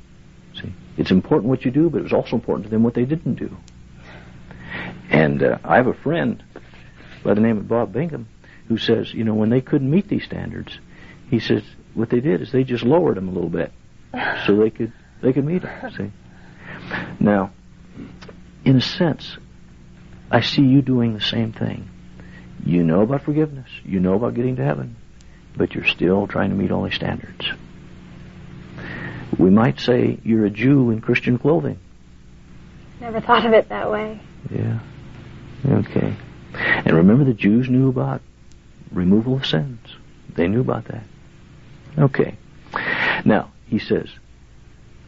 See, 0.61 0.73
it's 0.97 1.11
important 1.11 1.49
what 1.49 1.65
you 1.65 1.71
do, 1.71 1.91
but 1.91 1.99
it 1.99 2.05
was 2.05 2.12
also 2.12 2.37
important 2.37 2.67
to 2.67 2.71
them 2.71 2.83
what 2.83 2.95
they 2.95 3.05
didn't 3.05 3.35
do. 3.35 3.57
And 5.11 5.43
uh, 5.43 5.59
I 5.65 5.77
have 5.77 5.87
a 5.87 5.95
friend 5.95 6.43
by 7.23 7.35
the 7.35 7.41
name 7.41 7.59
of 7.59 7.69
Bob 7.69 7.93
Bingham 7.93 8.29
who 8.69 8.79
says, 8.79 9.12
you 9.12 9.25
know, 9.25 9.35
when 9.35 9.51
they 9.51 9.61
couldn't 9.61 9.91
meet 9.91 10.09
these 10.09 10.25
standards, 10.25 10.79
he 11.31 11.41
says 11.41 11.62
what 11.95 12.11
they 12.11 12.21
did 12.21 12.41
is 12.41 12.53
they 12.53 12.65
just 12.65 12.85
lowered 12.85 13.17
them 13.17 13.29
a 13.29 13.33
little 13.33 13.51
bit 13.51 13.73
so 14.47 14.57
they 14.57 14.71
could 14.71 14.93
they 15.23 15.33
could 15.33 15.45
meet 15.45 15.62
them. 15.62 15.93
See, 15.97 16.12
now, 17.21 17.53
in 18.65 18.77
a 18.77 18.81
sense, 18.81 19.37
I 20.31 20.41
see 20.41 20.62
you 20.62 20.83
doing 20.83 21.15
the 21.15 21.21
same 21.21 21.53
thing. 21.53 21.89
You 22.65 22.83
know 22.83 23.03
about 23.03 23.23
forgiveness. 23.23 23.69
You 23.85 24.01
know 24.01 24.15
about 24.15 24.35
getting 24.35 24.57
to 24.57 24.65
heaven, 24.65 24.97
but 25.57 25.75
you're 25.75 25.87
still 25.87 26.27
trying 26.27 26.51
to 26.51 26.57
meet 26.57 26.71
all 26.71 26.85
these 26.85 26.95
standards. 26.95 27.47
We 29.39 29.51
might 29.51 29.81
say 29.81 30.19
you're 30.23 30.47
a 30.47 30.51
Jew 30.51 30.91
in 30.91 31.01
Christian 31.01 31.39
clothing. 31.39 31.79
Never 33.01 33.21
thought 33.21 33.45
of 33.45 33.53
it 33.53 33.69
that 33.69 33.91
way. 33.91 34.21
Yeah. 34.51 34.79
Okay. 35.67 36.15
And 36.55 36.93
remember 36.93 37.25
the 37.25 37.35
Jews 37.35 37.69
knew 37.69 37.89
about 37.89 38.23
removal 38.93 39.35
of 39.37 39.47
sins. 39.47 39.81
They 40.35 40.49
knew 40.49 40.61
about 40.61 40.87
that. 40.87 41.03
Okay. 41.99 42.37
Now, 43.25 43.51
he 43.67 43.79
says, 43.79 44.09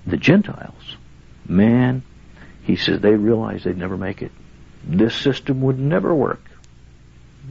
the 0.07 0.17
Gentiles, 0.17 0.97
man, 1.47 2.03
he 2.63 2.77
says 2.77 3.01
they 3.01 3.15
realized 3.15 3.65
they'd 3.65 3.77
never 3.77 3.97
make 3.97 4.23
it. 4.23 4.33
This 4.85 5.15
system 5.15 5.63
would 5.63 5.79
never 5.79 6.15
work. 6.15 6.41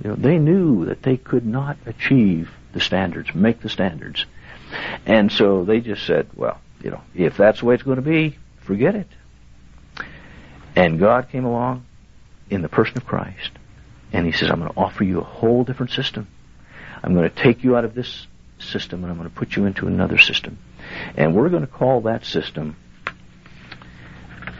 You 0.04 0.10
know, 0.10 0.16
they 0.16 0.38
knew 0.38 0.86
that 0.86 1.04
they 1.04 1.18
could 1.18 1.46
not 1.46 1.78
achieve 1.86 2.52
the 2.74 2.82
standards, 2.82 3.34
make 3.34 3.62
the 3.62 3.70
standards. 3.70 4.26
And 5.06 5.32
so 5.32 5.64
they 5.64 5.80
just 5.80 6.06
said, 6.06 6.28
well, 6.36 6.60
you 6.82 6.92
know, 6.92 7.02
if 7.14 7.38
that's 7.38 7.60
the 7.60 7.66
way 7.66 7.76
it's 7.76 7.84
going 7.84 7.96
to 7.98 8.02
be, 8.02 8.38
forget 8.60 8.96
it. 8.96 9.08
And 10.76 11.00
God 11.00 11.30
came 11.30 11.46
along 11.46 11.86
in 12.50 12.62
the 12.62 12.70
person 12.70 12.98
of 12.98 13.06
Christ, 13.06 13.52
and 14.12 14.26
He 14.26 14.32
says, 14.34 14.52
I'm 14.52 14.60
going 14.60 14.72
to 14.72 14.78
offer 14.78 15.04
you 15.04 15.20
a 15.20 15.24
whole 15.24 15.64
different 15.64 15.92
system. 15.94 16.28
I'm 17.02 17.14
going 17.14 17.30
to 17.30 17.36
take 17.36 17.64
you 17.64 17.78
out 17.78 17.86
of 17.86 17.96
this 17.96 18.28
system, 18.60 19.04
and 19.04 19.12
I'm 19.12 19.18
going 19.18 19.30
to 19.30 19.36
put 19.36 19.56
you 19.56 19.66
into 19.66 19.88
another 19.88 20.18
system. 20.18 20.58
And 21.16 21.36
we're 21.36 21.50
going 21.50 21.66
to 21.66 21.72
call 21.72 22.02
that 22.02 22.26
system 22.26 22.76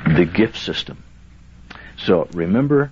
the 0.06 0.26
gift 0.26 0.58
system. 0.58 1.04
So 1.98 2.28
remember, 2.34 2.92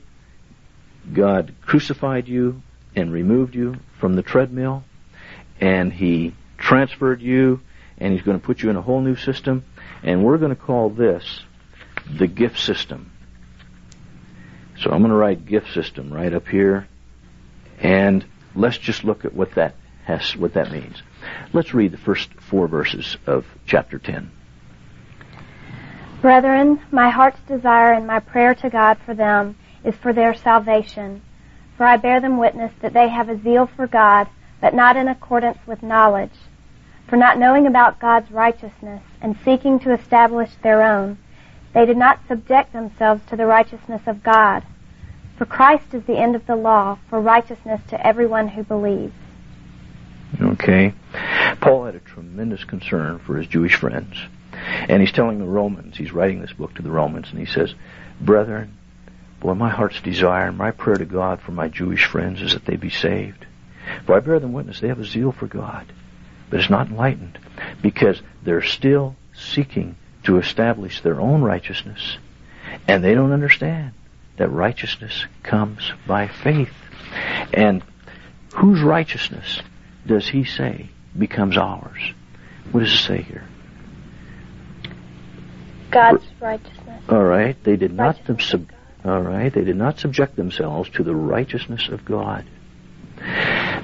God 1.11 1.53
crucified 1.61 2.27
you 2.27 2.61
and 2.95 3.11
removed 3.11 3.55
you 3.55 3.75
from 3.99 4.15
the 4.15 4.23
treadmill, 4.23 4.83
and 5.59 5.91
He 5.91 6.35
transferred 6.57 7.21
you, 7.21 7.59
and 7.97 8.13
He's 8.13 8.21
going 8.21 8.39
to 8.39 8.45
put 8.45 8.61
you 8.61 8.69
in 8.69 8.75
a 8.75 8.81
whole 8.81 9.01
new 9.01 9.15
system, 9.15 9.65
and 10.03 10.23
we're 10.23 10.37
going 10.37 10.55
to 10.55 10.61
call 10.61 10.89
this 10.89 11.41
the 12.09 12.27
gift 12.27 12.59
system. 12.59 13.11
So 14.79 14.91
I'm 14.91 14.99
going 14.99 15.11
to 15.11 15.15
write 15.15 15.45
gift 15.45 15.73
system 15.73 16.11
right 16.11 16.33
up 16.33 16.47
here, 16.47 16.87
and 17.79 18.25
let's 18.55 18.77
just 18.77 19.03
look 19.03 19.25
at 19.25 19.33
what 19.33 19.55
that 19.55 19.75
has, 20.05 20.35
what 20.35 20.53
that 20.53 20.71
means. 20.71 21.01
Let's 21.53 21.73
read 21.73 21.91
the 21.91 21.97
first 21.97 22.33
four 22.33 22.67
verses 22.67 23.17
of 23.25 23.45
chapter 23.65 23.99
10. 23.99 24.31
Brethren, 26.21 26.81
my 26.91 27.09
heart's 27.09 27.39
desire 27.47 27.93
and 27.93 28.07
my 28.07 28.19
prayer 28.19 28.55
to 28.55 28.69
God 28.69 28.97
for 29.05 29.13
them 29.13 29.55
is 29.83 29.95
for 29.95 30.13
their 30.13 30.33
salvation. 30.33 31.21
For 31.77 31.85
I 31.85 31.97
bear 31.97 32.19
them 32.19 32.37
witness 32.37 32.73
that 32.81 32.93
they 32.93 33.09
have 33.09 33.29
a 33.29 33.41
zeal 33.41 33.65
for 33.65 33.87
God, 33.87 34.27
but 34.61 34.73
not 34.73 34.95
in 34.95 35.07
accordance 35.07 35.59
with 35.65 35.83
knowledge. 35.83 36.33
For 37.07 37.17
not 37.17 37.37
knowing 37.37 37.67
about 37.67 37.99
God's 37.99 38.31
righteousness 38.31 39.03
and 39.21 39.37
seeking 39.43 39.79
to 39.79 39.93
establish 39.93 40.51
their 40.61 40.81
own, 40.81 41.17
they 41.73 41.85
did 41.85 41.97
not 41.97 42.27
subject 42.27 42.73
themselves 42.73 43.21
to 43.27 43.35
the 43.35 43.45
righteousness 43.45 44.01
of 44.05 44.23
God. 44.23 44.63
For 45.37 45.45
Christ 45.45 45.93
is 45.93 46.03
the 46.03 46.17
end 46.17 46.35
of 46.35 46.45
the 46.45 46.55
law 46.55 46.99
for 47.09 47.19
righteousness 47.19 47.81
to 47.89 48.07
everyone 48.07 48.49
who 48.49 48.63
believes. 48.63 49.13
Okay. 50.39 50.93
Paul 51.59 51.85
had 51.85 51.95
a 51.95 51.99
tremendous 51.99 52.63
concern 52.63 53.19
for 53.19 53.37
his 53.37 53.47
Jewish 53.47 53.75
friends. 53.75 54.15
And 54.53 55.01
he's 55.01 55.11
telling 55.11 55.39
the 55.39 55.45
Romans, 55.45 55.97
he's 55.97 56.13
writing 56.13 56.41
this 56.41 56.53
book 56.53 56.75
to 56.75 56.81
the 56.81 56.91
Romans, 56.91 57.27
and 57.31 57.39
he 57.39 57.45
says, 57.45 57.73
Brethren, 58.21 58.77
boy, 59.43 59.53
my 59.53 59.69
heart's 59.69 59.99
desire 60.01 60.47
and 60.47 60.57
my 60.57 60.71
prayer 60.71 60.95
to 60.95 61.05
God 61.05 61.41
for 61.41 61.51
my 61.51 61.67
Jewish 61.67 62.05
friends 62.05 62.41
is 62.41 62.53
that 62.53 62.65
they 62.65 62.77
be 62.77 62.89
saved. 62.89 63.45
For 64.05 64.15
I 64.15 64.21
bear 64.21 64.39
them 64.39 64.53
witness, 64.53 64.79
they 64.79 64.87
have 64.87 64.99
a 64.99 65.05
zeal 65.05 65.33
for 65.33 65.47
God, 65.47 65.85
but 66.49 66.61
it's 66.61 66.69
not 66.69 66.87
enlightened 66.87 67.37
because 67.81 68.21
they're 68.41 68.63
still 68.63 69.17
seeking 69.33 69.97
to 70.23 70.37
establish 70.37 71.01
their 71.01 71.19
own 71.19 71.41
righteousness, 71.41 72.17
and 72.87 73.03
they 73.03 73.13
don't 73.13 73.33
understand 73.33 73.91
that 74.37 74.47
righteousness 74.47 75.25
comes 75.43 75.91
by 76.07 76.27
faith. 76.27 76.73
And 77.53 77.83
whose 78.55 78.81
righteousness 78.81 79.61
does 80.07 80.29
he 80.29 80.45
say 80.45 80.89
becomes 81.17 81.57
ours? 81.57 82.13
What 82.71 82.79
does 82.81 82.93
it 82.93 82.97
say 82.97 83.21
here? 83.21 83.43
God's 85.91 86.25
righteousness. 86.39 87.03
All 87.09 87.23
right, 87.23 87.61
they 87.63 87.75
did 87.75 87.93
not 87.93 88.15
Righteousness 88.15 88.49
sub- 88.49 88.61
of 88.61 88.67
God. 88.69 88.77
All 89.05 89.21
right, 89.21 89.53
they 89.53 89.63
did 89.63 89.75
not 89.75 89.99
subject 89.99 90.35
themselves 90.35 90.89
to 90.91 91.03
the 91.03 91.15
righteousness 91.15 91.89
of 91.89 92.05
God. 92.05 92.45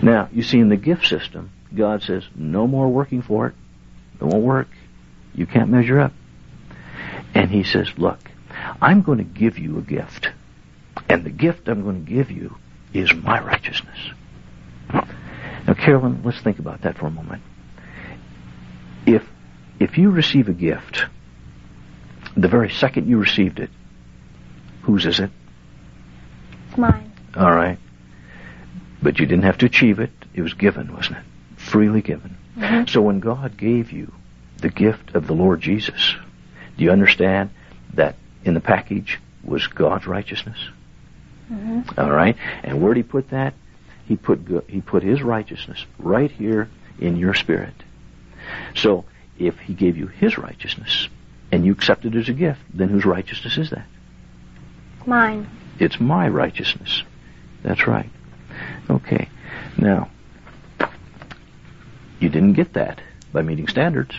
Now, 0.02 0.30
you 0.32 0.44
see 0.44 0.60
in 0.60 0.70
the 0.70 0.78
gift 0.78 1.08
system, 1.08 1.52
God 1.76 2.02
says, 2.04 2.24
no 2.36 2.68
more 2.68 2.88
working 2.88 3.22
for 3.22 3.48
it. 3.48 3.56
It 4.20 4.24
won't 4.24 4.44
work. 4.44 4.70
You 5.36 5.46
can't 5.46 5.70
measure 5.70 6.00
up. 6.00 6.14
And 7.34 7.52
he 7.52 7.64
says, 7.64 7.90
look, 7.98 8.20
I'm 8.82 9.02
going 9.02 9.18
to 9.20 9.24
give 9.24 9.60
you 9.60 9.78
a 9.78 9.82
gift. 9.82 10.30
And 11.08 11.24
the 11.24 11.30
gift 11.30 11.68
I'm 11.68 11.84
going 11.84 12.06
to 12.06 12.12
give 12.12 12.32
you 12.32 12.56
is 12.94 13.14
my 13.14 13.42
righteousness. 13.44 13.98
Now, 14.92 15.74
Carolyn, 15.76 16.22
let's 16.24 16.42
think 16.42 16.60
about 16.60 16.82
that 16.82 16.98
for 16.98 17.08
a 17.08 17.12
moment. 17.12 17.44
If, 19.06 19.24
if 19.80 19.98
you 19.98 20.10
receive 20.10 20.50
a 20.50 20.54
gift, 20.54 21.06
the 22.36 22.48
very 22.48 22.70
second 22.70 23.08
you 23.08 23.18
received 23.18 23.60
it, 23.60 23.70
whose 24.84 25.06
is 25.06 25.20
it? 25.20 25.30
It's 26.70 26.78
mine. 26.78 27.12
All 27.36 27.52
right. 27.54 27.78
But 29.02 29.20
you 29.20 29.26
didn't 29.26 29.44
have 29.46 29.58
to 29.60 29.66
achieve 29.66 30.00
it. 30.00 30.12
It 30.34 30.42
was 30.42 30.54
given, 30.54 30.94
wasn't 30.94 31.18
it? 31.18 31.24
Freely 31.58 32.02
given. 32.02 32.36
Mhm. 32.58 32.90
So 32.90 33.02
when 33.02 33.20
God 33.20 33.58
gave 33.58 33.92
you 33.92 34.12
the 34.58 34.70
gift 34.70 35.16
of 35.16 35.28
the 35.28 35.34
Lord 35.34 35.62
Jesus, 35.62 36.16
do 36.78 36.84
you 36.84 36.92
understand 36.92 37.50
that 37.94 38.16
in 38.44 38.54
the 38.54 38.60
package 38.60 39.20
was 39.44 39.68
God's 39.68 40.06
righteousness? 40.08 40.58
hmm 41.48 41.82
All 41.98 42.12
right. 42.12 42.36
And 42.64 42.82
where 42.82 42.94
did 42.94 43.06
He 43.06 43.10
put 43.10 43.30
that? 43.30 43.54
He 44.06 44.16
put 44.16 44.46
go- 44.46 44.64
He 44.68 44.82
put 44.82 45.04
His 45.04 45.22
righteousness 45.22 45.86
right 45.98 46.32
here 46.32 46.68
in 47.00 47.16
your 47.16 47.34
spirit. 47.34 47.74
So 48.76 49.06
if 49.38 49.58
He 49.60 49.74
gave 49.74 49.98
you 49.98 50.08
His 50.08 50.38
righteousness 50.38 51.08
and 51.52 51.66
you 51.66 51.72
accepted 51.72 52.16
it 52.16 52.20
as 52.20 52.30
a 52.30 52.34
gift, 52.34 52.60
then 52.74 52.90
whose 52.90 53.06
righteousness 53.06 53.58
is 53.58 53.70
that? 53.70 53.86
Mine. 55.06 55.50
It's 55.80 56.00
my 56.00 56.28
righteousness. 56.28 57.04
That's 57.64 57.88
right. 57.88 58.10
Okay. 58.90 59.30
Now, 59.78 60.10
you 62.20 62.30
didn't 62.30 62.54
get 62.54 62.74
that 62.74 63.02
by 63.32 63.42
meeting 63.42 63.68
standards. 63.68 64.16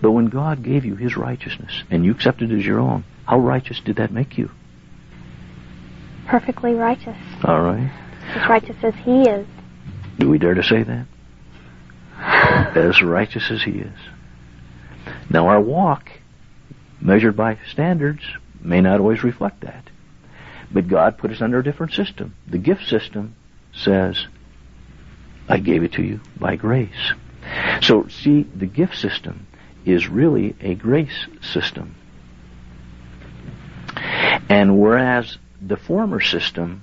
But 0.00 0.12
when 0.12 0.26
God 0.26 0.62
gave 0.62 0.84
you 0.84 0.94
His 0.96 1.16
righteousness 1.16 1.82
and 1.90 2.04
you 2.04 2.12
accepted 2.12 2.52
it 2.52 2.58
as 2.58 2.66
your 2.66 2.78
own, 2.78 3.04
how 3.26 3.38
righteous 3.38 3.80
did 3.80 3.96
that 3.96 4.12
make 4.12 4.38
you? 4.38 4.50
Perfectly 6.26 6.74
righteous. 6.74 7.16
All 7.44 7.60
right. 7.60 7.90
As 8.34 8.48
righteous 8.48 8.76
as 8.82 8.94
He 8.96 9.22
is. 9.22 9.46
Do 10.18 10.28
we 10.28 10.38
dare 10.38 10.54
to 10.54 10.62
say 10.62 10.82
that? 10.82 11.06
As 12.76 13.02
righteous 13.02 13.50
as 13.50 13.62
He 13.62 13.72
is. 13.72 13.98
Now, 15.28 15.48
our 15.48 15.60
walk, 15.60 16.10
measured 17.00 17.36
by 17.36 17.58
standards, 17.70 18.22
may 18.66 18.80
not 18.80 19.00
always 19.00 19.22
reflect 19.22 19.60
that. 19.60 19.90
But 20.70 20.88
God 20.88 21.18
put 21.18 21.30
us 21.30 21.40
under 21.40 21.60
a 21.60 21.64
different 21.64 21.92
system. 21.92 22.34
The 22.46 22.58
gift 22.58 22.86
system 22.88 23.34
says, 23.72 24.26
I 25.48 25.58
gave 25.58 25.84
it 25.84 25.92
to 25.92 26.02
you 26.02 26.20
by 26.38 26.56
grace. 26.56 27.12
So 27.82 28.08
see, 28.08 28.42
the 28.42 28.66
gift 28.66 28.96
system 28.96 29.46
is 29.84 30.08
really 30.08 30.56
a 30.60 30.74
grace 30.74 31.26
system. 31.40 31.94
And 34.48 34.80
whereas 34.80 35.38
the 35.62 35.76
former 35.76 36.20
system 36.20 36.82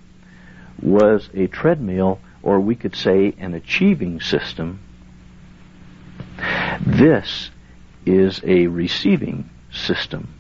was 0.82 1.30
a 1.34 1.48
treadmill, 1.48 2.20
or 2.42 2.60
we 2.60 2.76
could 2.76 2.96
say 2.96 3.34
an 3.38 3.54
achieving 3.54 4.22
system, 4.22 4.80
this 6.80 7.50
is 8.06 8.42
a 8.44 8.68
receiving 8.68 9.50
system. 9.72 10.34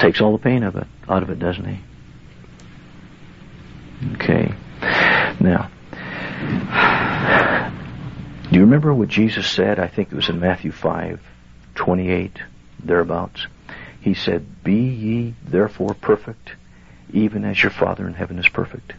Takes 0.00 0.20
all 0.22 0.32
the 0.32 0.42
pain 0.42 0.62
of 0.62 0.76
it 0.76 0.86
out 1.10 1.22
of 1.22 1.28
it, 1.28 1.38
doesn't 1.38 1.66
he? 1.66 1.80
Okay. 4.14 4.54
Now, 5.40 5.70
do 8.48 8.56
you 8.56 8.62
remember 8.62 8.94
what 8.94 9.08
Jesus 9.08 9.46
said? 9.46 9.78
I 9.78 9.88
think 9.88 10.10
it 10.10 10.14
was 10.14 10.30
in 10.30 10.40
Matthew 10.40 10.72
5, 10.72 11.20
28, 11.74 12.38
thereabouts. 12.82 13.46
He 14.00 14.14
said, 14.14 14.64
Be 14.64 14.74
ye 14.74 15.34
therefore 15.44 15.92
perfect, 15.92 16.52
even 17.12 17.44
as 17.44 17.62
your 17.62 17.70
Father 17.70 18.06
in 18.06 18.14
heaven 18.14 18.38
is 18.38 18.48
perfect. 18.48 18.94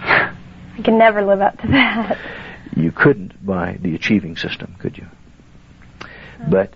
I 0.00 0.82
can 0.82 0.98
never 0.98 1.22
live 1.22 1.40
up 1.40 1.60
to 1.60 1.68
that. 1.68 2.18
You 2.74 2.90
couldn't 2.90 3.46
by 3.46 3.78
the 3.80 3.94
achieving 3.94 4.36
system, 4.36 4.74
could 4.78 4.98
you? 4.98 5.06
But 6.48 6.74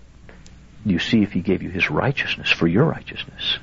you 0.85 0.99
see 0.99 1.22
if 1.22 1.32
he 1.32 1.41
gave 1.41 1.62
you 1.62 1.70
his 1.70 1.91
righteousness 1.91 2.51
for 2.51 2.66
your 2.66 2.85
righteousness, 2.85 3.59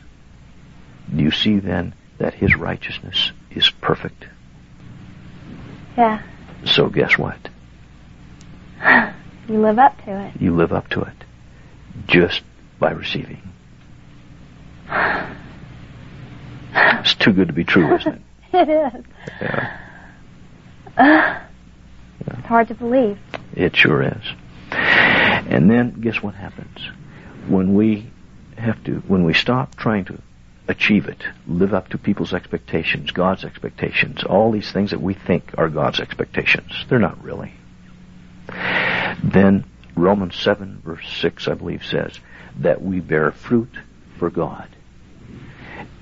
do 1.15 1.23
you 1.23 1.31
see 1.31 1.59
then 1.59 1.93
that 2.17 2.33
his 2.33 2.55
righteousness 2.55 3.31
is 3.51 3.69
perfect? 3.69 4.25
Yeah. 5.97 6.21
So 6.65 6.89
guess 6.89 7.17
what? 7.17 7.37
You 9.47 9.59
live 9.61 9.79
up 9.79 9.97
to 10.05 10.27
it. 10.27 10.41
You 10.41 10.55
live 10.55 10.71
up 10.71 10.87
to 10.89 11.01
it 11.01 11.13
just 12.07 12.41
by 12.79 12.91
receiving. 12.91 13.41
It's 16.73 17.15
too 17.15 17.33
good 17.33 17.47
to 17.47 17.53
be 17.53 17.63
true, 17.63 17.95
isn't 17.95 18.13
it? 18.15 18.21
It 18.53 18.67
is. 18.67 19.05
Yeah. 19.41 19.77
It's 22.27 22.47
hard 22.47 22.67
to 22.67 22.75
believe. 22.75 23.17
It 23.55 23.75
sure 23.77 24.03
is. 24.03 24.23
And 24.71 25.69
then 25.71 26.01
guess 26.01 26.21
what 26.21 26.35
happens? 26.35 26.77
When 27.47 27.73
we 27.73 28.09
have 28.57 28.83
to, 28.85 28.95
when 29.07 29.23
we 29.23 29.33
stop 29.33 29.75
trying 29.75 30.05
to 30.05 30.21
achieve 30.67 31.07
it, 31.07 31.23
live 31.47 31.73
up 31.73 31.89
to 31.89 31.97
people's 31.97 32.33
expectations, 32.33 33.11
God's 33.11 33.43
expectations, 33.43 34.23
all 34.23 34.51
these 34.51 34.71
things 34.71 34.91
that 34.91 35.01
we 35.01 35.13
think 35.13 35.53
are 35.57 35.69
God's 35.69 35.99
expectations, 35.99 36.85
they're 36.87 36.99
not 36.99 37.21
really. 37.23 37.53
Then 39.23 39.65
Romans 39.95 40.35
7 40.35 40.81
verse 40.83 41.07
6, 41.19 41.47
I 41.47 41.53
believe, 41.53 41.85
says 41.85 42.19
that 42.59 42.81
we 42.81 42.99
bear 42.99 43.31
fruit 43.31 43.73
for 44.17 44.29
God. 44.29 44.67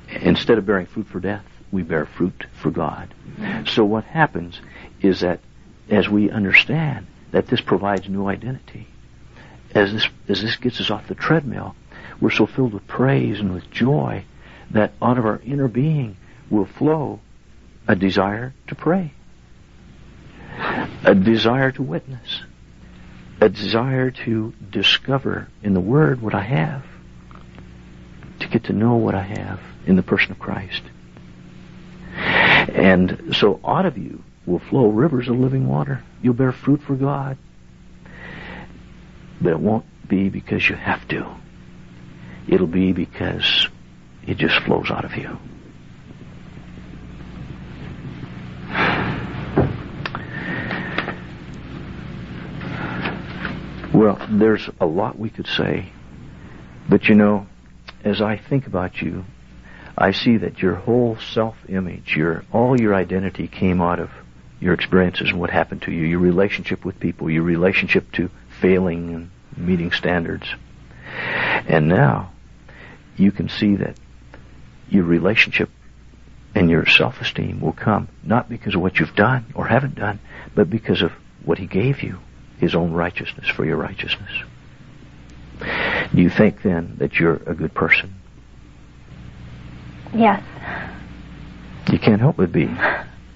Instead 0.10 0.58
of 0.58 0.66
bearing 0.66 0.88
fruit 0.88 1.08
for 1.08 1.20
death, 1.20 1.46
we 1.72 1.84
bear 1.84 2.06
fruit 2.06 2.46
for 2.54 2.72
God. 2.72 3.14
So 3.68 3.86
what 3.86 4.04
happens 4.04 4.60
is 5.02 5.22
that 5.22 5.40
as 5.90 6.10
we 6.10 6.30
understand 6.30 7.08
that 7.32 7.48
this 7.48 7.62
provides 7.62 8.10
new 8.10 8.28
identity, 8.28 8.88
as 9.74 9.94
this, 9.94 10.08
as 10.28 10.42
this 10.42 10.56
gets 10.58 10.80
us 10.80 10.90
off 10.90 11.08
the 11.08 11.16
treadmill, 11.16 11.76
we're 12.20 12.32
so 12.32 12.46
filled 12.46 12.74
with 12.74 12.88
praise 12.88 13.40
and 13.40 13.54
with 13.54 13.70
joy 13.72 14.26
that 14.72 14.94
out 15.02 15.18
of 15.18 15.26
our 15.26 15.40
inner 15.46 15.68
being 15.68 16.18
will 16.50 16.66
flow 16.66 17.20
a 17.88 17.96
desire 17.96 18.54
to 18.68 18.76
pray, 18.76 19.14
a 21.04 21.16
desire 21.16 21.72
to 21.72 21.82
witness, 21.82 22.42
a 23.42 23.50
desire 23.50 24.12
to 24.12 24.54
discover 24.70 25.48
in 25.64 25.74
the 25.74 25.80
Word 25.80 26.22
what 26.22 26.36
I 26.36 26.42
have, 26.42 26.86
to 28.40 28.48
get 28.48 28.66
to 28.66 28.74
know 28.74 28.96
what 28.96 29.16
I 29.16 29.24
have 29.24 29.60
in 29.86 29.96
the 29.96 30.04
person 30.04 30.32
of 30.32 30.40
Christ. 30.40 30.84
And 32.16 33.34
so 33.36 33.60
out 33.66 33.86
of 33.86 33.98
you 33.98 34.24
will 34.46 34.60
flow 34.60 34.88
rivers 34.88 35.28
of 35.28 35.38
living 35.38 35.68
water. 35.68 36.04
You'll 36.22 36.34
bear 36.34 36.52
fruit 36.52 36.82
for 36.82 36.96
God. 36.96 37.38
But 39.42 39.52
it 39.52 39.60
won't 39.60 39.86
be 40.08 40.30
because 40.30 40.68
you 40.68 40.76
have 40.76 41.08
to. 41.10 41.36
It'll 42.48 42.68
be 42.68 42.94
because 42.94 43.68
it 44.26 44.38
just 44.38 44.60
flows 44.64 44.90
out 44.90 45.06
of 45.06 45.16
you. 45.16 45.38
Well, 53.94 54.20
there's 54.30 54.70
a 54.80 54.86
lot 54.86 55.20
we 55.20 55.30
could 55.30 55.48
say. 55.48 55.92
But 56.88 57.08
you 57.08 57.16
know, 57.16 57.48
as 58.04 58.22
I 58.22 58.38
think 58.38 58.66
about 58.66 59.02
you, 59.02 59.26
I 59.98 60.12
see 60.12 60.38
that 60.38 60.62
your 60.62 60.76
whole 60.76 61.18
self-image, 61.34 62.16
your 62.16 62.46
all 62.54 62.80
your 62.80 62.96
identity 62.96 63.48
came 63.48 63.82
out 63.82 64.00
of 64.00 64.10
your 64.60 64.74
experiences 64.74 65.30
and 65.30 65.40
what 65.40 65.50
happened 65.50 65.82
to 65.84 65.92
you, 65.92 66.04
your 66.06 66.20
relationship 66.20 66.86
with 66.86 67.00
people, 67.00 67.30
your 67.30 67.44
relationship 67.44 68.12
to 68.14 68.30
failing 68.62 69.14
and 69.14 69.32
meeting 69.58 69.92
standards. 69.92 70.48
And 71.68 71.88
now 71.88 72.32
you 73.18 73.32
can 73.32 73.50
see 73.50 73.76
that 73.78 73.96
your 74.90 75.04
relationship 75.04 75.70
and 76.56 76.70
your 76.70 76.86
self-esteem 76.86 77.62
will 77.62 77.74
come 77.74 78.08
not 78.24 78.50
because 78.50 78.76
of 78.76 78.82
what 78.82 79.00
you've 79.00 79.16
done 79.16 79.46
or 79.56 79.68
haven't 79.68 79.96
done, 79.96 80.20
but 80.56 80.70
because 80.70 81.02
of 81.02 81.12
what 81.44 81.58
he 81.58 81.68
gave 81.68 82.02
you, 82.02 82.20
his 82.60 82.76
own 82.76 82.92
righteousness 82.92 83.48
for 83.48 83.66
your 83.66 83.78
righteousness. 83.78 84.32
Do 85.60 86.22
you 86.22 86.30
think 86.30 86.62
then 86.64 86.96
that 87.00 87.20
you're 87.20 87.36
a 87.36 87.54
good 87.54 87.74
person? 87.74 88.16
Yes. 90.14 90.44
You 91.92 92.00
can't 92.00 92.20
help 92.20 92.38
but 92.38 92.52
be. 92.52 92.70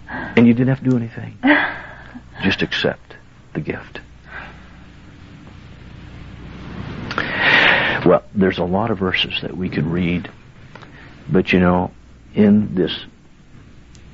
And 0.08 0.48
you 0.48 0.54
didn't 0.54 0.70
have 0.70 0.84
to 0.84 0.90
do 0.90 0.98
anything. 0.98 1.38
Just 2.42 2.62
accept 2.62 3.16
the 3.54 3.62
gift. 3.62 4.00
Well, 8.06 8.24
there's 8.36 8.58
a 8.58 8.66
lot 8.66 8.92
of 8.92 8.98
verses 8.98 9.34
that 9.42 9.56
we 9.56 9.70
could 9.70 9.86
read, 9.86 10.30
but 11.30 11.54
you 11.54 11.60
know, 11.60 11.92
in 12.34 12.76
this 12.76 13.06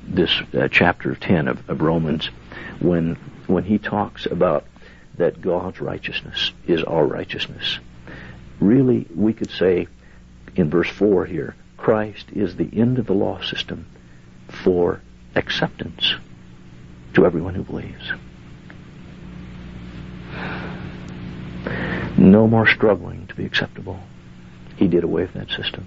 this 0.06 0.30
uh, 0.54 0.68
chapter 0.68 1.14
10 1.14 1.48
of, 1.48 1.68
of 1.68 1.80
Romans, 1.80 2.26
when 2.80 3.16
when 3.46 3.64
he 3.64 3.78
talks 3.78 4.26
about 4.26 4.64
that 5.16 5.40
God's 5.40 5.80
righteousness 5.80 6.52
is 6.66 6.84
our 6.84 7.04
righteousness, 7.04 7.80
really 8.60 9.06
we 9.14 9.32
could 9.32 9.50
say 9.50 9.88
in 10.54 10.70
verse 10.70 10.88
4 10.88 11.26
here, 11.26 11.56
Christ 11.76 12.26
is 12.32 12.56
the 12.56 12.70
end 12.72 12.98
of 12.98 13.06
the 13.06 13.12
law 13.12 13.40
system 13.42 13.86
for 14.64 15.00
acceptance 15.34 16.14
to 17.14 17.26
everyone 17.26 17.54
who 17.54 17.64
believes. 17.64 18.12
No 22.16 22.46
more 22.46 22.66
struggling 22.66 23.29
to 23.30 23.36
be 23.36 23.44
acceptable. 23.46 23.98
He 24.76 24.86
did 24.88 25.04
away 25.04 25.22
with 25.22 25.34
that 25.34 25.50
system. 25.50 25.86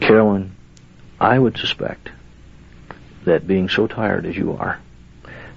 Carolyn, 0.00 0.54
I 1.20 1.38
would 1.38 1.56
suspect 1.56 2.10
that 3.24 3.46
being 3.46 3.68
so 3.68 3.86
tired 3.86 4.26
as 4.26 4.36
you 4.36 4.52
are, 4.52 4.80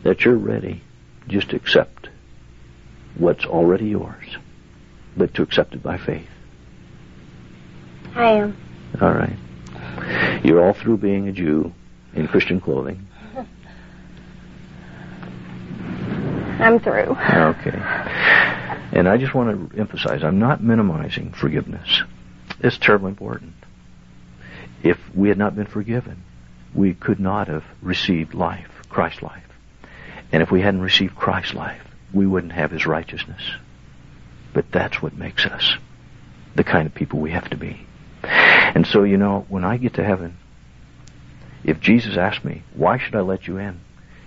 that 0.04 0.26
you're 0.26 0.36
ready 0.36 0.82
just 1.28 1.50
to 1.50 1.56
accept 1.56 2.10
what's 3.16 3.46
already 3.46 3.86
yours, 3.86 4.38
but 5.16 5.34
to 5.36 5.42
accept 5.42 5.74
it 5.74 5.84
by 5.84 5.98
faith. 5.98 6.28
I 8.16 8.32
am. 8.32 8.58
All 9.00 9.14
right. 9.14 9.38
You're 10.44 10.66
all 10.66 10.74
through 10.74 10.98
being 10.98 11.28
a 11.28 11.32
Jew 11.32 11.72
in 12.14 12.28
Christian 12.28 12.60
clothing. 12.60 13.08
I'm 16.60 16.80
through. 16.80 17.16
Okay. 17.18 17.80
And 18.92 19.08
I 19.08 19.18
just 19.18 19.34
want 19.34 19.72
to 19.72 19.80
emphasize, 19.80 20.24
I'm 20.24 20.40
not 20.40 20.62
minimizing 20.62 21.32
forgiveness. 21.32 22.02
It's 22.60 22.78
terribly 22.78 23.10
important. 23.10 23.54
If 24.84 24.98
we 25.16 25.30
had 25.30 25.38
not 25.38 25.56
been 25.56 25.68
forgiven, 25.68 26.24
we 26.74 26.94
could 26.94 27.20
not 27.20 27.48
have 27.48 27.64
received 27.82 28.34
life, 28.34 28.70
Christ's 28.90 29.22
life. 29.22 29.44
And 30.32 30.44
if 30.44 30.52
we 30.52 30.62
hadn't 30.62 30.82
received 30.82 31.16
Christ's 31.16 31.54
life, 31.54 31.82
we 32.14 32.26
wouldn't 32.26 32.54
have 32.54 32.72
his 32.72 32.86
righteousness. 32.86 33.42
But 34.54 34.72
that's 34.72 35.02
what 35.02 35.14
makes 35.14 35.46
us 35.46 35.76
the 36.56 36.64
kind 36.64 36.86
of 36.86 36.94
people 36.94 37.20
we 37.20 37.32
have 37.32 37.50
to 37.50 37.58
be. 37.58 37.86
And 38.24 38.86
so, 38.86 39.04
you 39.04 39.18
know, 39.18 39.46
when 39.50 39.64
I 39.64 39.78
get 39.78 39.96
to 39.96 40.04
heaven, 40.04 40.38
if 41.64 41.80
Jesus 41.80 42.18
asks 42.18 42.44
me, 42.44 42.64
why 42.74 42.98
should 42.98 43.16
I 43.16 43.22
let 43.22 43.48
you 43.48 43.58
in? 43.58 43.80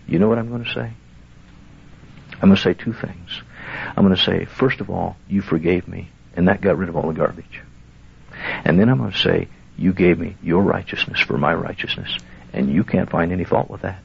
You 0.06 0.18
know 0.18 0.28
what 0.28 0.38
I'm 0.38 0.48
going 0.48 0.64
to 0.64 0.72
say? 0.72 0.92
I'm 2.34 2.48
going 2.48 2.56
to 2.56 2.62
say 2.62 2.74
two 2.74 2.92
things. 2.92 3.42
I'm 3.96 4.04
going 4.04 4.16
to 4.16 4.22
say, 4.22 4.44
first 4.44 4.80
of 4.80 4.90
all, 4.90 5.16
you 5.28 5.40
forgave 5.40 5.86
me, 5.86 6.10
and 6.36 6.48
that 6.48 6.60
got 6.60 6.76
rid 6.76 6.88
of 6.88 6.96
all 6.96 7.08
the 7.08 7.14
garbage. 7.14 7.60
And 8.64 8.78
then 8.78 8.88
I'm 8.88 8.98
going 8.98 9.12
to 9.12 9.18
say, 9.18 9.48
you 9.76 9.92
gave 9.92 10.18
me 10.18 10.36
your 10.42 10.62
righteousness 10.62 11.20
for 11.20 11.38
my 11.38 11.54
righteousness, 11.54 12.18
and 12.52 12.72
you 12.72 12.84
can't 12.84 13.10
find 13.10 13.32
any 13.32 13.44
fault 13.44 13.70
with 13.70 13.82
that. 13.82 14.00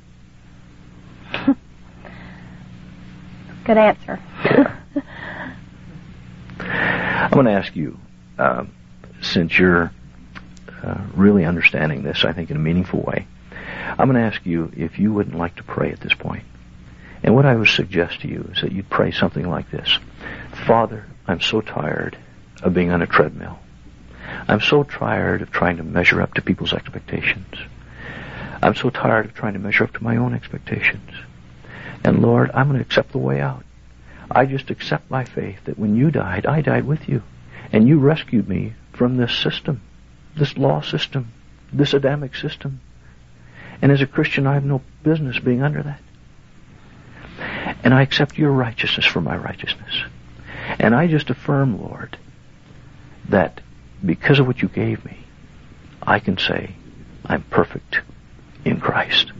Good 3.65 3.77
answer. 3.77 4.19
I'm 6.59 7.31
going 7.31 7.45
to 7.45 7.51
ask 7.51 7.75
you, 7.75 7.99
uh, 8.37 8.65
since 9.21 9.57
you're 9.57 9.91
uh, 10.83 11.01
really 11.15 11.45
understanding 11.45 12.03
this, 12.03 12.23
I 12.25 12.33
think, 12.33 12.49
in 12.51 12.57
a 12.57 12.59
meaningful 12.59 13.01
way, 13.01 13.27
I'm 13.97 14.09
going 14.09 14.15
to 14.15 14.21
ask 14.21 14.45
you 14.45 14.71
if 14.75 14.97
you 14.99 15.13
wouldn't 15.13 15.37
like 15.37 15.55
to 15.57 15.63
pray 15.63 15.91
at 15.91 15.99
this 15.99 16.13
point. 16.13 16.43
And 17.23 17.35
what 17.35 17.45
I 17.45 17.55
would 17.55 17.67
suggest 17.67 18.21
to 18.21 18.27
you 18.27 18.49
is 18.53 18.61
that 18.61 18.71
you 18.71 18.83
pray 18.83 19.11
something 19.11 19.47
like 19.47 19.69
this 19.71 19.99
Father, 20.65 21.05
I'm 21.27 21.41
so 21.41 21.61
tired 21.61 22.17
of 22.61 22.73
being 22.73 22.91
on 22.91 23.01
a 23.01 23.07
treadmill. 23.07 23.59
I'm 24.47 24.61
so 24.61 24.83
tired 24.83 25.41
of 25.41 25.51
trying 25.51 25.77
to 25.77 25.83
measure 25.83 26.21
up 26.21 26.33
to 26.35 26.41
people's 26.41 26.73
expectations. 26.73 27.55
I'm 28.61 28.75
so 28.75 28.89
tired 28.89 29.25
of 29.25 29.33
trying 29.33 29.53
to 29.53 29.59
measure 29.59 29.85
up 29.85 29.93
to 29.93 30.03
my 30.03 30.17
own 30.17 30.33
expectations. 30.33 31.11
And 32.03 32.21
Lord, 32.21 32.51
I'm 32.53 32.67
going 32.67 32.79
to 32.79 32.85
accept 32.85 33.11
the 33.11 33.17
way 33.17 33.39
out. 33.39 33.63
I 34.29 34.45
just 34.45 34.69
accept 34.69 35.09
my 35.09 35.25
faith 35.25 35.59
that 35.65 35.79
when 35.79 35.95
you 35.95 36.11
died, 36.11 36.45
I 36.45 36.61
died 36.61 36.85
with 36.85 37.07
you. 37.09 37.23
And 37.71 37.87
you 37.87 37.99
rescued 37.99 38.47
me 38.47 38.73
from 38.93 39.17
this 39.17 39.35
system, 39.35 39.81
this 40.35 40.57
law 40.57 40.81
system, 40.81 41.31
this 41.71 41.93
Adamic 41.93 42.35
system. 42.35 42.81
And 43.81 43.91
as 43.91 44.01
a 44.01 44.07
Christian, 44.07 44.47
I 44.47 44.55
have 44.55 44.65
no 44.65 44.81
business 45.03 45.39
being 45.39 45.61
under 45.61 45.83
that. 45.83 46.01
And 47.83 47.93
I 47.93 48.01
accept 48.01 48.37
your 48.37 48.51
righteousness 48.51 49.05
for 49.05 49.21
my 49.21 49.37
righteousness. 49.37 50.03
And 50.79 50.93
I 50.93 51.07
just 51.07 51.29
affirm, 51.29 51.81
Lord, 51.81 52.17
that 53.29 53.61
because 54.05 54.39
of 54.39 54.47
what 54.47 54.61
you 54.61 54.67
gave 54.67 55.03
me, 55.05 55.17
I 56.01 56.19
can 56.19 56.37
say 56.37 56.75
I'm 57.25 57.43
perfect 57.43 58.01
in 58.65 58.79
Christ. 58.79 59.31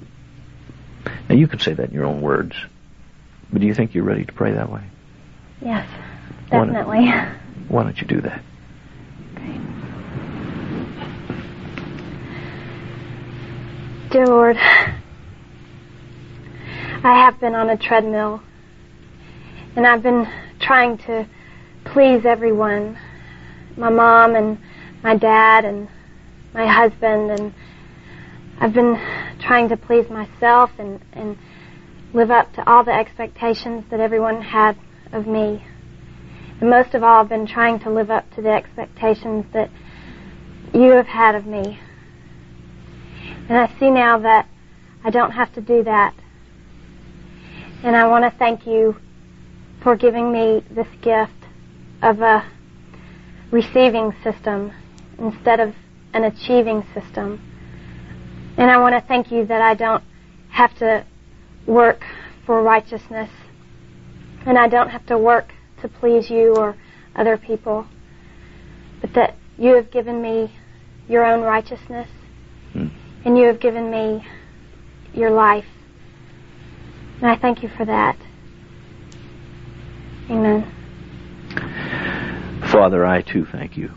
Now 1.27 1.35
you 1.35 1.47
can 1.47 1.59
say 1.59 1.73
that 1.73 1.89
in 1.89 1.93
your 1.93 2.05
own 2.05 2.21
words, 2.21 2.55
but 3.51 3.61
do 3.61 3.67
you 3.67 3.73
think 3.73 3.93
you're 3.93 4.03
ready 4.03 4.25
to 4.25 4.33
pray 4.33 4.53
that 4.53 4.71
way? 4.71 4.83
Yes, 5.61 5.87
definitely. 6.49 6.99
Why 6.99 7.11
don't, 7.11 7.69
why 7.69 7.83
don't 7.83 8.01
you 8.01 8.07
do 8.07 8.21
that? 8.21 8.41
Dear 14.11 14.25
Lord, 14.25 14.57
I 17.01 17.13
have 17.23 17.39
been 17.39 17.55
on 17.55 17.69
a 17.69 17.77
treadmill 17.77 18.43
and 19.77 19.87
I've 19.87 20.03
been 20.03 20.27
trying 20.59 20.97
to 20.97 21.25
please 21.85 22.25
everyone 22.25 22.99
my 23.77 23.89
mom 23.89 24.35
and 24.35 24.57
my 25.01 25.15
dad 25.15 25.63
and 25.63 25.87
my 26.53 26.67
husband 26.67 27.31
and 27.31 27.53
I've 28.59 28.73
been 28.73 28.99
trying 29.39 29.69
to 29.69 29.77
please 29.77 30.09
myself 30.09 30.71
and, 30.77 30.99
and 31.13 31.37
live 32.13 32.31
up 32.31 32.51
to 32.55 32.69
all 32.69 32.83
the 32.83 32.91
expectations 32.91 33.85
that 33.91 34.01
everyone 34.01 34.41
had 34.41 34.77
of 35.13 35.25
me. 35.25 35.63
And 36.59 36.69
most 36.69 36.93
of 36.95 37.01
all, 37.01 37.21
I've 37.21 37.29
been 37.29 37.47
trying 37.47 37.79
to 37.79 37.89
live 37.89 38.11
up 38.11 38.29
to 38.35 38.41
the 38.41 38.49
expectations 38.49 39.45
that 39.53 39.69
you 40.73 40.91
have 40.91 41.07
had 41.07 41.35
of 41.35 41.45
me. 41.45 41.79
And 43.47 43.57
I 43.57 43.73
see 43.79 43.89
now 43.89 44.19
that 44.19 44.49
I 45.05 45.09
don't 45.11 45.31
have 45.31 45.53
to 45.53 45.61
do 45.61 45.83
that. 45.85 46.13
And 47.83 47.95
I 47.95 48.07
want 48.07 48.25
to 48.25 48.37
thank 48.37 48.67
you 48.67 48.97
for 49.81 49.95
giving 49.95 50.31
me 50.31 50.63
this 50.69 50.87
gift 51.01 51.31
of 52.01 52.21
a 52.21 52.45
receiving 53.51 54.13
system 54.23 54.73
instead 55.17 55.59
of 55.59 55.73
an 56.13 56.25
achieving 56.25 56.85
system. 56.93 57.41
And 58.57 58.69
I 58.69 58.77
want 58.77 58.95
to 58.95 59.07
thank 59.07 59.31
you 59.31 59.45
that 59.45 59.61
I 59.61 59.75
don't 59.75 60.03
have 60.49 60.77
to 60.79 61.05
work 61.65 62.03
for 62.45 62.61
righteousness 62.61 63.29
and 64.45 64.57
I 64.57 64.67
don't 64.67 64.89
have 64.89 65.05
to 65.07 65.17
work 65.17 65.53
to 65.81 65.87
please 65.87 66.29
you 66.29 66.55
or 66.55 66.75
other 67.15 67.37
people, 67.37 67.85
but 69.01 69.13
that 69.13 69.35
you 69.57 69.75
have 69.75 69.91
given 69.91 70.21
me 70.21 70.51
your 71.07 71.25
own 71.25 71.41
righteousness 71.41 72.09
hmm. 72.73 72.87
and 73.23 73.37
you 73.37 73.45
have 73.45 73.59
given 73.59 73.89
me 73.89 74.25
your 75.13 75.31
life. 75.31 75.65
And 77.21 77.31
I 77.31 77.35
thank 77.35 77.63
you 77.63 77.69
for 77.69 77.85
that. 77.85 78.17
Amen. 80.29 80.75
Father, 82.71 83.05
I 83.05 83.21
too 83.21 83.45
thank 83.45 83.77
you 83.77 83.91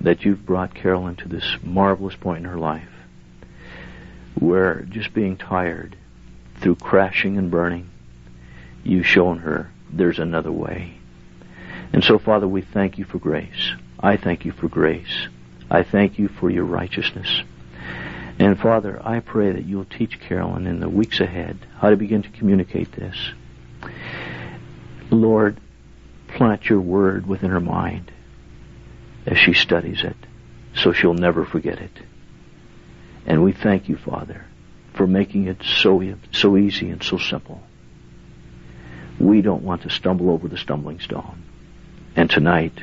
that 0.00 0.24
you've 0.24 0.46
brought 0.46 0.74
Carolyn 0.74 1.16
to 1.16 1.28
this 1.28 1.56
marvelous 1.62 2.14
point 2.14 2.38
in 2.38 2.44
her 2.44 2.58
life 2.58 2.88
where 4.38 4.82
just 4.82 5.12
being 5.12 5.36
tired 5.36 5.96
through 6.60 6.76
crashing 6.76 7.36
and 7.36 7.50
burning, 7.50 7.90
you've 8.84 9.06
shown 9.06 9.38
her 9.38 9.70
there's 9.92 10.18
another 10.18 10.52
way. 10.52 10.98
And 11.92 12.04
so, 12.04 12.18
Father, 12.18 12.46
we 12.46 12.62
thank 12.62 12.98
you 12.98 13.04
for 13.04 13.18
grace. 13.18 13.72
I 13.98 14.16
thank 14.16 14.44
you 14.44 14.52
for 14.52 14.68
grace. 14.68 15.28
I 15.70 15.82
thank 15.82 16.18
you 16.18 16.28
for 16.28 16.50
your 16.50 16.64
righteousness. 16.64 17.42
And 18.38 18.58
Father, 18.58 19.00
I 19.02 19.20
pray 19.20 19.52
that 19.52 19.64
you'll 19.64 19.86
teach 19.86 20.20
Carolyn 20.20 20.66
in 20.66 20.80
the 20.80 20.88
weeks 20.88 21.20
ahead 21.20 21.58
how 21.78 21.90
to 21.90 21.96
begin 21.96 22.22
to 22.22 22.28
communicate 22.30 22.92
this. 22.92 23.16
Lord, 25.10 25.58
plant 26.28 26.68
your 26.68 26.80
word 26.80 27.26
within 27.26 27.50
her 27.50 27.60
mind 27.60 28.12
as 29.26 29.38
she 29.38 29.54
studies 29.54 30.02
it 30.02 30.16
so 30.74 30.92
she'll 30.92 31.14
never 31.14 31.44
forget 31.44 31.78
it. 31.78 31.92
And 33.24 33.42
we 33.42 33.52
thank 33.52 33.88
you, 33.88 33.96
Father, 33.96 34.44
for 34.94 35.06
making 35.06 35.46
it 35.46 35.62
so, 35.62 36.16
so 36.32 36.56
easy 36.56 36.90
and 36.90 37.02
so 37.02 37.18
simple. 37.18 37.62
We 39.18 39.40
don't 39.40 39.62
want 39.62 39.82
to 39.82 39.90
stumble 39.90 40.30
over 40.30 40.46
the 40.46 40.58
stumbling 40.58 41.00
stone. 41.00 41.42
And 42.14 42.30
tonight, 42.30 42.78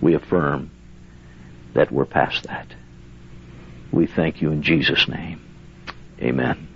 we 0.00 0.14
affirm 0.14 0.70
that 1.74 1.92
we're 1.92 2.04
past 2.04 2.44
that. 2.44 2.66
We 3.92 4.06
thank 4.06 4.42
you 4.42 4.50
in 4.50 4.62
Jesus' 4.62 5.08
name. 5.08 5.40
Amen. 6.20 6.68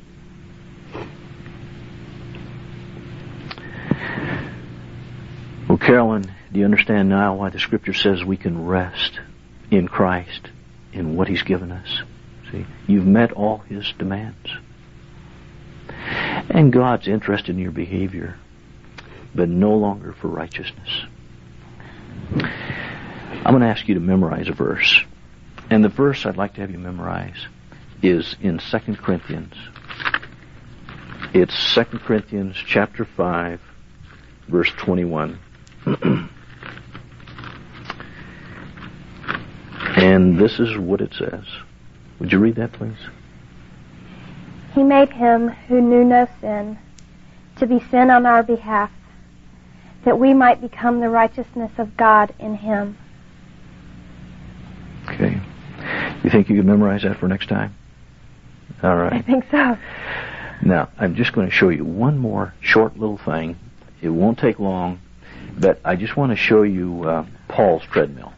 Well, 5.68 5.78
Carolyn, 5.78 6.30
do 6.52 6.58
you 6.58 6.64
understand 6.64 7.08
now 7.08 7.36
why 7.36 7.50
the 7.50 7.58
scripture 7.58 7.94
says 7.94 8.22
we 8.22 8.36
can 8.36 8.66
rest 8.66 9.18
in 9.70 9.88
Christ, 9.88 10.50
in 10.92 11.16
what 11.16 11.28
He's 11.28 11.42
given 11.42 11.72
us? 11.72 12.02
See, 12.50 12.66
you've 12.86 13.06
met 13.06 13.32
all 13.32 13.58
His 13.58 13.92
demands. 13.98 14.50
And 16.50 16.72
God's 16.72 17.08
interested 17.08 17.50
in 17.50 17.58
your 17.58 17.70
behavior, 17.70 18.36
but 19.34 19.48
no 19.48 19.74
longer 19.74 20.12
for 20.12 20.28
righteousness. 20.28 21.04
I'm 22.34 23.52
going 23.52 23.60
to 23.60 23.66
ask 23.66 23.88
you 23.88 23.94
to 23.94 24.00
memorize 24.00 24.48
a 24.48 24.52
verse. 24.52 25.04
And 25.72 25.82
the 25.82 25.88
verse 25.88 26.26
I'd 26.26 26.36
like 26.36 26.52
to 26.56 26.60
have 26.60 26.70
you 26.70 26.76
memorize 26.76 27.46
is 28.02 28.36
in 28.42 28.58
2 28.58 28.78
Corinthians. 28.96 29.54
It's 31.32 31.74
2 31.74 31.84
Corinthians 32.00 32.56
chapter 32.66 33.06
5, 33.06 33.58
verse 34.48 34.70
21. 34.76 35.38
and 39.96 40.38
this 40.38 40.60
is 40.60 40.76
what 40.76 41.00
it 41.00 41.14
says. 41.14 41.46
Would 42.18 42.32
you 42.32 42.38
read 42.38 42.56
that, 42.56 42.72
please? 42.72 42.98
He 44.74 44.82
made 44.82 45.08
him 45.08 45.48
who 45.48 45.80
knew 45.80 46.04
no 46.04 46.28
sin 46.42 46.78
to 47.56 47.66
be 47.66 47.80
sin 47.90 48.10
on 48.10 48.26
our 48.26 48.42
behalf, 48.42 48.90
that 50.04 50.18
we 50.18 50.34
might 50.34 50.60
become 50.60 51.00
the 51.00 51.08
righteousness 51.08 51.72
of 51.78 51.96
God 51.96 52.34
in 52.38 52.56
him. 52.56 52.98
Okay. 55.08 55.40
You 56.22 56.30
think 56.30 56.48
you 56.48 56.56
could 56.56 56.66
memorize 56.66 57.02
that 57.02 57.18
for 57.18 57.28
next 57.28 57.48
time? 57.48 57.74
All 58.82 58.96
right. 58.96 59.12
I 59.12 59.22
think 59.22 59.44
so. 59.50 59.76
Now, 60.62 60.90
I'm 60.98 61.14
just 61.16 61.32
going 61.32 61.48
to 61.48 61.52
show 61.52 61.68
you 61.68 61.84
one 61.84 62.18
more 62.18 62.54
short 62.60 62.96
little 62.96 63.18
thing. 63.18 63.58
It 64.00 64.08
won't 64.08 64.38
take 64.38 64.58
long. 64.58 65.00
But 65.58 65.80
I 65.84 65.96
just 65.96 66.16
want 66.16 66.30
to 66.30 66.36
show 66.36 66.62
you 66.62 67.04
uh, 67.04 67.26
Paul's 67.48 67.82
treadmill. 67.84 68.32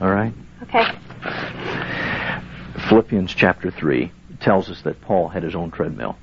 All 0.00 0.10
right? 0.10 0.32
Okay. 0.64 0.84
Philippians 2.88 3.34
chapter 3.34 3.70
3 3.70 4.12
tells 4.40 4.70
us 4.70 4.82
that 4.82 5.00
Paul 5.00 5.28
had 5.28 5.42
his 5.42 5.54
own 5.54 5.70
treadmill. 5.70 6.16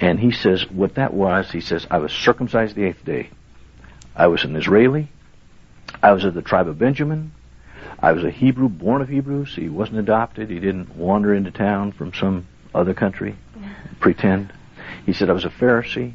And 0.00 0.18
he 0.18 0.32
says 0.32 0.68
what 0.70 0.94
that 0.96 1.14
was, 1.14 1.50
he 1.50 1.60
says, 1.60 1.86
I 1.90 1.98
was 1.98 2.12
circumcised 2.12 2.74
the 2.74 2.84
eighth 2.84 3.04
day. 3.04 3.30
I 4.14 4.26
was 4.26 4.44
an 4.44 4.56
Israeli. 4.56 5.10
I 6.02 6.12
was 6.12 6.24
of 6.24 6.34
the 6.34 6.42
tribe 6.42 6.68
of 6.68 6.78
Benjamin. 6.78 7.32
I 8.02 8.12
was 8.12 8.24
a 8.24 8.30
Hebrew, 8.30 8.68
born 8.68 9.00
of 9.00 9.08
Hebrews. 9.08 9.54
He 9.54 9.68
wasn't 9.68 10.00
adopted. 10.00 10.50
He 10.50 10.58
didn't 10.58 10.96
wander 10.96 11.32
into 11.32 11.52
town 11.52 11.92
from 11.92 12.12
some 12.12 12.48
other 12.74 12.94
country, 12.94 13.36
pretend. 14.00 14.52
He 15.06 15.12
said, 15.12 15.30
I 15.30 15.32
was 15.32 15.44
a 15.44 15.50
Pharisee. 15.50 16.14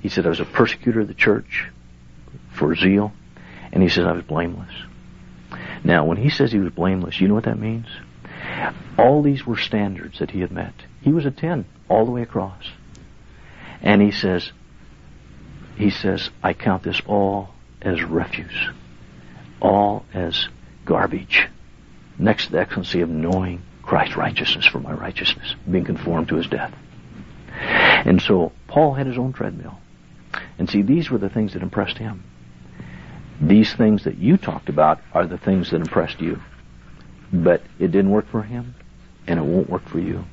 He 0.00 0.08
said, 0.08 0.24
I 0.24 0.30
was 0.30 0.40
a 0.40 0.46
persecutor 0.46 1.00
of 1.00 1.08
the 1.08 1.14
church 1.14 1.68
for 2.50 2.74
zeal. 2.74 3.12
And 3.72 3.82
he 3.82 3.90
says, 3.90 4.06
I 4.06 4.12
was 4.12 4.24
blameless. 4.24 4.72
Now, 5.84 6.06
when 6.06 6.16
he 6.16 6.30
says 6.30 6.50
he 6.50 6.58
was 6.58 6.72
blameless, 6.72 7.20
you 7.20 7.28
know 7.28 7.34
what 7.34 7.44
that 7.44 7.58
means? 7.58 7.86
All 8.98 9.22
these 9.22 9.46
were 9.46 9.58
standards 9.58 10.18
that 10.18 10.30
he 10.30 10.40
had 10.40 10.50
met. 10.50 10.74
He 11.02 11.12
was 11.12 11.26
a 11.26 11.30
10 11.30 11.66
all 11.88 12.06
the 12.06 12.10
way 12.10 12.22
across. 12.22 12.64
And 13.82 14.00
he 14.00 14.12
says, 14.12 14.50
he 15.76 15.90
says, 15.90 16.30
I 16.42 16.54
count 16.54 16.84
this 16.84 17.00
all 17.06 17.50
as 17.80 18.02
refuse, 18.02 18.70
all 19.60 20.04
as 20.14 20.48
garbage, 20.84 21.48
next 22.18 22.46
to 22.46 22.52
the 22.52 22.60
excellency 22.60 23.00
of 23.00 23.08
knowing 23.08 23.62
Christ's 23.82 24.16
righteousness 24.16 24.66
for 24.66 24.80
my 24.80 24.92
righteousness, 24.92 25.54
being 25.70 25.84
conformed 25.84 26.28
to 26.28 26.36
his 26.36 26.46
death. 26.46 26.74
And 27.52 28.20
so 28.20 28.52
Paul 28.68 28.94
had 28.94 29.06
his 29.06 29.18
own 29.18 29.32
treadmill. 29.32 29.78
And 30.58 30.68
see, 30.68 30.82
these 30.82 31.10
were 31.10 31.18
the 31.18 31.28
things 31.28 31.52
that 31.52 31.62
impressed 31.62 31.98
him. 31.98 32.24
These 33.40 33.74
things 33.74 34.04
that 34.04 34.18
you 34.18 34.36
talked 34.36 34.68
about 34.68 35.00
are 35.12 35.26
the 35.26 35.38
things 35.38 35.70
that 35.70 35.80
impressed 35.80 36.20
you. 36.20 36.40
But 37.32 37.62
it 37.78 37.88
didn't 37.88 38.10
work 38.10 38.28
for 38.28 38.42
him, 38.42 38.74
and 39.26 39.38
it 39.38 39.42
won't 39.42 39.70
work 39.70 39.88
for 39.88 39.98
you. 39.98 40.24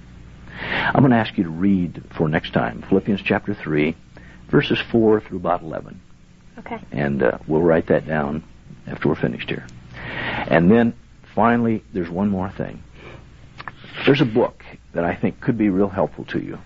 I'm 0.62 1.02
going 1.02 1.12
to 1.12 1.18
ask 1.18 1.38
you 1.38 1.46
to 1.46 1.50
read 1.50 2.04
for 2.12 2.28
next 2.28 2.54
time 2.54 2.84
Philippians 2.90 3.22
chapter 3.22 3.54
3, 3.54 3.96
verses 4.50 4.80
4 4.92 5.22
through 5.22 5.38
about 5.38 5.62
11. 5.62 6.02
Okay. 6.60 6.80
And 6.92 7.24
uh, 7.24 7.38
we'll 7.48 7.62
write 7.62 7.88
that 7.88 8.06
down 8.06 8.44
after 8.86 9.08
we're 9.08 9.16
finished 9.16 9.50
here. 9.50 9.66
And 10.10 10.72
then 10.72 10.94
finally, 11.36 11.84
there's 11.94 12.10
one 12.10 12.30
more 12.30 12.50
thing. 12.52 12.84
There's 14.06 14.22
a 14.22 14.26
book 14.26 14.64
that 14.94 15.04
I 15.04 15.16
think 15.16 15.42
could 15.42 15.58
be 15.58 15.70
real 15.70 15.90
helpful 15.90 16.26
to 16.26 16.40
you. 16.40 16.58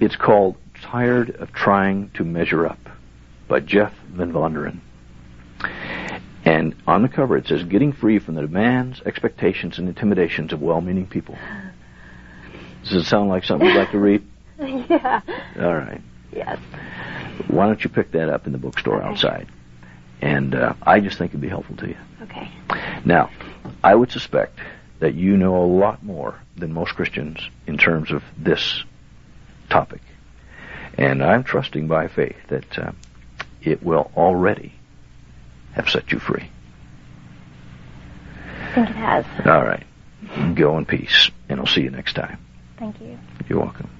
It's 0.00 0.16
called 0.16 0.56
Tired 0.80 1.30
of 1.36 1.52
Trying 1.52 2.10
to 2.14 2.24
Measure 2.24 2.66
Up 2.66 2.78
by 3.48 3.60
Jeff 3.60 3.92
Van 4.08 4.32
Vonderen. 4.32 4.80
And 6.44 6.74
on 6.86 7.02
the 7.02 7.08
cover 7.08 7.36
it 7.36 7.46
says, 7.46 7.64
Getting 7.64 7.92
Free 7.92 8.18
from 8.18 8.34
the 8.34 8.42
Demands, 8.42 9.02
Expectations, 9.04 9.78
and 9.78 9.88
Intimidations 9.88 10.52
of 10.52 10.62
Well-Meaning 10.62 11.06
People. 11.08 11.36
Does 12.84 12.94
it 12.94 13.04
sound 13.04 13.28
like 13.28 13.44
something 13.44 13.68
you'd 13.68 13.76
like 13.76 13.90
to 13.90 13.98
read? 13.98 14.26
yeah. 14.58 15.20
All 15.58 15.74
right. 15.74 16.00
Yes. 16.32 16.58
Why 17.48 17.66
don't 17.66 17.82
you 17.84 17.90
pick 17.90 18.12
that 18.12 18.30
up 18.30 18.46
in 18.46 18.52
the 18.52 18.58
bookstore 18.58 18.96
Okay. 19.02 19.06
outside? 19.08 19.48
And 20.20 20.54
uh, 20.54 20.74
I 20.82 21.00
just 21.00 21.18
think 21.18 21.30
it'd 21.30 21.40
be 21.40 21.48
helpful 21.48 21.76
to 21.76 21.88
you. 21.88 21.96
Okay. 22.22 22.50
Now, 23.04 23.30
I 23.82 23.94
would 23.94 24.10
suspect 24.10 24.58
that 24.98 25.14
you 25.14 25.36
know 25.36 25.56
a 25.56 25.66
lot 25.66 26.02
more 26.04 26.38
than 26.56 26.72
most 26.72 26.94
Christians 26.94 27.40
in 27.66 27.78
terms 27.78 28.12
of 28.12 28.22
this 28.36 28.84
topic. 29.70 30.02
And 30.98 31.22
I'm 31.22 31.44
trusting 31.44 31.88
by 31.88 32.08
faith 32.08 32.36
that 32.48 32.78
uh, 32.78 32.92
it 33.62 33.82
will 33.82 34.10
already 34.16 34.74
have 35.72 35.88
set 35.88 36.12
you 36.12 36.18
free. 36.18 36.50
I 38.60 38.74
think 38.74 38.90
it 38.90 38.96
has. 38.96 39.24
All 39.46 39.64
right. 39.64 39.86
Go 40.54 40.76
in 40.76 40.84
peace, 40.84 41.30
and 41.48 41.58
I'll 41.58 41.66
see 41.66 41.80
you 41.80 41.90
next 41.90 42.14
time. 42.14 42.38
Thank 42.78 43.00
you. 43.00 43.18
You're 43.48 43.60
welcome. 43.60 43.90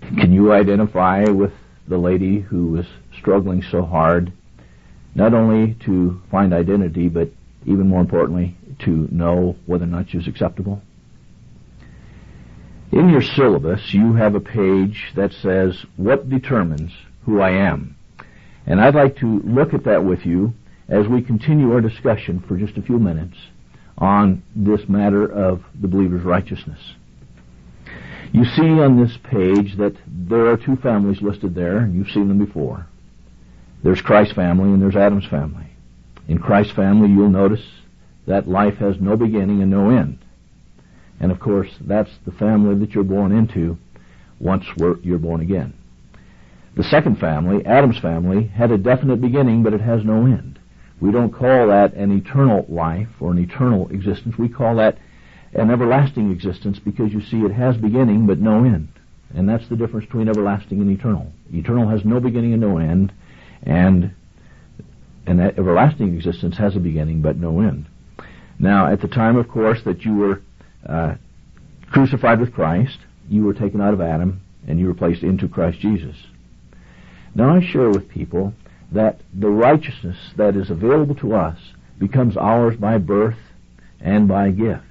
Can 0.00 0.32
you 0.32 0.52
identify 0.52 1.24
with 1.24 1.52
the 1.86 1.98
lady 1.98 2.40
who 2.40 2.68
was 2.68 2.86
struggling 3.18 3.62
so 3.62 3.82
hard, 3.82 4.32
not 5.18 5.34
only 5.34 5.74
to 5.84 6.22
find 6.30 6.54
identity, 6.54 7.08
but 7.08 7.28
even 7.66 7.88
more 7.88 8.00
importantly, 8.00 8.56
to 8.78 9.08
know 9.10 9.56
whether 9.66 9.82
or 9.82 9.88
not 9.88 10.14
was 10.14 10.28
acceptable? 10.28 10.80
In 12.92 13.08
your 13.08 13.20
syllabus, 13.20 13.92
you 13.92 14.14
have 14.14 14.36
a 14.36 14.40
page 14.40 15.12
that 15.16 15.32
says, 15.32 15.84
What 15.96 16.30
determines 16.30 16.92
who 17.24 17.40
I 17.40 17.50
am? 17.50 17.96
And 18.64 18.80
I'd 18.80 18.94
like 18.94 19.16
to 19.16 19.40
look 19.40 19.74
at 19.74 19.84
that 19.84 20.04
with 20.04 20.24
you 20.24 20.52
as 20.88 21.08
we 21.08 21.20
continue 21.20 21.72
our 21.72 21.80
discussion 21.80 22.42
for 22.46 22.56
just 22.56 22.78
a 22.78 22.82
few 22.82 23.00
minutes 23.00 23.36
on 23.98 24.40
this 24.54 24.88
matter 24.88 25.24
of 25.24 25.64
the 25.80 25.88
believer's 25.88 26.24
righteousness. 26.24 26.94
You 28.32 28.44
see 28.44 28.70
on 28.70 29.02
this 29.02 29.18
page 29.24 29.76
that 29.78 29.96
there 30.06 30.46
are 30.46 30.56
two 30.56 30.76
families 30.76 31.20
listed 31.20 31.56
there, 31.56 31.78
and 31.78 31.94
you've 31.94 32.10
seen 32.10 32.28
them 32.28 32.38
before. 32.38 32.86
There's 33.82 34.00
Christ's 34.00 34.34
family 34.34 34.70
and 34.70 34.82
there's 34.82 34.96
Adam's 34.96 35.26
family. 35.26 35.66
In 36.26 36.38
Christ's 36.38 36.74
family, 36.74 37.08
you'll 37.08 37.30
notice 37.30 37.64
that 38.26 38.48
life 38.48 38.76
has 38.76 39.00
no 39.00 39.16
beginning 39.16 39.62
and 39.62 39.70
no 39.70 39.90
end. 39.90 40.18
And 41.20 41.32
of 41.32 41.40
course, 41.40 41.70
that's 41.80 42.10
the 42.24 42.32
family 42.32 42.78
that 42.80 42.94
you're 42.94 43.04
born 43.04 43.32
into 43.32 43.78
once 44.38 44.64
you're 45.02 45.18
born 45.18 45.40
again. 45.40 45.74
The 46.76 46.84
second 46.84 47.18
family, 47.18 47.64
Adam's 47.66 47.98
family, 47.98 48.46
had 48.46 48.70
a 48.70 48.78
definite 48.78 49.20
beginning, 49.20 49.62
but 49.62 49.72
it 49.72 49.80
has 49.80 50.04
no 50.04 50.26
end. 50.26 50.58
We 51.00 51.10
don't 51.10 51.32
call 51.32 51.68
that 51.68 51.94
an 51.94 52.16
eternal 52.16 52.66
life 52.68 53.08
or 53.20 53.32
an 53.32 53.38
eternal 53.38 53.88
existence. 53.88 54.36
We 54.38 54.48
call 54.48 54.76
that 54.76 54.98
an 55.54 55.70
everlasting 55.70 56.30
existence 56.30 56.78
because 56.78 57.12
you 57.12 57.20
see 57.20 57.38
it 57.38 57.52
has 57.52 57.76
beginning 57.76 58.26
but 58.26 58.38
no 58.38 58.64
end. 58.64 58.88
And 59.34 59.48
that's 59.48 59.68
the 59.68 59.76
difference 59.76 60.06
between 60.06 60.28
everlasting 60.28 60.80
and 60.80 60.90
eternal. 60.90 61.32
Eternal 61.52 61.88
has 61.88 62.04
no 62.04 62.20
beginning 62.20 62.52
and 62.52 62.62
no 62.62 62.78
end, 62.78 63.12
and 63.62 64.14
and 65.26 65.38
that 65.40 65.58
everlasting 65.58 66.14
existence 66.14 66.56
has 66.56 66.74
a 66.74 66.80
beginning 66.80 67.20
but 67.20 67.36
no 67.36 67.60
end. 67.60 67.86
Now, 68.58 68.90
at 68.90 69.02
the 69.02 69.08
time, 69.08 69.36
of 69.36 69.48
course, 69.48 69.80
that 69.84 70.02
you 70.02 70.14
were 70.14 70.42
uh, 70.88 71.16
crucified 71.90 72.40
with 72.40 72.54
Christ, 72.54 72.98
you 73.28 73.44
were 73.44 73.52
taken 73.52 73.80
out 73.80 73.92
of 73.92 74.00
Adam 74.00 74.40
and 74.66 74.78
you 74.78 74.86
were 74.86 74.94
placed 74.94 75.22
into 75.22 75.46
Christ 75.46 75.80
Jesus. 75.80 76.16
Now, 77.34 77.54
I 77.54 77.60
share 77.60 77.90
with 77.90 78.08
people 78.08 78.54
that 78.90 79.20
the 79.38 79.50
righteousness 79.50 80.16
that 80.36 80.56
is 80.56 80.70
available 80.70 81.14
to 81.16 81.34
us 81.34 81.58
becomes 81.98 82.36
ours 82.36 82.76
by 82.76 82.98
birth 82.98 83.38
and 84.00 84.26
by 84.26 84.50
gift. 84.50 84.82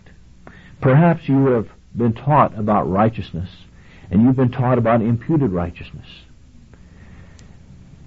Perhaps 0.81 1.27
you 1.27 1.47
have 1.47 1.67
been 1.95 2.13
taught 2.13 2.57
about 2.57 2.89
righteousness 2.89 3.49
and 4.11 4.21
you've 4.21 4.35
been 4.35 4.51
taught 4.51 4.77
about 4.77 5.01
imputed 5.01 5.51
righteousness. 5.51 6.07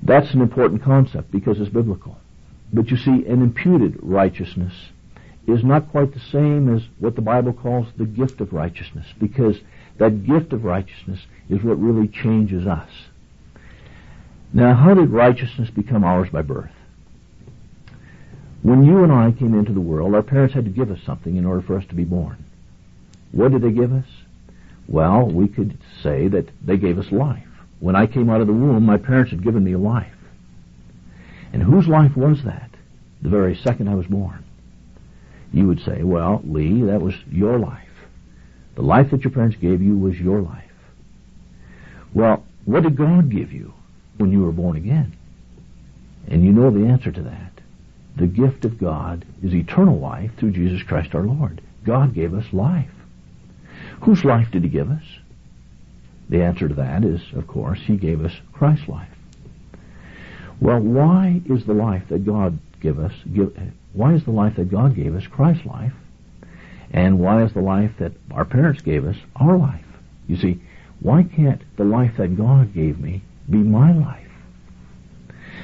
That's 0.03 0.33
an 0.33 0.41
important 0.41 0.83
concept 0.83 1.31
because 1.31 1.61
it's 1.61 1.71
biblical. 1.71 2.17
But 2.73 2.91
you 2.91 2.97
see, 2.97 3.27
an 3.27 3.43
imputed 3.43 3.99
righteousness 4.03 4.73
is 5.47 5.65
not 5.65 5.91
quite 5.91 6.15
the 6.15 6.21
same 6.21 6.75
as 6.75 6.83
what 6.99 7.17
the 7.17 7.23
Bible 7.23 7.53
calls 7.53 7.89
the 7.97 8.05
gift 8.05 8.41
of 8.41 8.53
righteousness 8.53 9.07
because 9.19 9.59
that 9.99 10.25
gift 10.25 10.53
of 10.53 10.65
righteousness 10.65 11.21
is 11.49 11.63
what 11.63 11.81
really 11.81 12.09
changes 12.09 12.67
us. 12.67 12.91
Now, 14.53 14.75
how 14.75 14.95
did 14.95 15.11
righteousness 15.11 15.71
become 15.71 16.05
ours 16.05 16.29
by 16.31 16.43
birth? 16.43 16.71
When 18.63 18.85
you 18.85 19.05
and 19.05 19.13
I 19.13 19.33
came 19.33 19.55
into 19.55 19.73
the 19.73 19.81
world, 19.81 20.15
our 20.15 20.23
parents 20.23 20.55
had 20.55 20.65
to 20.65 20.71
give 20.71 20.91
us 20.91 20.99
something 21.05 21.37
in 21.37 21.47
order 21.47 21.63
for 21.63 21.77
us 21.77 21.87
to 21.87 21.95
be 21.95 22.05
born. 22.05 22.45
What 23.33 23.53
did 23.53 23.63
they 23.63 23.71
give 23.71 23.93
us? 23.93 24.07
Well, 24.87 25.27
we 25.27 25.49
could 25.49 25.79
say 26.03 26.29
that 26.29 26.49
they 26.65 26.77
gave 26.77 26.99
us 26.99 27.11
life. 27.13 27.47
When 27.81 27.97
I 27.97 28.07
came 28.07 28.31
out 28.31 28.41
of 28.41 28.47
the 28.47 28.53
womb, 28.53 28.85
my 28.85 28.99
parents 28.99 29.31
had 29.31 29.43
given 29.43 29.64
me 29.64 29.72
a 29.72 29.78
life. 29.78 30.12
And 31.53 31.62
whose 31.62 31.89
life 31.89 32.16
was 32.16 32.45
that? 32.45 32.70
The 33.22 33.28
very 33.28 33.57
second 33.57 33.89
I 33.89 33.95
was 33.95 34.07
born. 34.07 34.45
You 35.53 35.66
would 35.66 35.83
say, 35.83 36.03
well, 36.03 36.41
Lee, 36.45 36.83
that 36.85 37.01
was 37.01 37.14
your 37.31 37.59
life. 37.59 37.89
The 38.76 38.83
life 38.83 39.11
that 39.11 39.24
your 39.24 39.33
parents 39.33 39.57
gave 39.57 39.83
you 39.83 39.99
was 39.99 40.18
your 40.18 40.41
life. 40.41 40.64
Well, 42.14 42.45
what 42.64 42.83
did 42.83 42.97
God 42.97 43.31
give 43.31 43.53
you 43.53 43.72
when 44.18 44.31
you 44.31 44.43
were 44.43 44.53
born 44.53 44.76
again? 44.76 45.16
And 46.28 46.45
you 46.45 46.53
know 46.53 46.70
the 46.70 46.87
answer 46.87 47.11
to 47.11 47.22
that. 47.22 47.53
The 48.16 48.26
gift 48.26 48.64
of 48.64 48.78
God 48.78 49.24
is 49.43 49.55
eternal 49.55 49.99
life 49.99 50.31
through 50.37 50.53
Jesus 50.53 50.83
Christ 50.83 51.14
our 51.14 51.22
Lord. 51.22 51.61
God 51.85 52.14
gave 52.14 52.35
us 52.35 52.53
life. 52.53 52.91
Whose 54.03 54.24
life 54.24 54.51
did 54.51 54.62
He 54.62 54.68
give 54.68 54.91
us? 54.91 55.03
The 56.31 56.45
answer 56.45 56.68
to 56.68 56.74
that 56.74 57.05
is, 57.05 57.20
of 57.35 57.49
course, 57.49 57.81
He 57.85 57.97
gave 57.97 58.24
us 58.24 58.33
Christ's 58.53 58.89
life. 58.89 59.09
Well, 60.61 60.78
why 60.78 61.43
is 61.45 61.64
the 61.64 61.74
life 61.74 62.05
that 62.09 62.24
God 62.24 62.59
give 62.81 63.01
us, 63.01 63.12
give, 63.35 63.57
why 63.93 64.14
is 64.14 64.24
the 64.24 64.31
life 64.31 64.55
that 64.57 64.70
God 64.70 64.95
gave 64.95 65.16
us 65.16 65.26
Christ's 65.26 65.66
life? 65.66 65.93
And 66.93 67.18
why 67.18 67.43
is 67.43 67.53
the 67.53 67.61
life 67.61 67.93
that 67.99 68.12
our 68.31 68.45
parents 68.45 68.81
gave 68.83 69.05
us 69.05 69.16
our 69.37 69.59
life? 69.59 69.85
You 70.28 70.37
see, 70.37 70.61
why 71.01 71.24
can't 71.24 71.62
the 71.76 71.85
life 71.85 72.12
that 72.18 72.37
God 72.37 72.74
gave 72.74 73.01
me 73.01 73.22
be 73.49 73.59
my 73.59 73.93
life? 73.93 74.28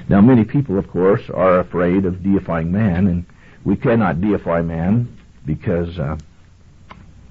Now, 0.09 0.21
many 0.21 0.45
people, 0.45 0.79
of 0.79 0.89
course, 0.89 1.23
are 1.33 1.61
afraid 1.61 2.07
of 2.07 2.23
deifying 2.23 2.73
man, 2.73 3.07
and 3.07 3.25
we 3.65 3.77
cannot 3.77 4.21
deify 4.21 4.63
man 4.63 5.17
because 5.45 5.99
uh, 5.99 6.17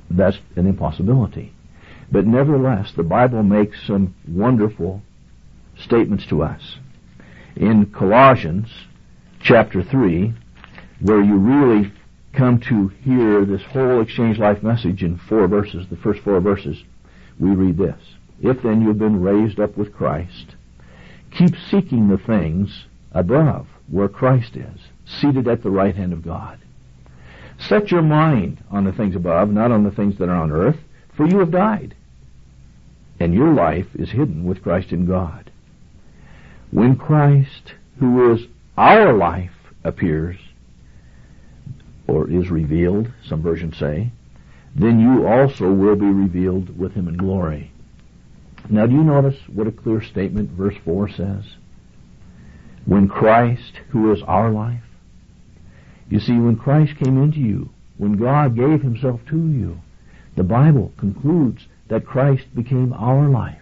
that's 0.09 0.37
an 0.55 0.67
impossibility. 0.67 1.54
But 2.15 2.27
nevertheless, 2.27 2.93
the 2.95 3.03
Bible 3.03 3.43
makes 3.43 3.85
some 3.85 4.15
wonderful 4.25 5.01
statements 5.77 6.25
to 6.27 6.43
us. 6.43 6.77
In 7.57 7.87
Colossians 7.87 8.69
chapter 9.41 9.83
3, 9.83 10.33
where 11.01 11.21
you 11.21 11.35
really 11.35 11.91
come 12.31 12.61
to 12.69 12.87
hear 13.03 13.43
this 13.43 13.63
whole 13.63 13.99
exchange 13.99 14.37
life 14.37 14.63
message 14.63 15.03
in 15.03 15.17
four 15.27 15.49
verses, 15.49 15.87
the 15.89 15.97
first 15.97 16.21
four 16.21 16.39
verses, 16.39 16.81
we 17.37 17.49
read 17.49 17.77
this. 17.77 17.99
If 18.41 18.63
then 18.63 18.79
you 18.79 18.87
have 18.87 18.97
been 18.97 19.21
raised 19.21 19.59
up 19.59 19.75
with 19.75 19.93
Christ, 19.93 20.55
keep 21.37 21.53
seeking 21.69 22.07
the 22.07 22.17
things 22.17 22.85
above, 23.11 23.67
where 23.91 24.07
Christ 24.07 24.55
is, 24.55 24.79
seated 25.05 25.49
at 25.49 25.63
the 25.63 25.69
right 25.69 25.97
hand 25.97 26.13
of 26.13 26.23
God. 26.23 26.59
Set 27.59 27.91
your 27.91 28.03
mind 28.03 28.63
on 28.71 28.85
the 28.85 28.93
things 28.93 29.17
above, 29.17 29.49
not 29.49 29.73
on 29.73 29.83
the 29.83 29.91
things 29.91 30.17
that 30.19 30.29
are 30.29 30.41
on 30.41 30.53
earth, 30.53 30.77
for 31.17 31.27
you 31.27 31.39
have 31.39 31.51
died, 31.51 31.93
and 33.19 33.33
your 33.33 33.53
life 33.53 33.87
is 33.95 34.11
hidden 34.11 34.43
with 34.43 34.63
Christ 34.63 34.91
in 34.91 35.05
God. 35.05 35.51
When 36.71 36.95
Christ, 36.95 37.73
who 37.99 38.33
is 38.33 38.47
our 38.77 39.13
life, 39.13 39.51
appears, 39.83 40.37
or 42.07 42.29
is 42.29 42.49
revealed, 42.49 43.11
some 43.27 43.41
versions 43.41 43.77
say, 43.77 44.11
then 44.75 44.99
you 44.99 45.25
also 45.25 45.71
will 45.71 45.95
be 45.95 46.05
revealed 46.05 46.77
with 46.77 46.93
him 46.93 47.07
in 47.07 47.15
glory. 47.15 47.71
Now, 48.69 48.87
do 48.87 48.93
you 48.93 49.03
notice 49.03 49.39
what 49.47 49.67
a 49.67 49.71
clear 49.71 50.01
statement 50.01 50.51
verse 50.51 50.75
4 50.83 51.09
says? 51.09 51.43
When 52.85 53.07
Christ, 53.07 53.79
who 53.89 54.11
is 54.11 54.21
our 54.23 54.51
life, 54.51 54.83
you 56.09 56.19
see, 56.19 56.33
when 56.33 56.55
Christ 56.55 56.97
came 56.97 57.21
into 57.21 57.39
you, 57.39 57.69
when 57.97 58.13
God 58.13 58.55
gave 58.55 58.81
himself 58.81 59.21
to 59.29 59.37
you, 59.37 59.79
the 60.35 60.43
Bible 60.43 60.91
concludes 60.97 61.67
that 61.87 62.05
Christ 62.05 62.45
became 62.55 62.93
our 62.93 63.29
life, 63.29 63.61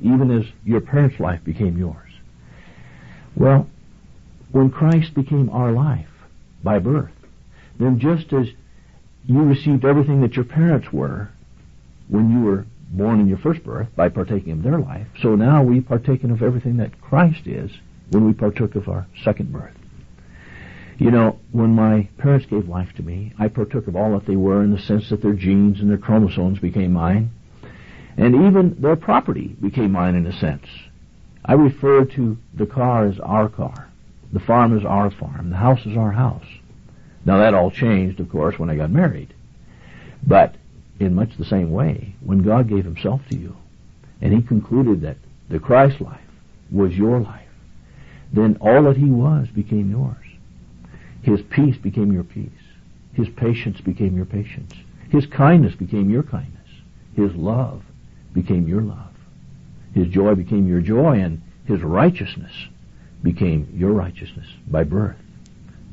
even 0.00 0.30
as 0.30 0.46
your 0.64 0.80
parents' 0.80 1.20
life 1.20 1.42
became 1.44 1.78
yours. 1.78 2.10
Well, 3.34 3.68
when 4.50 4.70
Christ 4.70 5.14
became 5.14 5.48
our 5.50 5.72
life 5.72 6.08
by 6.62 6.78
birth, 6.78 7.12
then 7.78 7.98
just 7.98 8.32
as 8.32 8.48
you 9.24 9.42
received 9.42 9.84
everything 9.84 10.20
that 10.20 10.34
your 10.34 10.44
parents 10.44 10.92
were 10.92 11.30
when 12.08 12.30
you 12.30 12.40
were 12.40 12.66
born 12.90 13.20
in 13.20 13.28
your 13.28 13.38
first 13.38 13.64
birth 13.64 13.88
by 13.96 14.08
partaking 14.08 14.52
of 14.52 14.62
their 14.62 14.78
life, 14.78 15.06
so 15.22 15.34
now 15.34 15.62
we 15.62 15.80
partaken 15.80 16.30
of 16.30 16.42
everything 16.42 16.76
that 16.76 17.00
Christ 17.00 17.46
is 17.46 17.70
when 18.10 18.26
we 18.26 18.34
partook 18.34 18.74
of 18.74 18.88
our 18.88 19.06
second 19.24 19.52
birth. 19.52 19.74
You 20.98 21.10
know, 21.10 21.38
when 21.52 21.74
my 21.74 22.08
parents 22.18 22.46
gave 22.46 22.68
life 22.68 22.92
to 22.96 23.02
me, 23.02 23.32
I 23.38 23.48
partook 23.48 23.88
of 23.88 23.96
all 23.96 24.12
that 24.12 24.26
they 24.26 24.36
were 24.36 24.62
in 24.62 24.72
the 24.72 24.78
sense 24.78 25.08
that 25.08 25.22
their 25.22 25.32
genes 25.32 25.80
and 25.80 25.88
their 25.88 25.96
chromosomes 25.96 26.58
became 26.58 26.92
mine, 26.92 27.30
and 28.16 28.34
even 28.34 28.76
their 28.80 28.96
property 28.96 29.56
became 29.60 29.92
mine 29.92 30.14
in 30.14 30.26
a 30.26 30.38
sense. 30.38 30.66
I 31.44 31.54
refer 31.54 32.04
to 32.04 32.38
the 32.54 32.66
car 32.66 33.06
as 33.06 33.18
our 33.20 33.48
car, 33.48 33.88
the 34.32 34.40
farm 34.40 34.76
as 34.78 34.84
our 34.84 35.10
farm, 35.10 35.50
the 35.50 35.56
house 35.56 35.80
as 35.86 35.96
our 35.96 36.12
house. 36.12 36.46
Now 37.24 37.38
that 37.38 37.54
all 37.54 37.70
changed, 37.70 38.20
of 38.20 38.28
course, 38.28 38.58
when 38.58 38.70
I 38.70 38.76
got 38.76 38.90
married. 38.90 39.34
But 40.26 40.54
in 41.00 41.14
much 41.14 41.36
the 41.36 41.44
same 41.44 41.72
way, 41.72 42.14
when 42.24 42.42
God 42.42 42.68
gave 42.68 42.84
himself 42.84 43.22
to 43.30 43.36
you, 43.36 43.56
and 44.20 44.32
he 44.32 44.42
concluded 44.42 45.00
that 45.02 45.16
the 45.48 45.58
Christ 45.58 46.00
life 46.00 46.20
was 46.70 46.96
your 46.96 47.20
life, 47.20 47.48
then 48.32 48.56
all 48.60 48.84
that 48.84 48.96
he 48.96 49.10
was 49.10 49.48
became 49.48 49.90
yours. 49.90 50.16
His 51.22 51.42
peace 51.42 51.76
became 51.76 52.12
your 52.12 52.24
peace. 52.24 52.50
His 53.14 53.28
patience 53.28 53.80
became 53.80 54.16
your 54.16 54.24
patience. 54.24 54.72
His 55.10 55.26
kindness 55.26 55.74
became 55.74 56.08
your 56.08 56.22
kindness. 56.22 56.58
His 57.14 57.34
love 57.34 57.82
became 58.32 58.68
your 58.68 58.82
love. 58.82 59.14
His 59.94 60.08
joy 60.08 60.34
became 60.34 60.66
your 60.66 60.80
joy, 60.80 61.20
and 61.20 61.42
his 61.66 61.82
righteousness 61.82 62.52
became 63.22 63.68
your 63.74 63.92
righteousness 63.92 64.46
by 64.66 64.84
birth. 64.84 65.16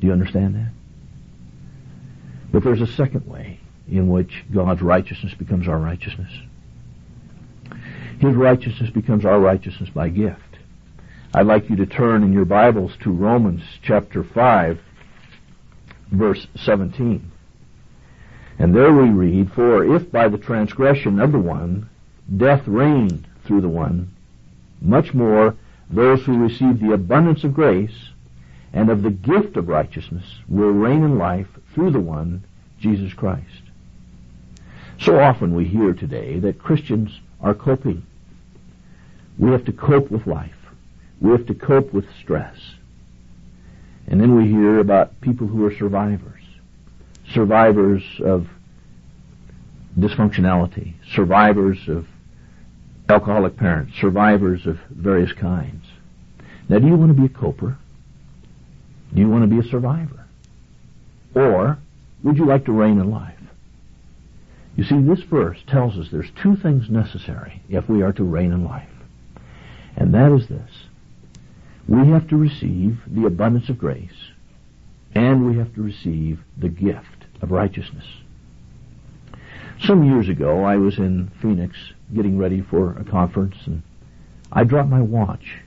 Do 0.00 0.06
you 0.06 0.12
understand 0.12 0.54
that? 0.54 0.70
But 2.52 2.64
there's 2.64 2.80
a 2.80 2.86
second 2.86 3.26
way 3.26 3.60
in 3.88 4.08
which 4.08 4.44
God's 4.52 4.82
righteousness 4.82 5.34
becomes 5.34 5.68
our 5.68 5.78
righteousness. 5.78 6.32
His 8.18 8.34
righteousness 8.34 8.90
becomes 8.90 9.24
our 9.24 9.38
righteousness 9.38 9.90
by 9.90 10.08
gift. 10.08 10.40
I'd 11.32 11.46
like 11.46 11.70
you 11.70 11.76
to 11.76 11.86
turn 11.86 12.22
in 12.24 12.32
your 12.32 12.44
Bibles 12.44 12.96
to 13.02 13.12
Romans 13.12 13.62
chapter 13.82 14.24
5, 14.24 14.80
verse 16.10 16.46
17. 16.56 17.30
And 18.58 18.74
there 18.74 18.92
we 18.92 19.10
read, 19.10 19.52
For 19.52 19.84
if 19.84 20.10
by 20.10 20.28
the 20.28 20.38
transgression 20.38 21.20
of 21.20 21.32
the 21.32 21.38
one 21.38 21.88
death 22.36 22.62
reigned 22.66 23.26
through 23.46 23.60
the 23.60 23.68
one, 23.68 24.14
much 24.80 25.12
more 25.14 25.56
those 25.90 26.22
who 26.24 26.38
receive 26.38 26.80
the 26.80 26.92
abundance 26.92 27.44
of 27.44 27.54
grace 27.54 28.10
and 28.72 28.88
of 28.88 29.02
the 29.02 29.10
gift 29.10 29.56
of 29.56 29.68
righteousness 29.68 30.24
will 30.48 30.70
reign 30.70 31.02
in 31.02 31.18
life 31.18 31.48
through 31.74 31.90
the 31.90 32.00
one, 32.00 32.44
Jesus 32.78 33.12
Christ. 33.12 33.62
So 35.00 35.18
often 35.18 35.54
we 35.54 35.64
hear 35.64 35.92
today 35.92 36.38
that 36.40 36.58
Christians 36.58 37.20
are 37.40 37.54
coping. 37.54 38.04
We 39.38 39.50
have 39.50 39.64
to 39.64 39.72
cope 39.72 40.10
with 40.10 40.26
life. 40.26 40.52
We 41.20 41.30
have 41.30 41.46
to 41.46 41.54
cope 41.54 41.92
with 41.92 42.04
stress. 42.22 42.56
And 44.06 44.20
then 44.20 44.36
we 44.36 44.48
hear 44.48 44.78
about 44.78 45.20
people 45.20 45.46
who 45.46 45.64
are 45.64 45.74
survivors. 45.74 46.42
Survivors 47.32 48.02
of 48.24 48.46
dysfunctionality. 49.98 50.94
Survivors 51.14 51.78
of 51.88 52.06
alcoholic 53.10 53.56
parents. 53.56 53.92
Survivors 54.00 54.66
of 54.66 54.78
various 54.90 55.32
kinds. 55.32 55.84
Now 56.68 56.78
do 56.78 56.86
you 56.86 56.96
want 56.96 57.14
to 57.14 57.20
be 57.20 57.26
a 57.26 57.38
coper? 57.38 57.76
Do 59.12 59.20
you 59.20 59.28
want 59.28 59.42
to 59.42 59.48
be 59.48 59.66
a 59.66 59.70
survivor? 59.70 60.24
Or 61.34 61.78
would 62.22 62.36
you 62.36 62.46
like 62.46 62.64
to 62.66 62.72
reign 62.72 63.00
in 63.00 63.10
life? 63.10 63.34
You 64.76 64.84
see, 64.84 65.00
this 65.00 65.22
verse 65.28 65.58
tells 65.68 65.98
us 65.98 66.06
there's 66.10 66.30
two 66.42 66.56
things 66.56 66.88
necessary 66.88 67.60
if 67.68 67.88
we 67.88 68.02
are 68.02 68.12
to 68.12 68.24
reign 68.24 68.52
in 68.52 68.64
life. 68.64 68.88
And 69.96 70.14
that 70.14 70.32
is 70.32 70.48
this. 70.48 70.70
We 71.88 72.08
have 72.08 72.28
to 72.28 72.36
receive 72.36 73.00
the 73.06 73.26
abundance 73.26 73.68
of 73.68 73.78
grace, 73.78 74.30
and 75.14 75.44
we 75.44 75.58
have 75.58 75.74
to 75.74 75.82
receive 75.82 76.38
the 76.56 76.68
gift 76.68 77.26
of 77.42 77.50
righteousness. 77.50 78.04
Some 79.84 80.04
years 80.04 80.28
ago, 80.28 80.64
I 80.64 80.76
was 80.76 80.98
in 80.98 81.30
Phoenix 81.40 81.76
getting 82.14 82.36
ready 82.36 82.60
for 82.60 82.92
a 82.92 83.04
conference, 83.04 83.56
and 83.64 83.82
I 84.52 84.64
dropped 84.64 84.90
my 84.90 85.00
watch 85.00 85.58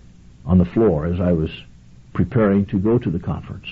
on 0.46 0.60
the 0.60 0.66
floor 0.66 1.08
as 1.08 1.20
I 1.20 1.32
was 1.32 1.50
preparing 2.14 2.66
to 2.68 2.78
go 2.78 3.00
to 3.00 3.10
the 3.10 3.20
conference. 3.20 3.68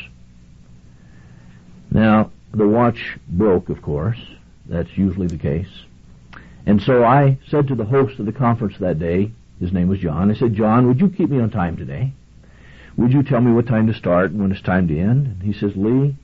Now, 1.92 2.32
the 2.54 2.68
watch 2.68 3.20
broke, 3.28 3.70
of 3.70 3.82
course. 3.82 4.18
That's 4.66 4.98
usually 4.98 5.28
the 5.28 5.38
case. 5.38 5.70
And 6.66 6.82
so 6.82 7.04
I 7.04 7.38
said 7.50 7.68
to 7.68 7.76
the 7.76 7.86
host 7.86 8.20
of 8.20 8.26
the 8.26 8.32
conference 8.32 8.78
that 8.80 9.00
day, 9.00 9.32
his 9.60 9.72
name 9.72 9.90
was 9.90 10.00
John, 10.00 10.32
I 10.32 10.34
said, 10.34 10.56
John, 10.56 10.88
would 10.88 11.00
you 11.00 11.10
keep 11.10 11.30
me 11.30 11.40
on 11.40 11.52
time 11.52 11.78
today? 11.78 12.14
Would 12.98 13.14
you 13.14 13.22
tell 13.22 13.42
me 13.42 13.52
what 13.52 13.68
time 13.68 13.88
to 13.88 13.94
start 13.94 14.32
and 14.32 14.42
when 14.42 14.52
it's 14.52 14.62
time 14.62 14.88
to 14.88 15.00
end? 15.00 15.28
And 15.28 15.44
he 15.44 15.54
says, 15.54 15.74
Lee, 15.76 16.16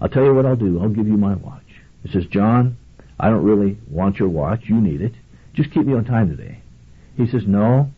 I'll 0.00 0.08
tell 0.08 0.24
you 0.24 0.34
what 0.34 0.46
I'll 0.46 0.56
do. 0.56 0.80
I'll 0.80 0.88
give 0.88 1.06
you 1.06 1.16
my 1.16 1.34
watch. 1.34 1.62
He 2.02 2.12
says, 2.12 2.26
John, 2.26 2.76
I 3.18 3.28
don't 3.28 3.44
really 3.44 3.78
want 3.90 4.18
your 4.18 4.28
watch. 4.28 4.64
You 4.64 4.80
need 4.80 5.00
it. 5.00 5.14
Just 5.54 5.72
keep 5.72 5.86
me 5.86 5.94
on 5.94 6.04
time 6.04 6.28
today. 6.28 6.60
He 7.16 7.26
says, 7.26 7.42
no, 7.46 7.90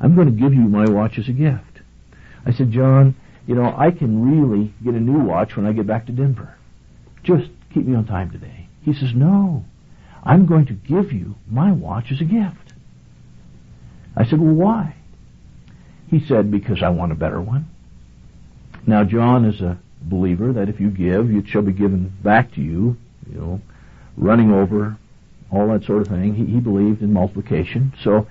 I'm 0.00 0.14
going 0.14 0.26
to 0.26 0.40
give 0.40 0.54
you 0.54 0.60
my 0.60 0.88
watch 0.88 1.18
as 1.18 1.28
a 1.28 1.32
gift. 1.32 1.80
I 2.46 2.52
said, 2.52 2.72
John, 2.72 3.14
you 3.46 3.54
know, 3.54 3.74
I 3.76 3.90
can 3.90 4.42
really 4.42 4.72
get 4.82 4.94
a 4.94 5.00
new 5.00 5.18
watch 5.20 5.56
when 5.56 5.66
I 5.66 5.72
get 5.72 5.86
back 5.86 6.06
to 6.06 6.12
Denver. 6.12 6.56
Just 7.22 7.50
keep 7.72 7.86
me 7.86 7.94
on 7.94 8.06
time 8.06 8.30
today. 8.30 8.68
He 8.82 8.94
says, 8.94 9.10
no, 9.14 9.64
I'm 10.22 10.46
going 10.46 10.66
to 10.66 10.72
give 10.72 11.12
you 11.12 11.34
my 11.46 11.72
watch 11.72 12.06
as 12.10 12.20
a 12.20 12.24
gift. 12.24 12.72
I 14.16 14.24
said, 14.24 14.40
well, 14.40 14.54
why? 14.54 14.96
He 16.08 16.24
said, 16.26 16.50
because 16.50 16.82
I 16.82 16.88
want 16.90 17.12
a 17.12 17.16
better 17.16 17.40
one. 17.40 17.68
Now, 18.86 19.04
John 19.04 19.44
is 19.44 19.60
a 19.60 19.78
believer 20.02 20.52
that 20.52 20.68
if 20.68 20.80
you 20.80 20.90
give, 20.90 21.30
it 21.30 21.48
shall 21.48 21.62
be 21.62 21.72
given 21.72 22.14
back 22.22 22.52
to 22.54 22.60
you, 22.60 22.96
you 23.30 23.38
know, 23.38 23.60
running 24.16 24.52
over, 24.52 24.96
all 25.50 25.68
that 25.68 25.84
sort 25.84 26.02
of 26.02 26.08
thing. 26.08 26.34
He, 26.34 26.44
he 26.44 26.60
believed 26.60 27.02
in 27.02 27.12
multiplication. 27.12 27.92
So 28.02 28.26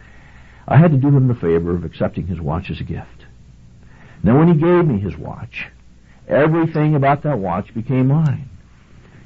I 0.68 0.77
had 0.77 0.91
to 0.91 0.97
do 0.97 1.07
him 1.07 1.27
the 1.27 1.35
favor 1.35 1.76
of 1.76 1.84
accepting 1.84 2.27
his 2.27 2.39
watch 2.39 2.69
as 2.69 2.80
a 2.80 2.84
gift. 2.84 3.26
Now, 4.23 4.39
when 4.39 4.47
he 4.47 4.53
gave 4.53 4.85
me 4.85 4.99
his 4.99 5.18
watch, 5.18 5.68
everything 6.27 6.95
about 6.95 7.23
that 7.23 7.39
watch 7.39 7.73
became 7.73 8.07
mine. 8.07 8.49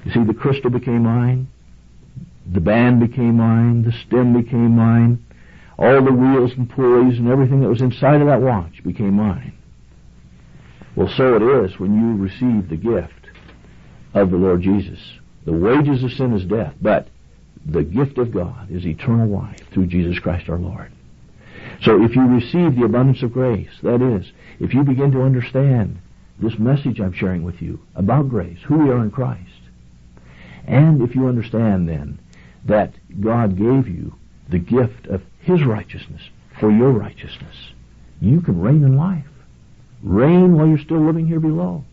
You 0.06 0.12
see, 0.12 0.24
the 0.24 0.34
crystal 0.34 0.70
became 0.70 1.04
mine, 1.04 1.48
the 2.52 2.62
band 2.62 3.00
became 3.00 3.38
mine, 3.38 3.84
the 3.84 3.92
stem 3.92 4.34
became 4.34 4.76
mine, 4.76 5.24
all 5.78 6.04
the 6.04 6.12
wheels 6.12 6.54
and 6.58 6.70
pulleys 6.70 7.20
and 7.20 7.28
everything 7.28 7.62
that 7.62 7.70
was 7.70 7.82
inside 7.82 8.22
of 8.22 8.28
that 8.28 8.42
watch 8.42 8.84
became 8.84 9.14
mine. 9.14 9.54
Well, 10.96 11.10
so 11.16 11.36
it 11.36 11.44
is 11.44 11.80
when 11.80 11.94
you 11.94 12.24
receive 12.24 12.70
the 12.70 12.78
gift 12.78 13.30
of 14.16 14.32
the 14.32 14.38
Lord 14.38 14.64
Jesus. 14.64 15.00
The 15.48 15.54
wages 15.54 16.04
of 16.04 16.12
sin 16.12 16.34
is 16.34 16.44
death, 16.44 16.74
but 16.82 17.08
the 17.66 17.82
gift 17.82 18.18
of 18.18 18.34
God 18.34 18.70
is 18.70 18.86
eternal 18.86 19.30
life 19.30 19.62
through 19.72 19.88
Jesus 19.88 20.20
Christ 20.20 20.50
our 20.50 20.58
Lord. 20.58 20.92
So 21.82 22.04
if 22.04 22.18
you 22.18 22.28
receive 22.28 22.76
the 22.76 22.84
abundance 22.84 23.24
of 23.24 23.32
grace, 23.32 23.72
that 23.82 24.02
is, 24.02 24.30
if 24.60 24.74
you 24.74 24.84
begin 24.84 25.10
to 25.14 25.22
understand 25.22 26.00
this 26.38 26.60
message 26.60 27.00
I'm 27.00 27.14
sharing 27.14 27.44
with 27.44 27.62
you 27.62 27.80
about 27.96 28.28
grace, 28.28 28.60
who 28.66 28.78
we 28.78 28.90
are 28.90 29.02
in 29.02 29.10
Christ, 29.10 29.62
and 30.66 31.02
if 31.02 31.16
you 31.16 31.28
understand 31.28 31.88
then 31.88 32.20
that 32.66 32.92
God 33.22 33.58
gave 33.58 33.88
you 33.88 34.16
the 34.50 34.60
gift 34.60 35.08
of 35.08 35.22
His 35.40 35.64
righteousness 35.64 36.24
for 36.60 36.70
your 36.70 36.92
righteousness, 36.92 37.56
you 38.20 38.42
can 38.42 38.60
reign 38.60 38.84
in 38.84 38.98
life. 38.98 39.24
Reign 40.04 40.58
while 40.58 40.68
you're 40.68 40.78
still 40.78 41.06
living 41.06 41.26
here 41.26 41.40
below. 41.40 41.86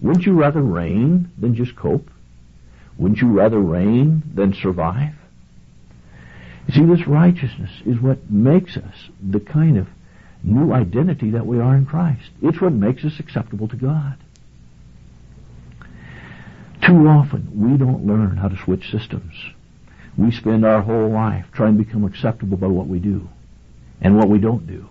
Wouldn't 0.00 0.24
you 0.24 0.32
rather 0.32 0.62
reign 0.62 1.30
than 1.38 1.54
just 1.54 1.76
cope? 1.76 2.08
Wouldn't 3.00 3.22
you 3.22 3.28
rather 3.28 3.58
reign 3.58 4.22
than 4.34 4.52
survive? 4.52 5.14
You 6.68 6.74
see, 6.74 6.84
this 6.84 7.08
righteousness 7.08 7.70
is 7.86 7.98
what 7.98 8.30
makes 8.30 8.76
us 8.76 8.94
the 9.26 9.40
kind 9.40 9.78
of 9.78 9.88
new 10.42 10.74
identity 10.74 11.30
that 11.30 11.46
we 11.46 11.58
are 11.58 11.74
in 11.76 11.86
Christ. 11.86 12.30
It's 12.42 12.60
what 12.60 12.74
makes 12.74 13.02
us 13.02 13.18
acceptable 13.18 13.68
to 13.68 13.76
God. 13.76 14.18
Too 16.86 17.08
often, 17.08 17.50
we 17.54 17.78
don't 17.78 18.06
learn 18.06 18.36
how 18.36 18.48
to 18.48 18.62
switch 18.64 18.90
systems. 18.90 19.32
We 20.18 20.30
spend 20.30 20.66
our 20.66 20.82
whole 20.82 21.10
life 21.10 21.46
trying 21.54 21.78
to 21.78 21.84
become 21.84 22.04
acceptable 22.04 22.58
by 22.58 22.66
what 22.66 22.86
we 22.86 22.98
do 22.98 23.28
and 24.02 24.18
what 24.18 24.28
we 24.28 24.38
don't 24.38 24.66
do. 24.66 24.86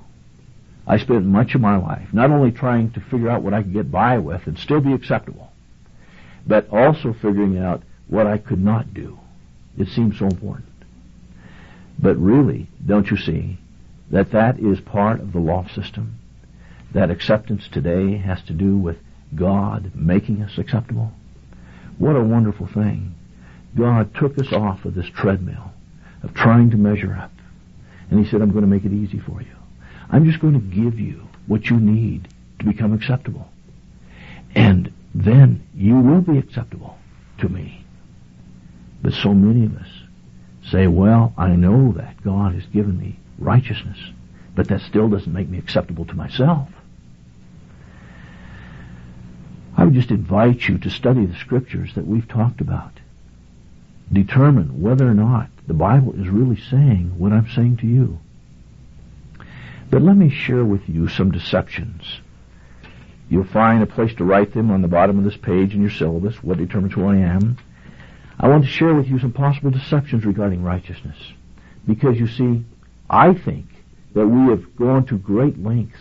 I 0.88 0.98
spent 0.98 1.26
much 1.26 1.54
of 1.54 1.62
my 1.62 1.78
life 1.78 2.08
not 2.12 2.32
only 2.32 2.52
trying 2.52 2.92
to 2.94 3.02
figure 3.02 3.30
out 3.30 3.44
what 3.44 3.54
I 3.54 3.62
could 3.62 3.74
get 3.74 3.92
by 3.92 4.18
with 4.18 4.48
and 4.48 4.58
still 4.58 4.82
be 4.82 4.94
acceptable, 4.94 5.52
but 6.48 6.68
also 6.72 7.14
figuring 7.14 7.60
out 7.60 7.84
what 8.10 8.28
I 8.28 8.38
could 8.38 8.60
not 8.60 8.94
do. 8.94 9.18
It 9.78 9.88
seemed 9.88 10.16
so 10.16 10.26
important. 10.26 10.68
But 11.98 12.18
really, 12.18 12.68
don't 12.86 13.10
you 13.10 13.18
see 13.18 13.58
that 14.12 14.32
that 14.32 14.60
is 14.60 14.80
part 14.82 15.20
of 15.20 15.32
the 15.32 15.40
law 15.40 15.68
system? 15.68 16.20
That 16.94 17.12
acceptance 17.12 17.68
today 17.68 18.18
has 18.18 18.42
to 18.44 18.54
do 18.54 18.78
with 18.78 18.98
God 19.36 19.92
making 19.94 20.42
us 20.42 20.58
acceptable? 20.58 21.12
What 21.98 22.16
a 22.16 22.24
wonderful 22.24 22.68
thing. 22.68 23.16
God 23.78 24.16
took 24.16 24.40
us 24.40 24.52
off 24.52 24.86
of 24.86 24.96
this 24.96 25.10
treadmill 25.10 25.72
of 26.24 26.34
trying 26.34 26.72
to 26.72 26.78
measure 26.78 27.14
up. 27.14 27.32
And 28.10 28.24
He 28.24 28.30
said, 28.30 28.42
I'm 28.42 28.52
going 28.52 28.64
to 28.64 28.68
make 28.68 28.86
it 28.86 28.94
easy 28.94 29.20
for 29.20 29.42
you. 29.42 29.56
I'm 30.10 30.26
just 30.26 30.40
going 30.40 30.54
to 30.54 30.60
give 30.60 31.00
you 31.00 31.28
what 31.46 31.70
you 31.70 31.80
need 31.80 32.28
to 32.60 32.66
become 32.66 32.94
acceptable. 32.94 33.48
And 34.56 34.92
then 35.14 35.68
you 35.76 35.96
will 35.96 36.22
be 36.22 36.40
acceptable 36.40 36.98
to 37.40 37.50
me. 37.50 37.86
But 39.02 39.14
so 39.14 39.34
many 39.34 39.66
of 39.66 39.76
us 39.78 39.90
say, 40.70 40.88
well, 40.88 41.34
I 41.38 41.56
know 41.56 41.94
that 41.94 42.22
God 42.24 42.54
has 42.54 42.66
given 42.68 42.98
me 43.00 43.20
righteousness, 43.38 43.98
but 44.56 44.68
that 44.68 44.82
still 44.82 45.10
doesn't 45.10 45.34
make 45.34 45.50
me 45.50 45.58
acceptable 45.58 46.06
to 46.06 46.14
myself. 46.14 46.68
I 49.78 49.86
would 49.86 49.94
just 49.94 50.12
invite 50.12 50.68
you 50.68 50.78
to 50.80 50.90
study 50.90 51.26
the 51.26 51.38
scriptures 51.38 51.96
that 51.96 52.06
we've 52.06 52.28
talked 52.28 52.60
about. 52.60 52.92
Determine 54.12 54.82
whether 54.82 55.08
or 55.08 55.14
not 55.14 55.50
the 55.68 55.74
Bible 55.74 56.14
is 56.20 56.28
really 56.28 56.60
saying 56.60 57.18
what 57.18 57.32
I'm 57.32 57.48
saying 57.50 57.78
to 57.78 57.88
you. 57.88 58.20
But 59.90 60.02
let 60.02 60.18
me 60.18 60.30
share 60.30 60.66
with 60.66 60.90
you 60.90 61.08
some 61.08 61.32
deceptions. 61.32 62.20
You'll 63.30 63.46
find 63.46 63.82
a 63.82 63.88
place 63.88 64.14
to 64.16 64.26
write 64.26 64.54
them 64.54 64.72
on 64.72 64.82
the 64.82 64.88
bottom 64.88 65.18
of 65.18 65.24
this 65.24 65.38
page 65.38 65.74
in 65.74 65.82
your 65.82 65.92
syllabus, 65.92 66.44
what 66.44 66.58
determines 66.58 66.94
who 66.94 67.06
I 67.06 67.18
am. 67.18 67.58
I 68.40 68.48
want 68.48 68.64
to 68.64 68.70
share 68.70 68.94
with 68.94 69.08
you 69.08 69.20
some 69.20 69.34
possible 69.34 69.72
deceptions 69.72 70.26
regarding 70.26 70.64
righteousness. 70.64 71.18
Because 71.88 72.18
you 72.18 72.28
see, 72.28 72.66
I 73.10 73.34
think 73.34 73.66
that 74.14 74.28
we 74.28 74.50
have 74.50 74.76
gone 74.76 75.06
to 75.08 75.18
great 75.18 75.62
lengths 75.62 76.00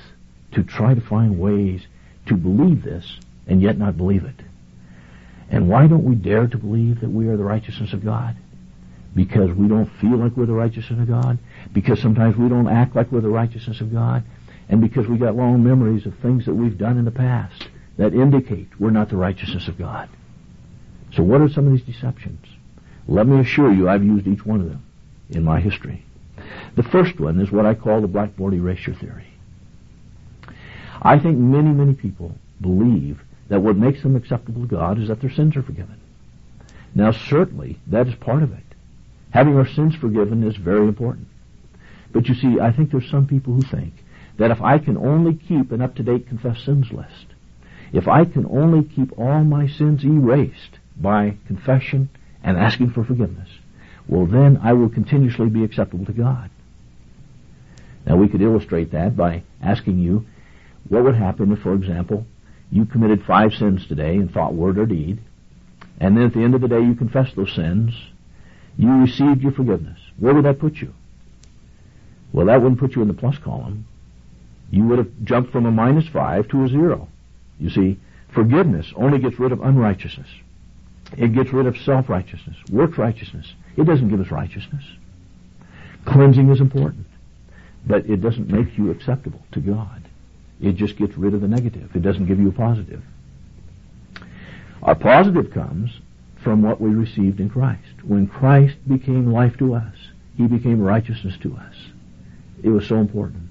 to 0.53 0.63
try 0.63 0.95
to 0.95 1.01
find 1.01 1.39
ways 1.39 1.87
to 2.27 2.35
believe 2.35 2.83
this 2.83 3.19
and 3.47 3.61
yet 3.61 3.79
not 3.79 3.97
believe 3.97 4.25
it. 4.25 4.43
And 5.51 5.69
why 5.69 5.87
don't 5.87 6.05
we 6.05 6.15
dare 6.15 6.47
to 6.47 6.59
believe 6.59 7.01
that 7.01 7.11
we 7.11 7.29
are 7.29 7.37
the 7.37 7.45
righteousness 7.45 7.93
of 7.93 8.05
God? 8.05 8.37
Because 9.15 9.51
we 9.53 9.67
don't 9.67 9.91
feel 10.01 10.17
like 10.17 10.37
we're 10.37 10.47
the 10.47 10.53
righteousness 10.53 11.01
of 11.01 11.09
God? 11.09 11.39
because 11.73 12.01
sometimes 12.01 12.37
we 12.37 12.49
don't 12.49 12.69
act 12.69 12.97
like 12.97 13.11
we're 13.13 13.21
the 13.21 13.29
righteousness 13.29 13.81
of 13.81 13.93
God, 13.93 14.25
and 14.69 14.81
because 14.81 15.07
we 15.07 15.19
got 15.19 15.37
long 15.37 15.63
memories 15.63 16.07
of 16.07 16.15
things 16.19 16.45
that 16.47 16.55
we've 16.55 16.79
done 16.79 16.99
in 16.99 17.05
the 17.05 17.11
past 17.11 17.69
that 17.97 18.15
indicate 18.15 18.69
we're 18.79 18.91
not 18.91 19.09
the 19.09 19.17
righteousness 19.17 19.69
of 19.69 19.79
God. 19.79 20.09
So 21.15 21.23
what 21.23 21.41
are 21.41 21.49
some 21.49 21.67
of 21.67 21.73
these 21.73 21.95
deceptions? 21.95 22.45
Let 23.07 23.27
me 23.27 23.41
assure 23.41 23.73
you 23.73 23.89
I've 23.89 24.05
used 24.05 24.27
each 24.27 24.45
one 24.45 24.61
of 24.61 24.69
them 24.69 24.85
in 25.31 25.43
my 25.43 25.61
history. 25.61 26.05
The 26.77 26.83
first 26.83 27.19
one 27.19 27.41
is 27.41 27.51
what 27.51 27.67
I 27.67 27.75
call 27.75 28.01
the 28.01 28.07
blackboard 28.07 28.55
erasure 28.55 28.95
theory. 28.95 29.27
I 31.01 31.19
think 31.19 31.39
many, 31.39 31.71
many 31.71 31.95
people 31.95 32.35
believe 32.61 33.21
that 33.49 33.61
what 33.61 33.77
makes 33.77 34.03
them 34.03 34.17
acceptable 34.17 34.63
to 34.63 34.69
God 34.69 34.99
is 34.99 35.09
that 35.09 35.21
their 35.21 35.31
sins 35.31 35.57
are 35.57 35.63
forgiven. 35.63 36.01
Now 36.95 37.13
certainly 37.13 37.79
that 37.87 38.09
is 38.09 38.15
part 38.17 38.43
of 38.43 38.53
it. 38.53 38.65
Having 39.31 39.57
our 39.57 39.67
sins 39.67 39.95
forgiven 39.95 40.43
is 40.43 40.57
very 40.57 40.87
important. 40.87 41.29
But 42.13 42.29
you 42.29 42.35
see, 42.35 42.61
I 42.61 42.73
think 42.73 42.91
there's 42.91 43.11
some 43.11 43.27
people 43.27 43.55
who 43.55 43.63
think 43.63 43.95
that 44.39 44.51
if 44.51 44.61
I 44.63 44.79
can 44.79 44.97
only 44.97 45.35
keep 45.35 45.73
an 45.73 45.83
up-to-date 45.83 46.29
confessed 46.29 46.65
sins 46.65 46.91
list, 46.93 47.27
if 47.93 48.09
I 48.09 48.25
can 48.25 48.47
only 48.47 48.85
keep 48.85 49.19
all 49.19 49.45
my 49.45 49.67
sins 49.67 50.05
erased 50.05 50.78
by 51.01 51.37
confession 51.47 52.09
and 52.43 52.57
asking 52.57 52.91
for 52.91 53.05
forgiveness, 53.05 53.49
well 54.07 54.27
then 54.27 54.59
I 54.63 54.73
will 54.73 54.89
continuously 54.89 55.49
be 55.49 55.65
acceptable 55.65 56.07
to 56.07 56.13
God. 56.13 56.51
Now 58.07 58.17
we 58.17 58.29
could 58.29 58.43
illustrate 58.43 58.93
that 58.93 59.17
by 59.17 59.43
asking 59.63 59.99
you, 59.99 60.27
what 60.89 61.05
would 61.05 61.15
happen 61.15 61.53
if, 61.53 61.61
for 61.61 61.75
example, 61.75 62.25
you 62.71 62.87
committed 62.87 63.25
five 63.25 63.53
sins 63.55 63.87
today 63.87 64.15
in 64.15 64.29
thought, 64.29 64.55
word, 64.55 64.79
or 64.79 64.87
deed, 64.87 65.21
and 66.01 66.17
then 66.17 66.25
at 66.25 66.33
the 66.33 66.41
end 66.41 66.55
of 66.55 66.61
the 66.61 66.69
day 66.69 66.81
you 66.81 66.95
confessed 66.95 67.37
those 67.37 67.55
sins, 67.55 67.93
you 68.77 68.91
received 68.93 69.43
your 69.43 69.53
forgiveness. 69.53 69.99
Where 70.19 70.35
would 70.35 70.45
that 70.45 70.61
put 70.61 70.77
you? 70.77 70.95
Well, 72.33 72.47
that 72.47 72.61
wouldn't 72.61 72.81
put 72.81 72.95
you 72.95 73.03
in 73.03 73.09
the 73.09 73.15
plus 73.15 73.39
column. 73.39 73.87
You 74.71 74.85
would 74.85 74.99
have 74.99 75.11
jumped 75.25 75.51
from 75.51 75.67
a 75.67 75.71
minus 75.71 76.07
five 76.09 76.49
to 76.49 76.65
a 76.65 76.69
zero. 76.69 77.09
You 77.59 77.71
see, 77.71 77.99
forgiveness 78.35 78.93
only 78.95 79.19
gets 79.19 79.39
rid 79.39 79.53
of 79.53 79.61
unrighteousness. 79.61 80.29
It 81.17 81.33
gets 81.33 81.53
rid 81.53 81.67
of 81.67 81.77
self-righteousness, 81.79 82.57
work 82.71 82.99
righteousness. 82.99 83.55
It 83.77 83.85
doesn't 83.85 84.09
give 84.09 84.21
us 84.21 84.31
righteousness. 84.31 84.85
Cleansing 86.05 86.51
is 86.51 86.61
important, 86.61 87.07
but 87.87 88.09
it 88.09 88.21
doesn't 88.21 88.51
make 88.51 88.77
you 88.77 88.91
acceptable 88.91 89.43
to 89.53 89.61
God. 89.61 90.03
It 90.61 90.75
just 90.75 90.97
gets 90.97 91.17
rid 91.17 91.35
of 91.35 91.41
the 91.41 91.49
negative. 91.49 91.95
It 91.95 92.03
doesn't 92.03 92.27
give 92.27 92.39
you 92.39 92.49
a 92.49 92.53
positive. 92.53 93.03
Our 94.83 94.95
positive 94.95 95.53
comes 95.53 95.91
from 96.43 96.63
what 96.63 96.81
we 96.81 96.91
received 96.91 97.41
in 97.41 97.51
Christ. 97.51 98.05
When 98.05 98.27
Christ 98.27 98.77
became 98.87 99.33
life 99.33 99.57
to 99.59 99.75
us, 99.75 99.95
He 100.37 100.47
became 100.47 100.81
righteousness 100.81 101.37
to 101.43 101.57
us. 101.57 101.75
It 102.63 102.71
was 102.71 102.87
so 102.87 102.97
important. 102.97 103.45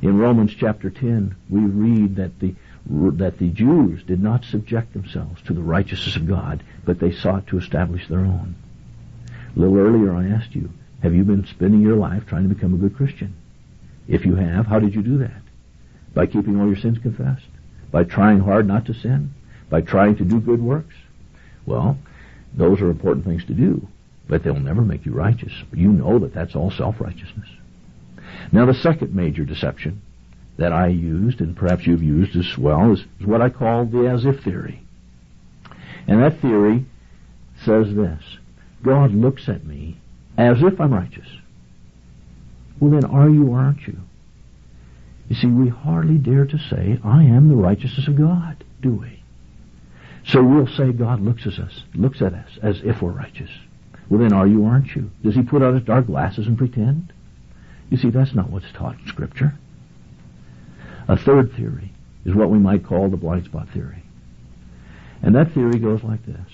In 0.00 0.18
Romans 0.18 0.54
chapter 0.54 0.90
10, 0.90 1.34
we 1.50 1.60
read 1.60 2.16
that 2.16 2.38
the 2.38 2.54
that 2.88 3.38
the 3.38 3.50
Jews 3.50 4.02
did 4.02 4.22
not 4.22 4.44
subject 4.44 4.94
themselves 4.94 5.42
to 5.42 5.52
the 5.52 5.62
righteousness 5.62 6.16
of 6.16 6.26
God, 6.26 6.62
but 6.84 6.98
they 6.98 7.12
sought 7.12 7.46
to 7.48 7.58
establish 7.58 8.08
their 8.08 8.20
own. 8.20 8.54
A 9.54 9.58
little 9.58 9.76
earlier 9.76 10.14
I 10.14 10.28
asked 10.28 10.54
you, 10.54 10.70
have 11.02 11.14
you 11.14 11.24
been 11.24 11.46
spending 11.46 11.80
your 11.80 11.96
life 11.96 12.26
trying 12.26 12.48
to 12.48 12.54
become 12.54 12.74
a 12.74 12.78
good 12.78 12.96
Christian? 12.96 13.34
If 14.08 14.24
you 14.24 14.36
have, 14.36 14.66
how 14.66 14.78
did 14.78 14.94
you 14.94 15.02
do 15.02 15.18
that? 15.18 15.42
By 16.14 16.26
keeping 16.26 16.58
all 16.58 16.66
your 16.66 16.76
sins 16.76 16.98
confessed? 16.98 17.46
By 17.90 18.04
trying 18.04 18.40
hard 18.40 18.66
not 18.66 18.86
to 18.86 18.94
sin? 18.94 19.34
By 19.68 19.82
trying 19.82 20.16
to 20.16 20.24
do 20.24 20.40
good 20.40 20.62
works? 20.62 20.94
Well, 21.66 21.98
those 22.54 22.80
are 22.80 22.90
important 22.90 23.26
things 23.26 23.44
to 23.44 23.54
do, 23.54 23.86
but 24.26 24.42
they'll 24.42 24.58
never 24.58 24.80
make 24.80 25.04
you 25.04 25.12
righteous. 25.12 25.52
You 25.72 25.92
know 25.92 26.18
that 26.20 26.32
that's 26.32 26.56
all 26.56 26.70
self-righteousness. 26.70 27.48
Now 28.50 28.64
the 28.64 28.74
second 28.74 29.14
major 29.14 29.44
deception 29.44 30.00
that 30.58 30.72
I 30.72 30.88
used, 30.88 31.40
and 31.40 31.56
perhaps 31.56 31.86
you've 31.86 32.02
used 32.02 32.36
as 32.36 32.58
well, 32.58 32.92
is, 32.92 33.00
is 33.20 33.26
what 33.26 33.40
I 33.40 33.48
call 33.48 33.86
the 33.86 34.06
as-if 34.06 34.42
theory. 34.42 34.82
And 36.06 36.22
that 36.22 36.40
theory 36.40 36.84
says 37.64 37.94
this, 37.94 38.22
God 38.82 39.12
looks 39.12 39.48
at 39.48 39.64
me 39.64 40.00
as 40.36 40.62
if 40.62 40.80
I'm 40.80 40.94
righteous. 40.94 41.28
Well 42.80 42.92
then 42.92 43.04
are 43.04 43.28
you 43.28 43.48
or 43.48 43.58
aren't 43.58 43.86
you? 43.86 43.98
You 45.28 45.36
see, 45.36 45.48
we 45.48 45.68
hardly 45.68 46.16
dare 46.16 46.46
to 46.46 46.58
say, 46.58 46.98
I 47.04 47.24
am 47.24 47.48
the 47.48 47.56
righteousness 47.56 48.08
of 48.08 48.16
God, 48.16 48.64
do 48.80 48.94
we? 48.94 49.22
So 50.24 50.42
we'll 50.42 50.66
say 50.66 50.92
God 50.92 51.20
looks 51.20 51.46
at 51.46 51.58
us, 51.58 51.82
looks 51.94 52.22
at 52.22 52.34
us 52.34 52.58
as 52.62 52.80
if 52.82 53.02
we're 53.02 53.10
righteous. 53.10 53.50
Well 54.08 54.20
then 54.20 54.32
are 54.32 54.46
you 54.46 54.64
aren't 54.64 54.94
you? 54.94 55.10
Does 55.22 55.34
he 55.34 55.42
put 55.42 55.62
on 55.62 55.74
his 55.74 55.84
dark 55.84 56.06
glasses 56.06 56.46
and 56.46 56.56
pretend? 56.56 57.12
You 57.90 57.96
see, 57.96 58.10
that's 58.10 58.34
not 58.34 58.50
what's 58.50 58.70
taught 58.72 58.98
in 58.98 59.06
Scripture. 59.06 59.54
A 61.08 61.16
third 61.16 61.52
theory 61.54 61.90
is 62.24 62.34
what 62.34 62.50
we 62.50 62.58
might 62.58 62.84
call 62.84 63.08
the 63.08 63.16
blind 63.16 63.46
spot 63.46 63.68
theory. 63.70 64.04
And 65.22 65.34
that 65.34 65.52
theory 65.52 65.78
goes 65.78 66.04
like 66.04 66.24
this. 66.24 66.50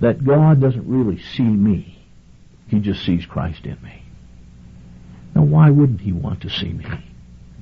That 0.00 0.24
God 0.24 0.60
doesn't 0.60 0.88
really 0.88 1.20
see 1.20 1.42
me. 1.42 2.02
He 2.68 2.80
just 2.80 3.04
sees 3.04 3.24
Christ 3.24 3.64
in 3.64 3.80
me. 3.82 4.02
Now 5.34 5.42
why 5.42 5.70
wouldn't 5.70 6.00
He 6.00 6.12
want 6.12 6.42
to 6.42 6.50
see 6.50 6.72
me? 6.72 6.86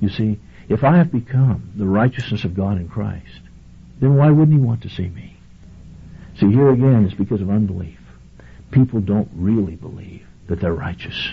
You 0.01 0.09
see, 0.09 0.39
if 0.67 0.83
I 0.83 0.97
have 0.97 1.11
become 1.11 1.71
the 1.75 1.85
righteousness 1.85 2.43
of 2.43 2.55
God 2.55 2.77
in 2.77 2.89
Christ, 2.89 3.41
then 3.99 4.15
why 4.15 4.29
wouldn't 4.29 4.57
He 4.57 4.63
want 4.63 4.81
to 4.83 4.89
see 4.89 5.07
me? 5.07 5.37
See, 6.39 6.51
here 6.51 6.69
again, 6.69 7.05
it's 7.05 7.13
because 7.13 7.41
of 7.41 7.49
unbelief. 7.49 7.99
People 8.71 9.01
don't 9.01 9.29
really 9.33 9.75
believe 9.75 10.25
that 10.47 10.61
they're 10.61 10.73
righteous. 10.73 11.31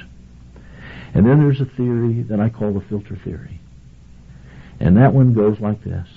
And 1.15 1.25
then 1.25 1.39
there's 1.39 1.61
a 1.61 1.67
theory 1.67 2.23
that 2.23 2.41
I 2.41 2.49
call 2.49 2.73
the 2.73 2.81
filter 2.81 3.17
theory. 3.17 3.61
And 4.81 4.97
that 4.97 5.15
one 5.15 5.33
goes 5.33 5.61
like 5.61 5.83
this. 5.83 6.09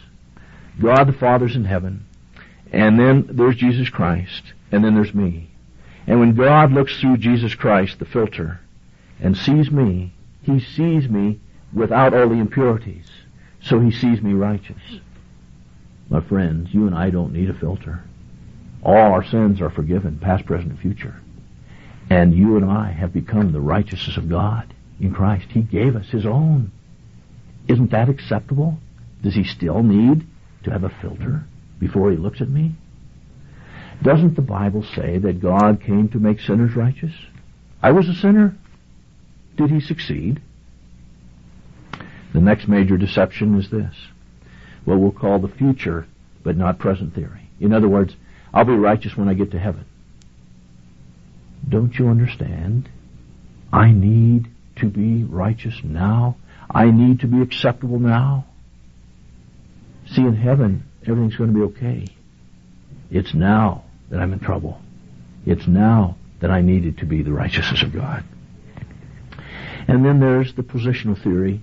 God 0.82 1.06
the 1.06 1.14
Father's 1.14 1.56
in 1.56 1.66
heaven, 1.66 2.06
and 2.72 3.00
then 3.00 3.28
there's 3.32 3.56
Jesus 3.56 3.90
Christ, 3.90 4.54
and 4.72 4.84
then 4.84 4.96
there's 4.96 5.14
me. 5.14 5.52
And 6.08 6.20
when 6.20 6.36
God 6.36 6.72
looks 6.72 7.00
through 7.00 7.18
Jesus 7.18 7.54
Christ, 7.54 8.00
the 8.00 8.06
filter, 8.06 8.60
and 9.20 9.38
sees 9.38 9.70
me, 9.70 10.14
he 10.42 10.60
sees 10.60 11.10
me 11.10 11.40
without 11.74 12.14
all 12.14 12.30
the 12.30 12.36
impurities. 12.36 13.08
So 13.62 13.80
he 13.80 13.92
sees 13.92 14.22
me 14.22 14.34
righteous. 14.34 14.82
My 16.10 16.22
friends, 16.22 16.74
you 16.74 16.88
and 16.88 16.96
I 16.96 17.10
don't 17.10 17.34
need 17.34 17.50
a 17.50 17.54
filter. 17.54 18.04
All 18.82 18.96
our 18.96 19.24
sins 19.24 19.62
are 19.62 19.70
forgiven, 19.70 20.18
past, 20.20 20.46
present, 20.46 20.72
and 20.72 20.80
future. 20.80 21.20
And 22.10 22.34
you 22.34 22.56
and 22.56 22.66
I 22.66 22.92
have 22.92 23.14
become 23.14 23.52
the 23.52 23.60
righteousness 23.60 24.18
of 24.18 24.30
God 24.30 24.74
in 25.00 25.14
Christ. 25.14 25.48
He 25.52 25.62
gave 25.62 25.96
us 25.96 26.08
His 26.10 26.26
own. 26.26 26.72
Isn't 27.70 27.92
that 27.92 28.10
acceptable? 28.10 28.80
Does 29.22 29.36
He 29.36 29.44
still 29.44 29.84
need 29.84 30.26
to 30.64 30.72
have 30.72 30.84
a 30.84 30.90
filter 31.02 31.44
before 31.80 32.12
He 32.12 32.18
looks 32.18 32.42
at 32.42 32.50
me? 32.50 32.76
Doesn't 34.02 34.36
the 34.36 34.42
Bible 34.42 34.84
say 34.96 35.20
that 35.20 35.42
God 35.42 35.82
came 35.82 36.10
to 36.10 36.20
make 36.20 36.40
sinners 36.40 36.76
righteous? 36.76 37.14
I 37.82 37.92
was 37.92 38.10
a 38.10 38.14
sinner. 38.14 38.58
Did 39.56 39.70
He 39.70 39.80
succeed? 39.80 40.42
The 42.34 42.42
next 42.42 42.68
major 42.68 42.98
deception 42.98 43.58
is 43.58 43.70
this. 43.70 43.96
What 44.86 45.00
we'll 45.00 45.12
call 45.12 45.40
the 45.40 45.48
future, 45.48 46.08
but 46.44 46.58
not 46.58 46.80
present 46.80 47.14
theory. 47.14 47.50
In 47.60 47.74
other 47.74 47.88
words, 47.88 48.16
I'll 48.54 48.66
be 48.66 48.74
righteous 48.74 49.16
when 49.16 49.30
I 49.30 49.34
get 49.34 49.52
to 49.52 49.60
heaven. 49.60 49.86
Don't 51.68 51.94
you 51.96 52.08
understand? 52.08 52.90
I 53.72 53.92
need 53.92 54.48
to 54.78 54.88
be 54.88 55.24
righteous 55.24 55.82
now. 55.84 56.38
I 56.70 56.92
need 56.92 57.22
to 57.22 57.28
be 57.28 57.42
acceptable 57.42 58.00
now. 58.00 58.46
See, 60.08 60.22
in 60.22 60.36
heaven, 60.36 60.84
everything's 61.02 61.36
going 61.36 61.54
to 61.54 61.56
be 61.56 61.66
okay. 61.74 62.08
It's 63.12 63.34
now 63.34 63.84
that 64.10 64.20
I'm 64.20 64.34
in 64.34 64.40
trouble. 64.40 64.80
It's 65.46 65.68
now 65.68 66.18
that 66.42 66.52
I 66.52 66.62
needed 66.62 67.00
to 67.00 67.06
be 67.06 67.22
the 67.22 67.32
righteousness 67.32 67.82
of 67.84 67.94
God. 67.94 68.24
And 69.88 70.06
then 70.06 70.20
there's 70.20 70.54
the 70.54 70.64
positional 70.64 71.22
theory. 71.22 71.62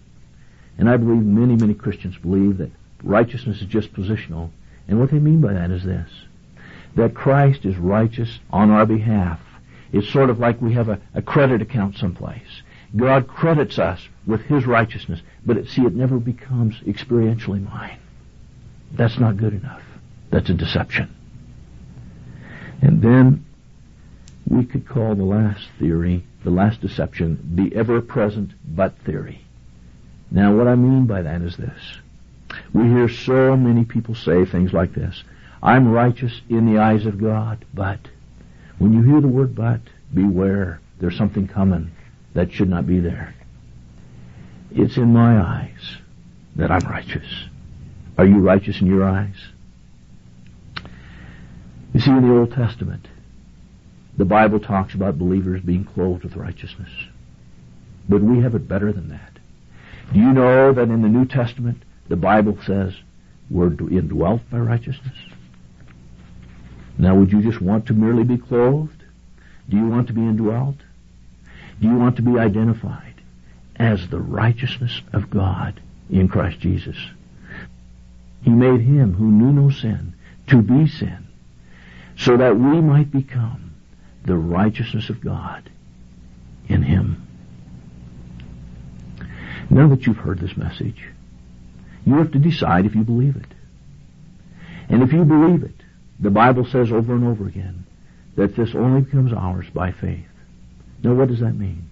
And 0.78 0.90
I 0.90 0.96
believe 0.96 1.22
many, 1.22 1.56
many 1.56 1.74
Christians 1.74 2.16
believe 2.16 2.58
that 2.58 2.70
righteousness 3.02 3.60
is 3.60 3.68
just 3.68 3.92
positional. 3.92 4.50
And 4.88 4.98
what 4.98 5.10
they 5.10 5.18
mean 5.18 5.40
by 5.40 5.52
that 5.54 5.70
is 5.70 5.84
this. 5.84 6.10
That 6.96 7.14
Christ 7.14 7.64
is 7.64 7.76
righteous 7.76 8.38
on 8.50 8.70
our 8.70 8.86
behalf 8.86 9.40
it's 9.92 10.12
sort 10.12 10.30
of 10.30 10.38
like 10.38 10.60
we 10.60 10.74
have 10.74 10.88
a, 10.88 11.00
a 11.14 11.22
credit 11.22 11.62
account 11.62 11.96
someplace. 11.96 12.40
God 12.94 13.28
credits 13.28 13.78
us 13.78 14.00
with 14.26 14.42
His 14.42 14.66
righteousness, 14.66 15.20
but 15.44 15.56
it, 15.56 15.68
see, 15.68 15.82
it 15.82 15.94
never 15.94 16.18
becomes 16.18 16.76
experientially 16.80 17.62
mine. 17.68 17.98
That's 18.92 19.18
not 19.18 19.36
good 19.36 19.54
enough. 19.54 19.82
That's 20.30 20.50
a 20.50 20.54
deception. 20.54 21.14
And 22.80 23.02
then 23.02 23.44
we 24.48 24.64
could 24.64 24.86
call 24.88 25.14
the 25.14 25.24
last 25.24 25.68
theory, 25.78 26.24
the 26.44 26.50
last 26.50 26.80
deception, 26.80 27.54
the 27.56 27.74
ever-present 27.74 28.52
but 28.64 28.96
theory. 29.00 29.44
Now 30.30 30.54
what 30.54 30.68
I 30.68 30.74
mean 30.74 31.06
by 31.06 31.22
that 31.22 31.42
is 31.42 31.56
this. 31.56 31.98
We 32.72 32.84
hear 32.84 33.08
so 33.08 33.56
many 33.56 33.84
people 33.84 34.14
say 34.14 34.44
things 34.44 34.72
like 34.72 34.94
this. 34.94 35.22
I'm 35.62 35.90
righteous 35.90 36.40
in 36.48 36.72
the 36.72 36.80
eyes 36.80 37.06
of 37.06 37.20
God, 37.20 37.64
but 37.74 37.98
when 38.78 38.92
you 38.92 39.02
hear 39.02 39.20
the 39.20 39.28
word 39.28 39.54
but, 39.54 39.80
beware. 40.14 40.80
There's 40.98 41.16
something 41.16 41.48
coming 41.48 41.90
that 42.36 42.52
should 42.52 42.68
not 42.68 42.86
be 42.86 43.00
there. 43.00 43.34
It's 44.70 44.98
in 44.98 45.12
my 45.12 45.40
eyes 45.40 45.96
that 46.56 46.70
I'm 46.70 46.86
righteous. 46.86 47.26
Are 48.18 48.26
you 48.26 48.38
righteous 48.38 48.80
in 48.80 48.86
your 48.86 49.04
eyes? 49.04 49.36
You 51.94 52.00
see, 52.00 52.10
in 52.10 52.28
the 52.28 52.34
Old 52.34 52.52
Testament, 52.52 53.08
the 54.18 54.26
Bible 54.26 54.60
talks 54.60 54.94
about 54.94 55.18
believers 55.18 55.62
being 55.62 55.84
clothed 55.84 56.24
with 56.24 56.36
righteousness. 56.36 56.90
But 58.06 58.20
we 58.20 58.40
have 58.42 58.54
it 58.54 58.68
better 58.68 58.92
than 58.92 59.08
that. 59.08 59.38
Do 60.12 60.18
you 60.18 60.32
know 60.32 60.74
that 60.74 60.88
in 60.88 61.00
the 61.00 61.08
New 61.08 61.24
Testament, 61.24 61.84
the 62.08 62.16
Bible 62.16 62.58
says 62.66 62.94
we're 63.50 63.68
indwelt 63.88 64.42
by 64.50 64.58
righteousness? 64.58 65.16
Now, 66.98 67.14
would 67.16 67.32
you 67.32 67.42
just 67.42 67.62
want 67.62 67.86
to 67.86 67.94
merely 67.94 68.24
be 68.24 68.36
clothed? 68.36 69.04
Do 69.70 69.78
you 69.78 69.86
want 69.86 70.06
to 70.08 70.12
be 70.12 70.20
indwelt? 70.20 70.76
Do 71.80 71.88
you 71.88 71.96
want 71.96 72.16
to 72.16 72.22
be 72.22 72.38
identified 72.38 73.14
as 73.76 74.08
the 74.08 74.20
righteousness 74.20 75.02
of 75.12 75.30
God 75.30 75.80
in 76.10 76.28
Christ 76.28 76.60
Jesus? 76.60 76.96
He 78.42 78.50
made 78.50 78.80
him 78.80 79.14
who 79.14 79.30
knew 79.30 79.52
no 79.52 79.70
sin 79.70 80.14
to 80.48 80.62
be 80.62 80.86
sin 80.86 81.26
so 82.16 82.36
that 82.36 82.56
we 82.56 82.80
might 82.80 83.10
become 83.10 83.74
the 84.24 84.36
righteousness 84.36 85.10
of 85.10 85.20
God 85.20 85.68
in 86.68 86.82
him. 86.82 87.26
Now 89.68 89.88
that 89.88 90.06
you've 90.06 90.16
heard 90.16 90.38
this 90.38 90.56
message, 90.56 91.08
you 92.04 92.14
have 92.14 92.32
to 92.32 92.38
decide 92.38 92.86
if 92.86 92.94
you 92.94 93.02
believe 93.02 93.36
it. 93.36 93.52
And 94.88 95.02
if 95.02 95.12
you 95.12 95.24
believe 95.24 95.64
it, 95.64 95.74
the 96.20 96.30
Bible 96.30 96.64
says 96.64 96.92
over 96.92 97.14
and 97.14 97.26
over 97.26 97.46
again 97.46 97.84
that 98.36 98.56
this 98.56 98.74
only 98.74 99.02
becomes 99.02 99.32
ours 99.32 99.66
by 99.74 99.92
faith. 99.92 100.26
Now, 101.06 101.14
what 101.14 101.28
does 101.28 101.38
that 101.38 101.54
mean? 101.54 101.88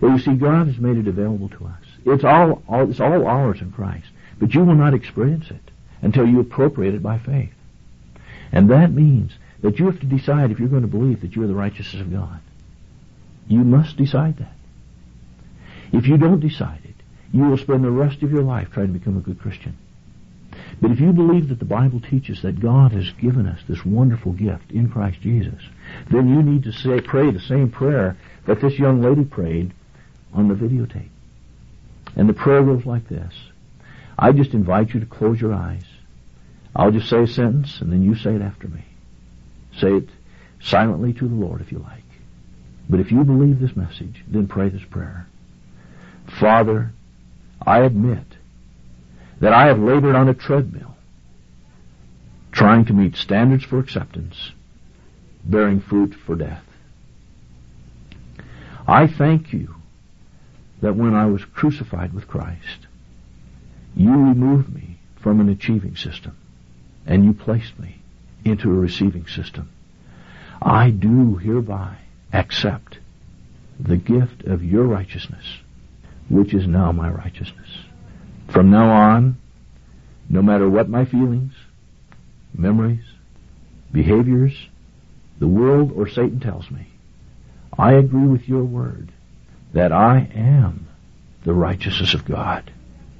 Well, 0.00 0.10
you 0.10 0.18
see, 0.18 0.34
God 0.34 0.66
has 0.66 0.78
made 0.78 0.96
it 0.96 1.06
available 1.06 1.48
to 1.50 1.66
us. 1.66 1.84
It's 2.04 2.24
all, 2.24 2.64
all, 2.68 2.90
it's 2.90 2.98
all 2.98 3.28
ours 3.28 3.60
in 3.60 3.70
Christ. 3.70 4.08
But 4.40 4.54
you 4.54 4.64
will 4.64 4.74
not 4.74 4.92
experience 4.92 5.52
it 5.52 5.70
until 6.02 6.26
you 6.26 6.40
appropriate 6.40 6.96
it 6.96 7.02
by 7.02 7.18
faith. 7.18 7.52
And 8.50 8.70
that 8.70 8.90
means 8.90 9.34
that 9.62 9.78
you 9.78 9.86
have 9.86 10.00
to 10.00 10.06
decide 10.06 10.50
if 10.50 10.58
you're 10.58 10.68
going 10.68 10.82
to 10.82 10.88
believe 10.88 11.20
that 11.20 11.36
you're 11.36 11.46
the 11.46 11.54
righteousness 11.54 12.02
of 12.02 12.12
God. 12.12 12.40
You 13.46 13.60
must 13.62 13.96
decide 13.96 14.38
that. 14.38 14.56
If 15.92 16.08
you 16.08 16.16
don't 16.16 16.40
decide 16.40 16.80
it, 16.82 16.96
you 17.32 17.44
will 17.44 17.56
spend 17.56 17.84
the 17.84 17.90
rest 17.92 18.24
of 18.24 18.32
your 18.32 18.42
life 18.42 18.72
trying 18.72 18.88
to 18.88 18.98
become 18.98 19.16
a 19.16 19.20
good 19.20 19.38
Christian. 19.38 19.78
But 20.80 20.92
if 20.92 21.00
you 21.00 21.12
believe 21.12 21.48
that 21.48 21.58
the 21.58 21.64
Bible 21.64 22.00
teaches 22.00 22.42
that 22.42 22.60
God 22.60 22.92
has 22.92 23.10
given 23.12 23.46
us 23.46 23.60
this 23.68 23.84
wonderful 23.84 24.32
gift 24.32 24.70
in 24.70 24.88
Christ 24.88 25.20
Jesus, 25.20 25.60
then 26.10 26.28
you 26.28 26.42
need 26.42 26.64
to 26.64 26.72
say, 26.72 27.00
pray 27.00 27.30
the 27.30 27.40
same 27.40 27.70
prayer 27.70 28.16
that 28.46 28.60
this 28.60 28.78
young 28.78 29.02
lady 29.02 29.24
prayed 29.24 29.72
on 30.32 30.48
the 30.48 30.54
videotape. 30.54 31.08
And 32.14 32.28
the 32.28 32.34
prayer 32.34 32.62
goes 32.62 32.86
like 32.86 33.08
this. 33.08 33.34
I 34.18 34.32
just 34.32 34.54
invite 34.54 34.94
you 34.94 35.00
to 35.00 35.06
close 35.06 35.40
your 35.40 35.52
eyes. 35.52 35.84
I'll 36.74 36.92
just 36.92 37.08
say 37.08 37.22
a 37.22 37.26
sentence 37.26 37.80
and 37.80 37.92
then 37.92 38.02
you 38.02 38.14
say 38.14 38.34
it 38.34 38.42
after 38.42 38.68
me. 38.68 38.84
Say 39.78 39.94
it 39.94 40.08
silently 40.60 41.12
to 41.12 41.28
the 41.28 41.34
Lord 41.34 41.60
if 41.60 41.72
you 41.72 41.78
like. 41.78 42.02
But 42.88 43.00
if 43.00 43.10
you 43.10 43.24
believe 43.24 43.60
this 43.60 43.76
message, 43.76 44.24
then 44.26 44.46
pray 44.46 44.68
this 44.68 44.84
prayer. 44.84 45.26
Father, 46.40 46.92
I 47.60 47.80
admit 47.80 48.27
that 49.40 49.52
I 49.52 49.66
have 49.66 49.78
labored 49.78 50.14
on 50.14 50.28
a 50.28 50.34
treadmill, 50.34 50.96
trying 52.52 52.84
to 52.86 52.92
meet 52.92 53.16
standards 53.16 53.64
for 53.64 53.78
acceptance, 53.78 54.52
bearing 55.44 55.80
fruit 55.80 56.14
for 56.26 56.34
death. 56.34 56.64
I 58.86 59.06
thank 59.06 59.52
you 59.52 59.74
that 60.80 60.96
when 60.96 61.14
I 61.14 61.26
was 61.26 61.44
crucified 61.44 62.12
with 62.12 62.26
Christ, 62.26 62.86
you 63.94 64.10
removed 64.10 64.74
me 64.74 64.98
from 65.20 65.40
an 65.40 65.48
achieving 65.48 65.96
system 65.96 66.36
and 67.06 67.24
you 67.24 67.32
placed 67.32 67.78
me 67.78 67.96
into 68.44 68.70
a 68.70 68.74
receiving 68.74 69.26
system. 69.26 69.70
I 70.60 70.90
do 70.90 71.36
hereby 71.36 71.98
accept 72.32 72.98
the 73.78 73.96
gift 73.96 74.44
of 74.44 74.64
your 74.64 74.84
righteousness, 74.84 75.58
which 76.28 76.52
is 76.52 76.66
now 76.66 76.92
my 76.92 77.10
righteousness. 77.10 77.68
From 78.48 78.70
now 78.70 78.90
on, 78.90 79.36
no 80.28 80.42
matter 80.42 80.68
what 80.68 80.88
my 80.88 81.04
feelings, 81.04 81.52
memories, 82.54 83.04
behaviors, 83.92 84.54
the 85.38 85.48
world 85.48 85.92
or 85.94 86.08
Satan 86.08 86.40
tells 86.40 86.70
me, 86.70 86.86
I 87.78 87.92
agree 87.92 88.26
with 88.26 88.48
your 88.48 88.64
word 88.64 89.12
that 89.72 89.92
I 89.92 90.28
am 90.34 90.88
the 91.44 91.52
righteousness 91.52 92.14
of 92.14 92.24
God 92.24 92.72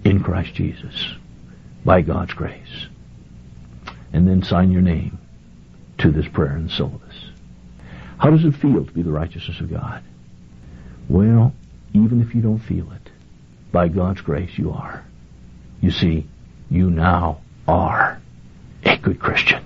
in 0.05 0.23
Christ 0.23 0.55
Jesus 0.55 1.15
by 1.85 2.01
God's 2.01 2.33
grace. 2.33 2.87
And 4.13 4.27
then 4.27 4.43
sign 4.43 4.73
your 4.73 4.83
name 4.83 5.19
to 5.99 6.11
this 6.11 6.27
prayer 6.29 6.61
the 6.61 6.71
syllabus. 6.71 7.15
How 8.19 8.31
does 8.31 8.45
it 8.45 8.57
feel 8.57 8.85
to 8.85 8.93
be 8.93 9.03
the 9.03 9.13
righteousness 9.13 9.61
of 9.61 9.71
God? 9.71 10.03
Well, 11.09 11.53
even 11.93 12.21
if 12.21 12.35
you 12.35 12.41
don't 12.41 12.59
feel 12.59 12.91
it, 12.93 13.11
by 13.71 13.89
God's 13.89 14.21
grace 14.21 14.57
you 14.59 14.73
are. 14.73 15.05
You 15.81 15.91
see, 15.91 16.27
you 16.71 16.91
now 16.91 17.41
are 17.67 18.21
a 18.85 18.97
good 18.99 19.21
Christian. 19.21 19.65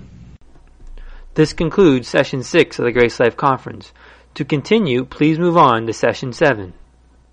This 1.35 1.53
concludes 1.53 2.07
session 2.07 2.43
6 2.43 2.77
of 2.77 2.85
the 2.85 2.91
Grace 2.91 3.19
Life 3.19 3.35
Conference. 3.35 3.91
To 4.35 4.45
continue, 4.45 5.05
please 5.05 5.39
move 5.39 5.57
on 5.57 5.87
to 5.87 5.93
session 5.93 6.33
7. 6.33 6.73